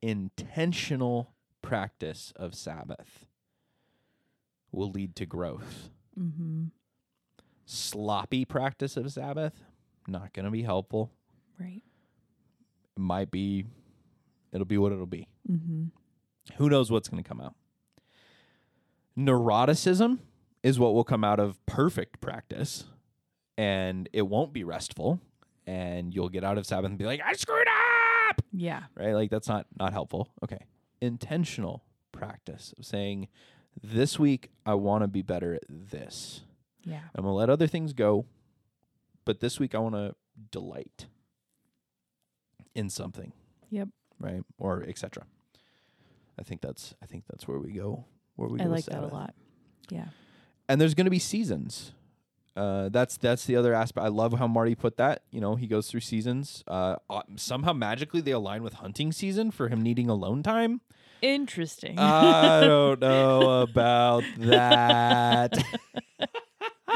Intentional 0.00 1.32
practice 1.62 2.32
of 2.36 2.54
Sabbath 2.54 3.26
will 4.72 4.90
lead 4.90 5.14
to 5.16 5.26
growth. 5.26 5.90
Mm-hmm. 6.18 6.66
Sloppy 7.72 8.44
practice 8.44 8.96
of 8.96 9.12
Sabbath, 9.12 9.52
not 10.08 10.32
going 10.32 10.44
to 10.44 10.50
be 10.50 10.62
helpful. 10.62 11.12
Right. 11.58 11.82
It 12.96 13.00
might 13.00 13.30
be, 13.30 13.64
it'll 14.52 14.64
be 14.64 14.76
what 14.78 14.90
it'll 14.92 15.06
be. 15.06 15.28
Mm-hmm. 15.48 15.84
Who 16.56 16.68
knows 16.68 16.90
what's 16.90 17.08
going 17.08 17.22
to 17.22 17.28
come 17.28 17.40
out? 17.40 17.54
Neuroticism 19.16 20.18
is 20.62 20.78
what 20.78 20.94
will 20.94 21.04
come 21.04 21.24
out 21.24 21.38
of 21.40 21.64
perfect 21.66 22.20
practice, 22.20 22.84
and 23.56 24.08
it 24.12 24.22
won't 24.22 24.52
be 24.52 24.64
restful. 24.64 25.20
And 25.66 26.12
you'll 26.14 26.28
get 26.28 26.42
out 26.42 26.58
of 26.58 26.66
Sabbath 26.66 26.90
and 26.90 26.98
be 26.98 27.04
like, 27.04 27.20
I 27.24 27.34
screwed 27.34 27.68
up, 28.30 28.42
Yeah. 28.52 28.84
right? 28.96 29.12
Like 29.12 29.30
that's 29.30 29.46
not 29.46 29.66
not 29.78 29.92
helpful. 29.92 30.28
Okay, 30.42 30.64
intentional 31.00 31.84
practice 32.10 32.74
of 32.76 32.84
saying, 32.84 33.28
this 33.80 34.18
week 34.18 34.50
I 34.66 34.74
want 34.74 35.04
to 35.04 35.08
be 35.08 35.22
better 35.22 35.54
at 35.54 35.62
this. 35.68 36.40
Yeah. 36.84 37.00
I'm 37.14 37.22
gonna 37.24 37.34
let 37.34 37.50
other 37.50 37.66
things 37.66 37.92
go, 37.92 38.26
but 39.24 39.40
this 39.40 39.58
week 39.60 39.74
I 39.74 39.78
want 39.78 39.94
to 39.94 40.14
delight 40.50 41.06
in 42.74 42.88
something 42.88 43.32
Yep. 43.70 43.88
right 44.18 44.42
or 44.58 44.82
etc 44.84 45.24
i 46.38 46.42
think 46.42 46.60
that's 46.60 46.94
i 47.02 47.06
think 47.06 47.24
that's 47.28 47.46
where 47.48 47.58
we 47.58 47.72
go 47.72 48.04
where 48.36 48.48
we 48.48 48.60
I 48.60 48.64
go 48.64 48.70
like 48.70 48.84
that 48.86 49.02
a 49.02 49.06
lot. 49.08 49.34
Yeah. 49.90 50.06
and 50.68 50.80
there's 50.80 50.94
going 50.94 51.04
to 51.06 51.10
be 51.10 51.18
seasons 51.18 51.92
uh, 52.56 52.88
that's 52.88 53.16
that's 53.16 53.44
the 53.46 53.54
other 53.56 53.72
aspect. 53.72 54.04
I 54.04 54.08
love 54.08 54.32
how 54.34 54.46
Marty 54.48 54.74
put 54.74 54.96
that. 54.96 55.22
You 55.30 55.40
know, 55.40 55.54
he 55.54 55.66
goes 55.68 55.88
through 55.88 56.00
seasons. 56.00 56.64
Uh, 56.66 56.96
uh, 57.08 57.22
somehow 57.36 57.72
magically 57.72 58.20
they 58.20 58.32
align 58.32 58.64
with 58.64 58.74
hunting 58.74 59.12
season 59.12 59.50
for 59.52 59.68
him 59.68 59.80
needing 59.80 60.10
alone 60.10 60.42
time. 60.42 60.80
Interesting. 61.22 61.96
I 61.98 62.60
don't 62.62 63.00
know 63.08 63.62
about 63.62 64.24
that. 64.38 65.56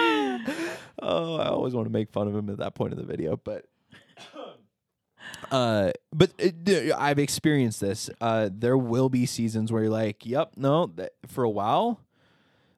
oh, 1.02 1.36
I 1.36 1.48
always 1.48 1.74
want 1.74 1.86
to 1.86 1.92
make 1.92 2.10
fun 2.10 2.28
of 2.28 2.34
him 2.34 2.48
at 2.50 2.58
that 2.58 2.74
point 2.74 2.92
of 2.92 2.98
the 2.98 3.04
video, 3.04 3.36
but 3.42 3.66
uh 5.50 5.90
but 6.12 6.32
it, 6.38 6.92
I've 6.96 7.18
experienced 7.18 7.80
this. 7.80 8.10
Uh 8.20 8.48
there 8.52 8.76
will 8.78 9.08
be 9.08 9.26
seasons 9.26 9.72
where 9.72 9.82
you're 9.82 9.90
like, 9.92 10.24
"Yep, 10.26 10.52
no, 10.56 10.86
th- 10.88 11.10
for 11.26 11.44
a 11.44 11.50
while 11.50 12.00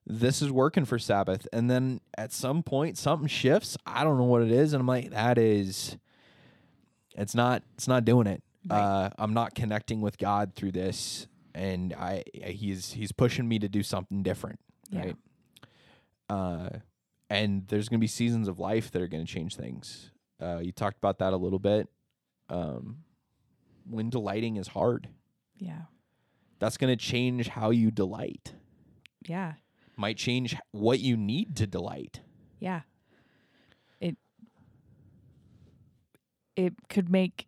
this 0.07 0.41
is 0.43 0.51
working 0.51 0.85
for 0.85 0.99
Sabbath." 0.99 1.47
And 1.53 1.71
then 1.71 2.01
at 2.17 2.33
some 2.33 2.63
point 2.63 2.97
something 2.99 3.29
shifts. 3.29 3.77
I 3.87 4.05
don't 4.05 4.19
know 4.19 4.25
what 4.25 4.43
it 4.43 4.51
is, 4.53 4.73
and 4.73 4.81
I'm 4.81 4.87
like, 4.87 5.11
"That 5.11 5.39
is 5.39 5.97
it's 7.17 7.35
not 7.35 7.63
it's 7.75 7.89
not 7.89 8.05
doing 8.05 8.27
it. 8.27 8.43
Right. 8.69 8.79
Uh 8.81 9.11
I'm 9.19 9.35
not 9.35 9.55
connecting 9.55 10.01
with 10.01 10.19
God 10.19 10.55
through 10.55 10.73
this 10.73 11.27
and 11.55 11.95
I 11.95 12.23
he's 12.35 12.93
he's 12.93 13.13
pushing 13.13 13.49
me 13.49 13.59
to 13.61 13.69
do 13.69 13.83
something 13.83 14.23
different, 14.23 14.61
Yeah. 14.91 15.01
right? 15.01 15.17
Uh 16.29 16.69
and 17.29 17.67
there's 17.69 17.89
going 17.89 17.99
to 17.99 18.05
be 18.05 18.07
seasons 18.09 18.49
of 18.49 18.59
life 18.59 18.91
that 18.93 19.03
are 19.03 19.09
going 19.09 19.25
to 19.25 19.33
change 19.33 19.57
things. 19.57 20.11
Uh 20.41 20.59
you 20.59 20.73
talked 20.73 20.99
about 20.99 21.19
that 21.19 21.33
a 21.33 21.37
little 21.37 21.59
bit. 21.59 21.89
Um 22.49 22.99
when 23.89 24.11
delighting 24.11 24.57
is 24.57 24.69
hard, 24.69 25.09
yeah. 25.59 25.83
that's 26.59 26.77
going 26.77 26.93
to 26.97 27.03
change 27.03 27.49
how 27.49 27.71
you 27.71 27.91
delight. 27.91 28.55
Yeah. 29.29 29.55
Might 29.97 30.17
change 30.17 30.57
what 30.73 30.99
you 31.01 31.17
need 31.17 31.57
to 31.57 31.67
delight. 31.67 32.21
Yeah. 32.59 32.83
It 34.01 34.17
it 36.57 36.75
could 36.89 37.09
make 37.09 37.47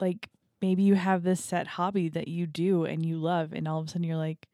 like 0.00 0.28
maybe 0.62 0.82
you 0.82 0.94
have 0.94 1.22
this 1.22 1.42
set 1.44 1.66
hobby 1.66 2.08
that 2.08 2.28
you 2.28 2.46
do 2.46 2.84
and 2.84 3.04
you 3.04 3.16
love 3.18 3.52
and 3.52 3.68
all 3.68 3.80
of 3.80 3.86
a 3.86 3.90
sudden 3.90 4.04
you're 4.04 4.16
like 4.16 4.48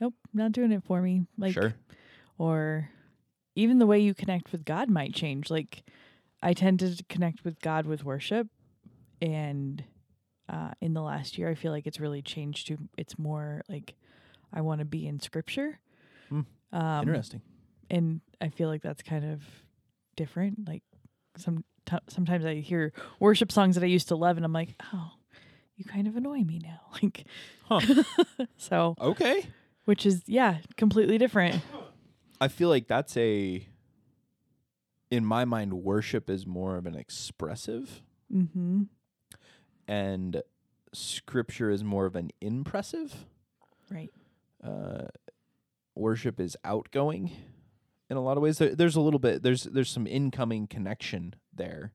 nope, 0.00 0.14
not 0.32 0.52
doing 0.52 0.72
it 0.72 0.82
for 0.84 1.00
me. 1.00 1.22
Like 1.38 1.52
sure. 1.54 1.74
or 2.38 2.90
even 3.60 3.78
the 3.78 3.86
way 3.86 3.98
you 4.00 4.14
connect 4.14 4.52
with 4.52 4.64
God 4.64 4.88
might 4.90 5.14
change. 5.14 5.50
Like 5.50 5.84
I 6.42 6.52
tend 6.54 6.80
to 6.80 7.02
connect 7.08 7.44
with 7.44 7.60
God 7.60 7.86
with 7.86 8.04
worship 8.04 8.48
and 9.22 9.84
uh, 10.48 10.72
in 10.80 10.94
the 10.94 11.02
last 11.02 11.38
year 11.38 11.48
I 11.48 11.54
feel 11.54 11.70
like 11.72 11.86
it's 11.86 12.00
really 12.00 12.22
changed 12.22 12.66
to 12.68 12.78
it's 12.96 13.18
more 13.18 13.62
like 13.68 13.94
I 14.52 14.60
want 14.62 14.80
to 14.80 14.84
be 14.84 15.06
in 15.06 15.20
scripture. 15.20 15.78
Hmm. 16.28 16.40
Um, 16.72 17.02
Interesting. 17.08 17.42
and 17.90 18.20
I 18.40 18.48
feel 18.48 18.68
like 18.68 18.82
that's 18.82 19.02
kind 19.02 19.24
of 19.24 19.42
different. 20.16 20.66
Like 20.66 20.82
some 21.36 21.64
t- 21.86 21.96
sometimes 22.08 22.44
I 22.44 22.56
hear 22.56 22.92
worship 23.20 23.52
songs 23.52 23.74
that 23.76 23.84
I 23.84 23.88
used 23.88 24.08
to 24.08 24.16
love, 24.16 24.36
and 24.36 24.44
I'm 24.44 24.52
like, 24.52 24.74
oh, 24.92 25.10
you 25.76 25.84
kind 25.84 26.06
of 26.06 26.16
annoy 26.16 26.42
me 26.42 26.58
now. 26.62 26.80
Like, 27.02 27.24
Huh. 27.64 27.80
so 28.56 28.96
Okay. 29.00 29.46
which 29.84 30.04
is 30.06 30.22
yeah, 30.26 30.58
completely 30.76 31.18
different. 31.18 31.62
I 32.40 32.48
feel 32.48 32.68
like 32.68 32.88
that's 32.88 33.16
a 33.16 33.66
in 35.10 35.24
my 35.24 35.44
mind 35.44 35.72
worship 35.74 36.30
is 36.30 36.46
more 36.46 36.76
of 36.76 36.86
an 36.86 36.94
expressive 36.94 38.02
Mm-hmm. 38.32 38.82
and 39.88 40.42
scripture 40.92 41.68
is 41.70 41.82
more 41.82 42.06
of 42.06 42.14
an 42.14 42.30
impressive. 42.40 43.26
Right. 43.90 44.10
Uh, 44.62 45.06
worship 45.96 46.38
is 46.38 46.56
outgoing 46.64 47.32
in 48.08 48.16
a 48.16 48.20
lot 48.20 48.36
of 48.36 48.42
ways. 48.44 48.58
There, 48.58 48.72
there's 48.74 48.94
a 48.94 49.00
little 49.00 49.18
bit. 49.18 49.42
There's 49.42 49.64
there's 49.64 49.90
some 49.90 50.06
incoming 50.06 50.68
connection 50.68 51.34
there, 51.52 51.92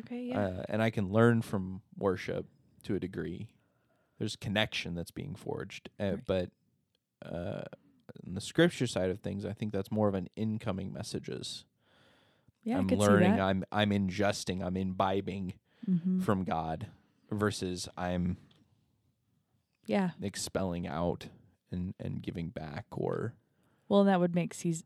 Okay. 0.00 0.22
Yeah. 0.30 0.40
uh, 0.40 0.62
and 0.68 0.82
I 0.82 0.90
can 0.90 1.12
learn 1.12 1.40
from 1.42 1.82
worship 1.96 2.46
to 2.82 2.96
a 2.96 2.98
degree. 3.00 3.48
There's 4.18 4.34
connection 4.34 4.94
that's 4.96 5.12
being 5.12 5.36
forged, 5.36 5.88
uh, 6.00 6.04
Right. 6.04 6.20
but 6.26 6.50
uh, 7.24 7.62
in 8.26 8.34
the 8.34 8.40
scripture 8.40 8.86
side 8.86 9.10
of 9.10 9.20
things, 9.20 9.44
I 9.44 9.52
think 9.52 9.72
that's 9.72 9.90
more 9.90 10.08
of 10.08 10.14
an 10.14 10.28
incoming 10.36 10.92
messages. 10.92 11.64
yeah. 12.64 12.78
I'm 12.78 12.88
learning. 12.88 13.40
I'm 13.40 13.64
I'm 13.70 13.90
ingesting. 13.90 14.64
I'm 14.64 14.76
imbibing 14.76 15.54
mm-hmm. 15.88 16.20
from 16.20 16.44
God 16.44 16.88
versus 17.30 17.88
I'm 17.96 18.36
Yeah. 19.86 20.10
expelling 20.20 20.86
out 20.86 21.28
and 21.70 21.94
and 22.00 22.22
giving 22.22 22.48
back 22.50 22.86
or 22.90 23.34
Well, 23.88 24.04
that 24.04 24.18
would 24.20 24.34
make 24.34 24.54
seas 24.54 24.84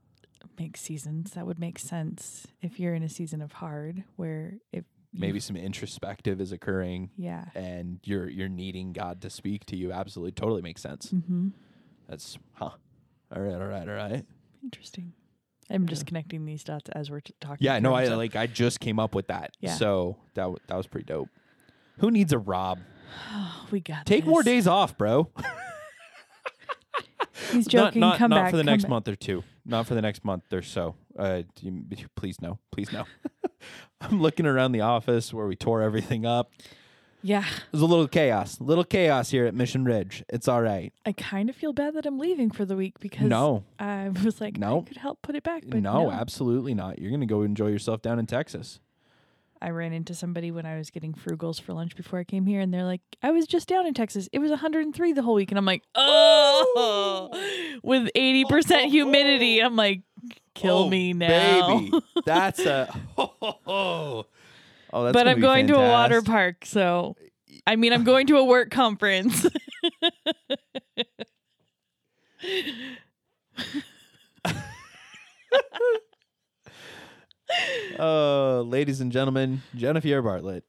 make 0.59 0.77
seasons. 0.77 1.33
That 1.33 1.47
would 1.47 1.59
make 1.59 1.79
sense 1.79 2.47
if 2.63 2.79
you're 2.81 2.95
in 2.95 3.03
a 3.03 3.09
season 3.09 3.41
of 3.43 3.53
hard, 3.53 4.05
where 4.17 4.55
if 4.73 4.85
maybe 5.13 5.41
some 5.41 5.57
introspective 5.57 6.41
is 6.41 6.53
occurring 6.53 7.11
yeah. 7.17 7.47
and 7.55 7.99
you're 8.05 8.29
you're 8.29 8.49
needing 8.49 8.93
God 8.93 9.21
to 9.23 9.31
speak 9.31 9.65
to 9.67 9.77
you 9.77 9.91
absolutely 9.93 10.33
totally 10.33 10.63
makes 10.63 10.81
sense 10.83 11.11
Mm-hmm. 11.11 11.49
that's 12.09 12.39
huh 12.53 12.71
all 13.35 13.43
right 13.43 13.55
all 13.55 13.67
right 13.67 13.89
all 13.89 13.95
right 13.95 14.25
Interesting. 14.63 15.13
I'm 15.71 15.87
just 15.87 16.07
connecting 16.07 16.45
these 16.45 16.65
dots 16.65 16.91
as 16.91 17.11
we're 17.11 17.21
t- 17.21 17.33
talking. 17.41 17.59
Yeah, 17.65 17.79
no, 17.79 17.95
I 17.95 18.07
so- 18.07 18.17
like 18.17 18.37
I 18.37 18.47
just 18.47 18.81
came 18.81 18.99
up 18.99 19.15
with 19.15 19.29
that. 19.29 19.53
Yeah. 19.61 19.75
So 19.75 20.17
that 20.35 20.43
w- 20.43 20.59
that 20.67 20.77
was 20.77 20.87
pretty 20.87 21.07
dope. 21.07 21.29
Who 22.01 22.11
needs 22.11 22.33
a 22.33 22.39
Rob? 22.39 22.81
we 23.71 23.81
got 23.81 24.05
Take 24.05 24.27
more 24.27 24.43
days 24.43 24.67
off, 24.67 24.99
bro. 24.99 25.31
He's 27.53 27.67
joking. 27.67 28.01
not, 28.01 28.19
come 28.19 28.31
not 28.31 28.45
back 28.45 28.51
for 28.51 28.57
the 28.57 28.65
next 28.65 28.85
back. 28.85 28.91
month 28.91 29.09
or 29.09 29.17
two. 29.17 29.43
Not 29.65 29.87
for 29.87 29.95
the 29.95 30.03
next 30.03 30.25
month 30.25 30.53
or 30.53 30.63
so. 30.63 30.95
Uh, 31.19 31.43
you- 31.61 31.85
please 32.17 32.41
no, 32.41 32.59
please 32.73 32.93
no. 32.93 33.05
I'm 34.01 34.21
looking 34.21 34.47
around 34.47 34.73
the 34.73 34.81
office 34.81 35.33
where 35.33 35.47
we 35.47 35.57
tore 35.57 35.83
everything 35.83 36.27
up. 36.27 36.51
Yeah, 37.23 37.45
There's 37.71 37.83
a 37.83 37.87
little 37.87 38.09
chaos, 38.09 38.59
a 38.61 38.63
little 38.65 38.85
chaos 38.85 39.31
here 39.31 39.45
at 39.45 39.55
Mission 39.55 39.85
Ridge. 39.85 40.25
It's 40.31 40.49
all 40.49 40.63
right. 40.63 40.93
I 41.05 41.13
kind 41.13 41.51
of 41.51 41.57
feel 41.57 41.73
bad 41.75 41.95
that 41.95 42.07
I'm 42.07 42.19
leaving 42.19 42.51
for 42.51 42.65
the 42.65 42.77
week 42.77 42.99
because 42.99 43.27
No. 43.29 43.65
I 43.79 44.09
was 44.25 44.41
like, 44.41 44.57
No. 44.57 44.81
I 44.81 44.89
could 44.89 44.97
help 44.97 45.21
put 45.23 45.35
it 45.35 45.43
back, 45.43 45.65
but 45.67 45.83
no, 45.83 46.05
no, 46.05 46.11
absolutely 46.11 46.73
not. 46.75 46.99
You're 46.99 47.11
gonna 47.11 47.27
go 47.27 47.43
enjoy 47.43 47.69
yourself 47.69 48.01
down 48.01 48.19
in 48.19 48.27
Texas. 48.27 48.81
I 49.63 49.69
ran 49.69 49.93
into 49.93 50.15
somebody 50.15 50.51
when 50.51 50.65
I 50.65 50.79
was 50.79 50.89
getting 50.89 51.13
frugals 51.13 51.61
for 51.61 51.75
lunch 51.75 51.95
before 51.95 52.19
I 52.19 52.25
came 52.25 52.47
here, 52.47 52.63
and 52.63 52.73
they're 52.73 52.85
like, 52.87 53.03
"I 53.23 53.31
was 53.31 53.47
just 53.47 53.69
down 53.69 53.87
in 53.87 53.93
Texas. 53.93 54.27
It 54.33 54.39
was 54.39 54.49
103 54.51 55.13
the 55.13 55.21
whole 55.21 55.35
week," 55.35 55.51
and 55.53 55.59
I'm 55.59 55.67
like, 55.67 55.83
"Oh, 55.95 57.29
with 57.83 58.09
80 58.15 58.45
percent 58.47 58.91
humidity." 58.91 59.61
I'm 59.61 59.77
like, 59.77 60.01
"Kill 60.55 60.85
Oh, 60.85 60.89
me 60.89 61.13
now." 61.13 61.79
baby. 61.79 61.93
That's 62.25 62.61
a. 62.61 62.89
Oh, 63.19 63.35
oh 63.67 64.27
that's 64.93 65.13
but 65.13 65.29
I'm 65.29 65.41
going 65.41 65.67
to 65.69 65.77
a 65.77 65.89
water 65.89 66.23
park, 66.23 66.65
so 66.65 67.17
I 67.67 67.77
mean, 67.77 67.93
I'm 67.93 68.05
going 68.05 68.27
to 68.29 68.37
a 68.39 68.45
work 68.45 68.71
conference. 68.71 69.47
Uh, 77.99 78.61
ladies 78.63 79.01
and 79.01 79.11
gentlemen, 79.11 79.63
Jennifer 79.75 80.23
Bartlett, 80.23 80.65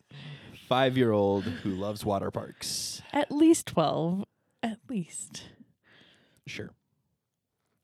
five 0.68 0.98
year 0.98 1.12
old 1.12 1.44
who 1.44 1.70
loves 1.70 2.04
water 2.04 2.32
parks. 2.32 3.02
At 3.14 3.32
least 3.32 3.68
12. 3.68 4.26
At 4.64 4.80
least. 4.90 5.44
Sure. 6.48 6.72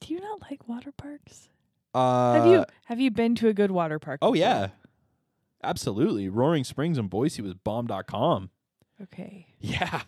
Do 0.02 0.14
you 0.14 0.20
not 0.20 0.42
like 0.50 0.68
water 0.68 0.92
parks? 0.92 1.50
Uh, 1.94 2.34
have 2.34 2.46
you 2.48 2.66
have 2.86 3.00
you 3.00 3.12
been 3.12 3.36
to 3.36 3.48
a 3.48 3.54
good 3.54 3.72
water 3.72 4.00
park? 4.00 4.20
Oh, 4.22 4.34
before? 4.34 4.48
yeah. 4.48 4.68
Absolutely. 5.64 6.30
Roaring 6.30 6.64
Springs 6.64 6.98
and 6.98 7.10
Boise 7.10 7.42
was 7.42 7.54
bomb.com. 7.54 8.50
Okay. 9.04 9.48
Yeah. 9.60 10.02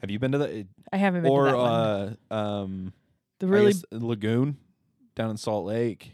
Have 0.00 0.10
you 0.10 0.18
been 0.18 0.32
to 0.32 0.38
the. 0.38 0.66
I 0.92 0.96
haven't 0.98 1.22
been 1.22 1.32
Or, 1.32 1.46
to 1.46 1.50
that 1.52 1.56
one. 1.58 2.18
uh, 2.30 2.34
um, 2.34 2.92
The 3.38 3.46
really 3.46 3.72
Lagoon 3.90 4.58
down 5.14 5.30
in 5.30 5.36
Salt 5.36 5.64
Lake. 5.66 6.12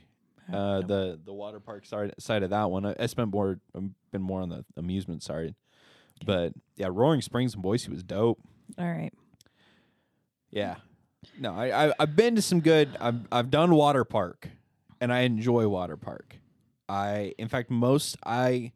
Uh, 0.49 0.53
know. 0.53 0.83
the 0.83 1.21
the 1.27 1.33
water 1.33 1.61
park 1.61 1.87
side 1.87 2.13
side 2.19 2.43
of 2.43 2.51
that 2.51 2.71
one. 2.71 2.85
I, 2.85 2.95
I 2.99 3.07
spent 3.07 3.31
more, 3.33 3.61
I've 3.75 3.91
been 4.11 4.23
more 4.23 4.41
on 4.41 4.49
the 4.49 4.65
amusement 4.77 5.23
side, 5.23 5.55
but 6.27 6.53
yeah, 6.77 6.89
Roaring 6.91 7.21
Springs 7.21 7.55
and 7.55 7.63
Boise 7.63 7.89
was 7.89 8.03
dope. 8.03 8.41
All 8.77 8.85
right. 8.91 9.13
Yeah, 10.51 10.77
no, 11.39 11.55
I, 11.55 11.87
I 11.89 11.93
I've 12.01 12.17
been 12.17 12.35
to 12.35 12.43
some 12.43 12.61
good. 12.61 12.97
I've 13.01 13.21
I've 13.31 13.51
done 13.51 13.73
water 13.77 14.05
park, 14.05 14.49
and 15.01 15.13
I 15.13 15.21
enjoy 15.21 15.69
water 15.69 15.97
park. 15.97 16.37
I, 16.91 17.35
in 17.39 17.49
fact, 17.49 17.71
most 17.71 18.17
I 18.27 18.73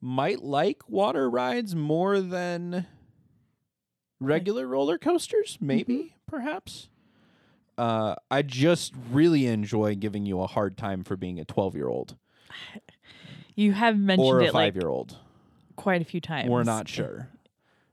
might 0.00 0.42
like 0.42 0.88
water 0.88 1.28
rides 1.28 1.74
more 1.74 2.20
than 2.20 2.86
regular 4.20 4.66
roller 4.66 4.98
coasters. 4.98 5.58
Maybe, 5.60 6.16
perhaps. 6.26 6.88
Uh, 7.78 8.14
I 8.30 8.40
just 8.42 8.94
really 9.10 9.46
enjoy 9.46 9.94
giving 9.96 10.24
you 10.24 10.40
a 10.40 10.46
hard 10.46 10.78
time 10.78 11.04
for 11.04 11.14
being 11.16 11.38
a 11.38 11.44
twelve-year-old 11.44 12.16
You 13.54 13.72
have 13.72 13.98
mentioned 13.98 14.26
or 14.26 14.40
a 14.40 14.44
it 14.44 14.54
like 14.54 14.74
five-year-old. 14.74 15.16
quite 15.76 16.00
a 16.02 16.04
few 16.04 16.20
times. 16.20 16.48
We're 16.48 16.62
not 16.62 16.88
sure, 16.88 17.28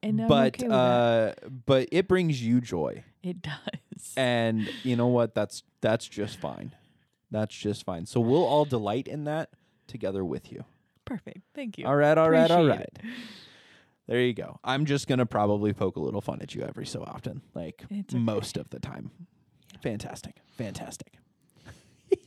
And 0.01 0.25
but 0.27 0.63
okay 0.63 0.67
uh, 0.69 1.33
but 1.65 1.89
it 1.91 2.07
brings 2.07 2.41
you 2.41 2.61
joy. 2.61 3.03
it 3.21 3.41
does. 3.41 4.13
and 4.15 4.69
you 4.83 4.95
know 4.95 5.07
what 5.07 5.35
that's 5.35 5.63
that's 5.81 6.07
just 6.07 6.37
fine 6.37 6.73
that's 7.33 7.55
just 7.55 7.83
fine. 7.85 8.05
So 8.05 8.19
we'll 8.19 8.45
all 8.45 8.65
delight 8.65 9.07
in 9.07 9.25
that 9.25 9.49
together 9.87 10.23
with 10.23 10.51
you. 10.51 10.63
Perfect. 11.05 11.39
Thank 11.53 11.77
you. 11.77 11.85
all 11.85 11.95
right 11.95 12.17
all 12.17 12.29
right 12.29 12.49
all 12.49 12.65
right. 12.65 12.97
there 14.07 14.21
you 14.21 14.33
go. 14.33 14.59
I'm 14.63 14.85
just 14.85 15.07
gonna 15.07 15.25
probably 15.25 15.73
poke 15.73 15.97
a 15.97 15.99
little 15.99 16.21
fun 16.21 16.41
at 16.41 16.55
you 16.55 16.61
every 16.61 16.85
so 16.85 17.03
often 17.03 17.41
like 17.53 17.83
okay. 17.91 18.03
most 18.17 18.57
of 18.57 18.69
the 18.69 18.79
time. 18.79 19.11
Fantastic. 19.81 20.37
Fantastic. 20.57 21.13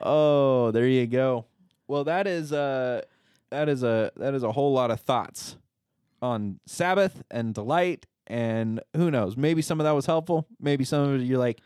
Oh 0.00 0.70
there 0.70 0.86
you 0.86 1.06
go. 1.06 1.46
Well 1.86 2.04
that 2.04 2.26
is 2.26 2.52
uh 2.52 3.02
that 3.50 3.68
is 3.68 3.82
a 3.82 4.10
that 4.16 4.34
is 4.34 4.42
a 4.42 4.52
whole 4.52 4.72
lot 4.72 4.90
of 4.90 5.00
thoughts 5.00 5.56
on 6.22 6.60
sabbath 6.66 7.22
and 7.30 7.52
delight 7.52 8.06
and 8.26 8.80
who 8.96 9.10
knows 9.10 9.36
maybe 9.36 9.60
some 9.62 9.80
of 9.80 9.84
that 9.84 9.92
was 9.92 10.06
helpful. 10.06 10.46
Maybe 10.60 10.84
some 10.84 11.02
of 11.02 11.20
it 11.20 11.24
you're 11.24 11.38
like 11.38 11.60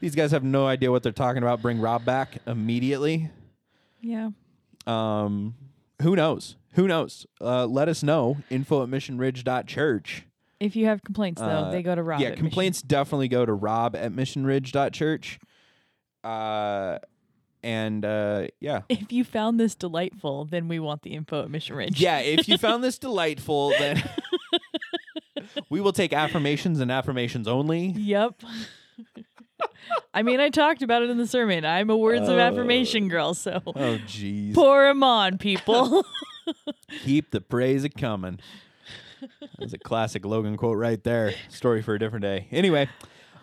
these 0.00 0.14
guys 0.14 0.30
have 0.32 0.44
no 0.44 0.66
idea 0.66 0.90
what 0.90 1.02
they're 1.02 1.12
talking 1.12 1.42
about. 1.42 1.62
Bring 1.62 1.80
rob 1.80 2.04
back 2.04 2.38
immediately. 2.46 3.30
Yeah. 4.00 4.30
um 4.86 5.54
who 6.02 6.14
knows? 6.14 6.56
Who 6.74 6.86
knows? 6.86 7.26
Uh 7.40 7.66
let 7.66 7.88
us 7.88 8.02
know. 8.02 8.38
Info 8.50 8.82
at 8.82 8.88
missionridge.church 8.88 10.24
If 10.60 10.76
you 10.76 10.86
have 10.86 11.02
complaints 11.02 11.40
though, 11.40 11.46
Uh, 11.46 11.70
they 11.70 11.82
go 11.82 11.94
to 11.94 12.02
Rob. 12.02 12.20
yeah 12.20 12.28
at 12.28 12.30
Mission- 12.32 12.44
complaints 12.46 12.82
definitely 12.82 13.28
go 13.28 13.44
to 13.44 13.52
rob 13.52 13.96
at 13.96 14.12
missionridge.church 14.12 15.38
uh 16.24 16.98
and 17.64 18.04
uh 18.04 18.46
yeah. 18.60 18.82
If 18.88 19.10
you 19.12 19.24
found 19.24 19.58
this 19.58 19.74
delightful, 19.74 20.44
then 20.44 20.68
we 20.68 20.78
want 20.78 21.02
the 21.02 21.10
info 21.10 21.42
at 21.42 21.50
Mission 21.50 21.74
Ridge. 21.76 22.00
yeah 22.00 22.18
if 22.20 22.48
you 22.48 22.56
found 22.58 22.84
this 22.84 22.98
delightful 23.08 23.72
then 23.78 24.02
we 25.70 25.80
will 25.80 25.92
take 25.92 26.12
affirmations 26.12 26.78
and 26.80 26.90
affirmations 26.92 27.48
only. 27.48 27.86
Yep. 27.96 28.42
I 30.14 30.22
mean, 30.22 30.40
I 30.40 30.48
talked 30.50 30.82
about 30.82 31.02
it 31.02 31.10
in 31.10 31.16
the 31.18 31.26
sermon. 31.26 31.64
I'm 31.64 31.90
a 31.90 31.96
words 31.96 32.28
of 32.28 32.36
Oh. 32.36 32.40
affirmation 32.40 33.08
girl, 33.08 33.34
so 33.34 33.60
oh 33.66 33.98
jeez 34.06 34.54
pour 34.54 34.84
'em 34.86 35.02
on, 35.02 35.38
people. 35.38 36.04
keep 37.04 37.30
the 37.30 37.40
praise 37.40 37.84
a 37.84 37.88
coming 37.90 38.38
that's 39.58 39.74
a 39.74 39.78
classic 39.78 40.24
logan 40.24 40.56
quote 40.56 40.78
right 40.78 41.04
there 41.04 41.34
story 41.48 41.82
for 41.82 41.94
a 41.94 41.98
different 41.98 42.22
day 42.22 42.46
anyway 42.50 42.88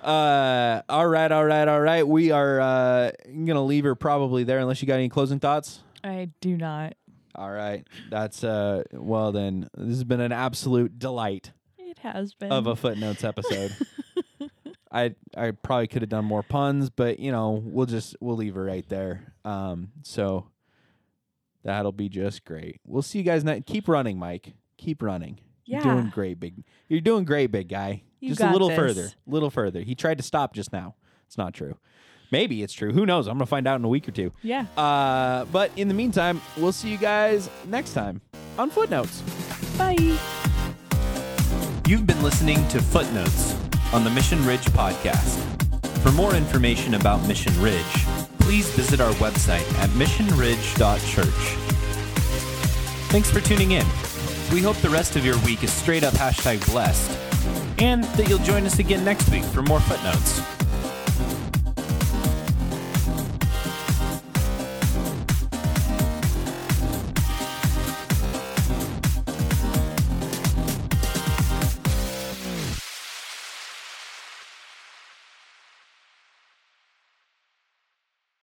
uh 0.01 0.82
all 0.89 1.05
right 1.07 1.32
all 1.32 1.45
right 1.45 1.68
all 1.68 1.80
right 1.82 2.07
we 2.07 2.32
are 2.32 2.59
uh 2.59 3.11
gonna 3.45 3.63
leave 3.63 3.84
her 3.84 3.93
probably 3.93 4.43
there 4.43 4.57
unless 4.57 4.82
you 4.82 4.88
got 4.88 4.95
any 4.95 5.09
closing 5.09 5.39
thoughts 5.39 5.82
I 6.03 6.30
do 6.41 6.57
not. 6.57 6.93
all 7.36 7.51
right 7.51 7.86
that's 8.09 8.43
uh 8.43 8.82
well 8.91 9.32
then 9.32 9.70
this 9.78 9.89
has 9.97 10.03
been 10.03 10.22
an 10.22 10.32
absolute 10.32 10.97
delight 10.97 11.51
It 11.78 11.99
has 11.99 12.34
been. 12.34 12.51
of 12.51 12.66
a 12.66 12.76
footnotes 12.76 13.24
episode 13.24 13.76
i 14.96 15.14
i 15.38 15.52
probably 15.52 15.88
could 15.88 16.02
have 16.02 16.10
done 16.10 16.26
more 16.26 16.43
puns 16.43 16.89
but 16.89 17.20
you 17.20 17.32
know 17.32 17.62
we'll 17.64 17.86
just 17.86 18.16
we'll 18.20 18.36
leave 18.36 18.56
it 18.56 18.60
right 18.60 18.89
there 18.89 19.34
um 19.43 19.89
so 20.02 20.48
that'll 21.64 21.91
be 21.91 22.10
just 22.10 22.46
great 22.46 22.80
we'll 22.86 23.02
see 23.02 23.20
you 23.20 23.24
guys 23.24 23.43
next 23.43 23.66
keep 23.66 23.88
running 23.88 24.18
mike 24.18 24.54
keep 24.78 25.04
running 25.04 25.39
yeah. 25.66 25.84
you're 25.84 25.96
doing 25.96 26.10
great, 26.10 26.39
big. 26.39 26.64
You're 26.88 27.02
doing 27.02 27.26
great, 27.26 27.48
big 27.48 27.70
guy. 27.70 28.04
You 28.20 28.30
just 28.30 28.41
a 28.41 28.52
little 28.52 28.70
this. 28.70 28.78
further, 28.78 29.10
little 29.28 29.50
further. 29.50 29.82
He 29.82 29.96
tried 29.96 30.18
to 30.18 30.24
stop 30.24 30.54
just 30.54 30.72
now. 30.72 30.96
It's 31.28 31.38
not 31.38 31.54
true. 31.54 31.78
Maybe 32.32 32.64
it's 32.64 32.74
true. 32.74 32.91
Who 32.91 33.06
knows? 33.06 33.28
I'm 33.28 33.36
gonna 33.36 33.46
find 33.46 33.68
out 33.68 33.80
in 33.80 33.86
a 33.86 33.89
week 33.89 34.08
or 34.08 34.12
two. 34.12 34.32
Yeah. 34.41 34.66
Uh, 34.78 35.46
but 35.46 35.72
in 35.76 35.88
the 35.88 35.93
meantime, 35.93 36.41
we'll 36.58 36.72
see 36.72 36.89
you 36.89 36.98
guys 36.98 37.50
next 37.66 37.93
time 37.93 38.22
on 38.58 38.70
Footnotes. 38.70 39.22
Bye. 39.78 40.18
You've 41.88 42.08
been 42.08 42.22
listening 42.24 42.68
to 42.70 42.82
Footnotes 42.82 43.56
on 43.93 44.03
the 44.03 44.09
Mission 44.09 44.45
Ridge 44.45 44.65
podcast. 44.65 45.38
For 46.01 46.11
more 46.11 46.36
information 46.36 46.95
about 46.95 47.25
Mission 47.27 47.59
Ridge, 47.61 48.05
please 48.39 48.69
visit 48.71 49.01
our 49.01 49.11
website 49.13 49.67
at 49.79 49.89
missionridge.church. 49.91 51.57
Thanks 53.09 53.31
for 53.31 53.39
tuning 53.39 53.71
in. 53.71 53.86
We 54.51 54.61
hope 54.61 54.77
the 54.77 54.89
rest 54.89 55.15
of 55.15 55.25
your 55.25 55.38
week 55.39 55.63
is 55.63 55.71
straight 55.71 56.03
up 56.03 56.13
hashtag 56.13 56.65
blessed, 56.71 57.17
and 57.79 58.03
that 58.03 58.29
you'll 58.29 58.39
join 58.39 58.65
us 58.65 58.79
again 58.79 59.03
next 59.03 59.29
week 59.29 59.43
for 59.43 59.61
more 59.61 59.79
footnotes. 59.79 60.55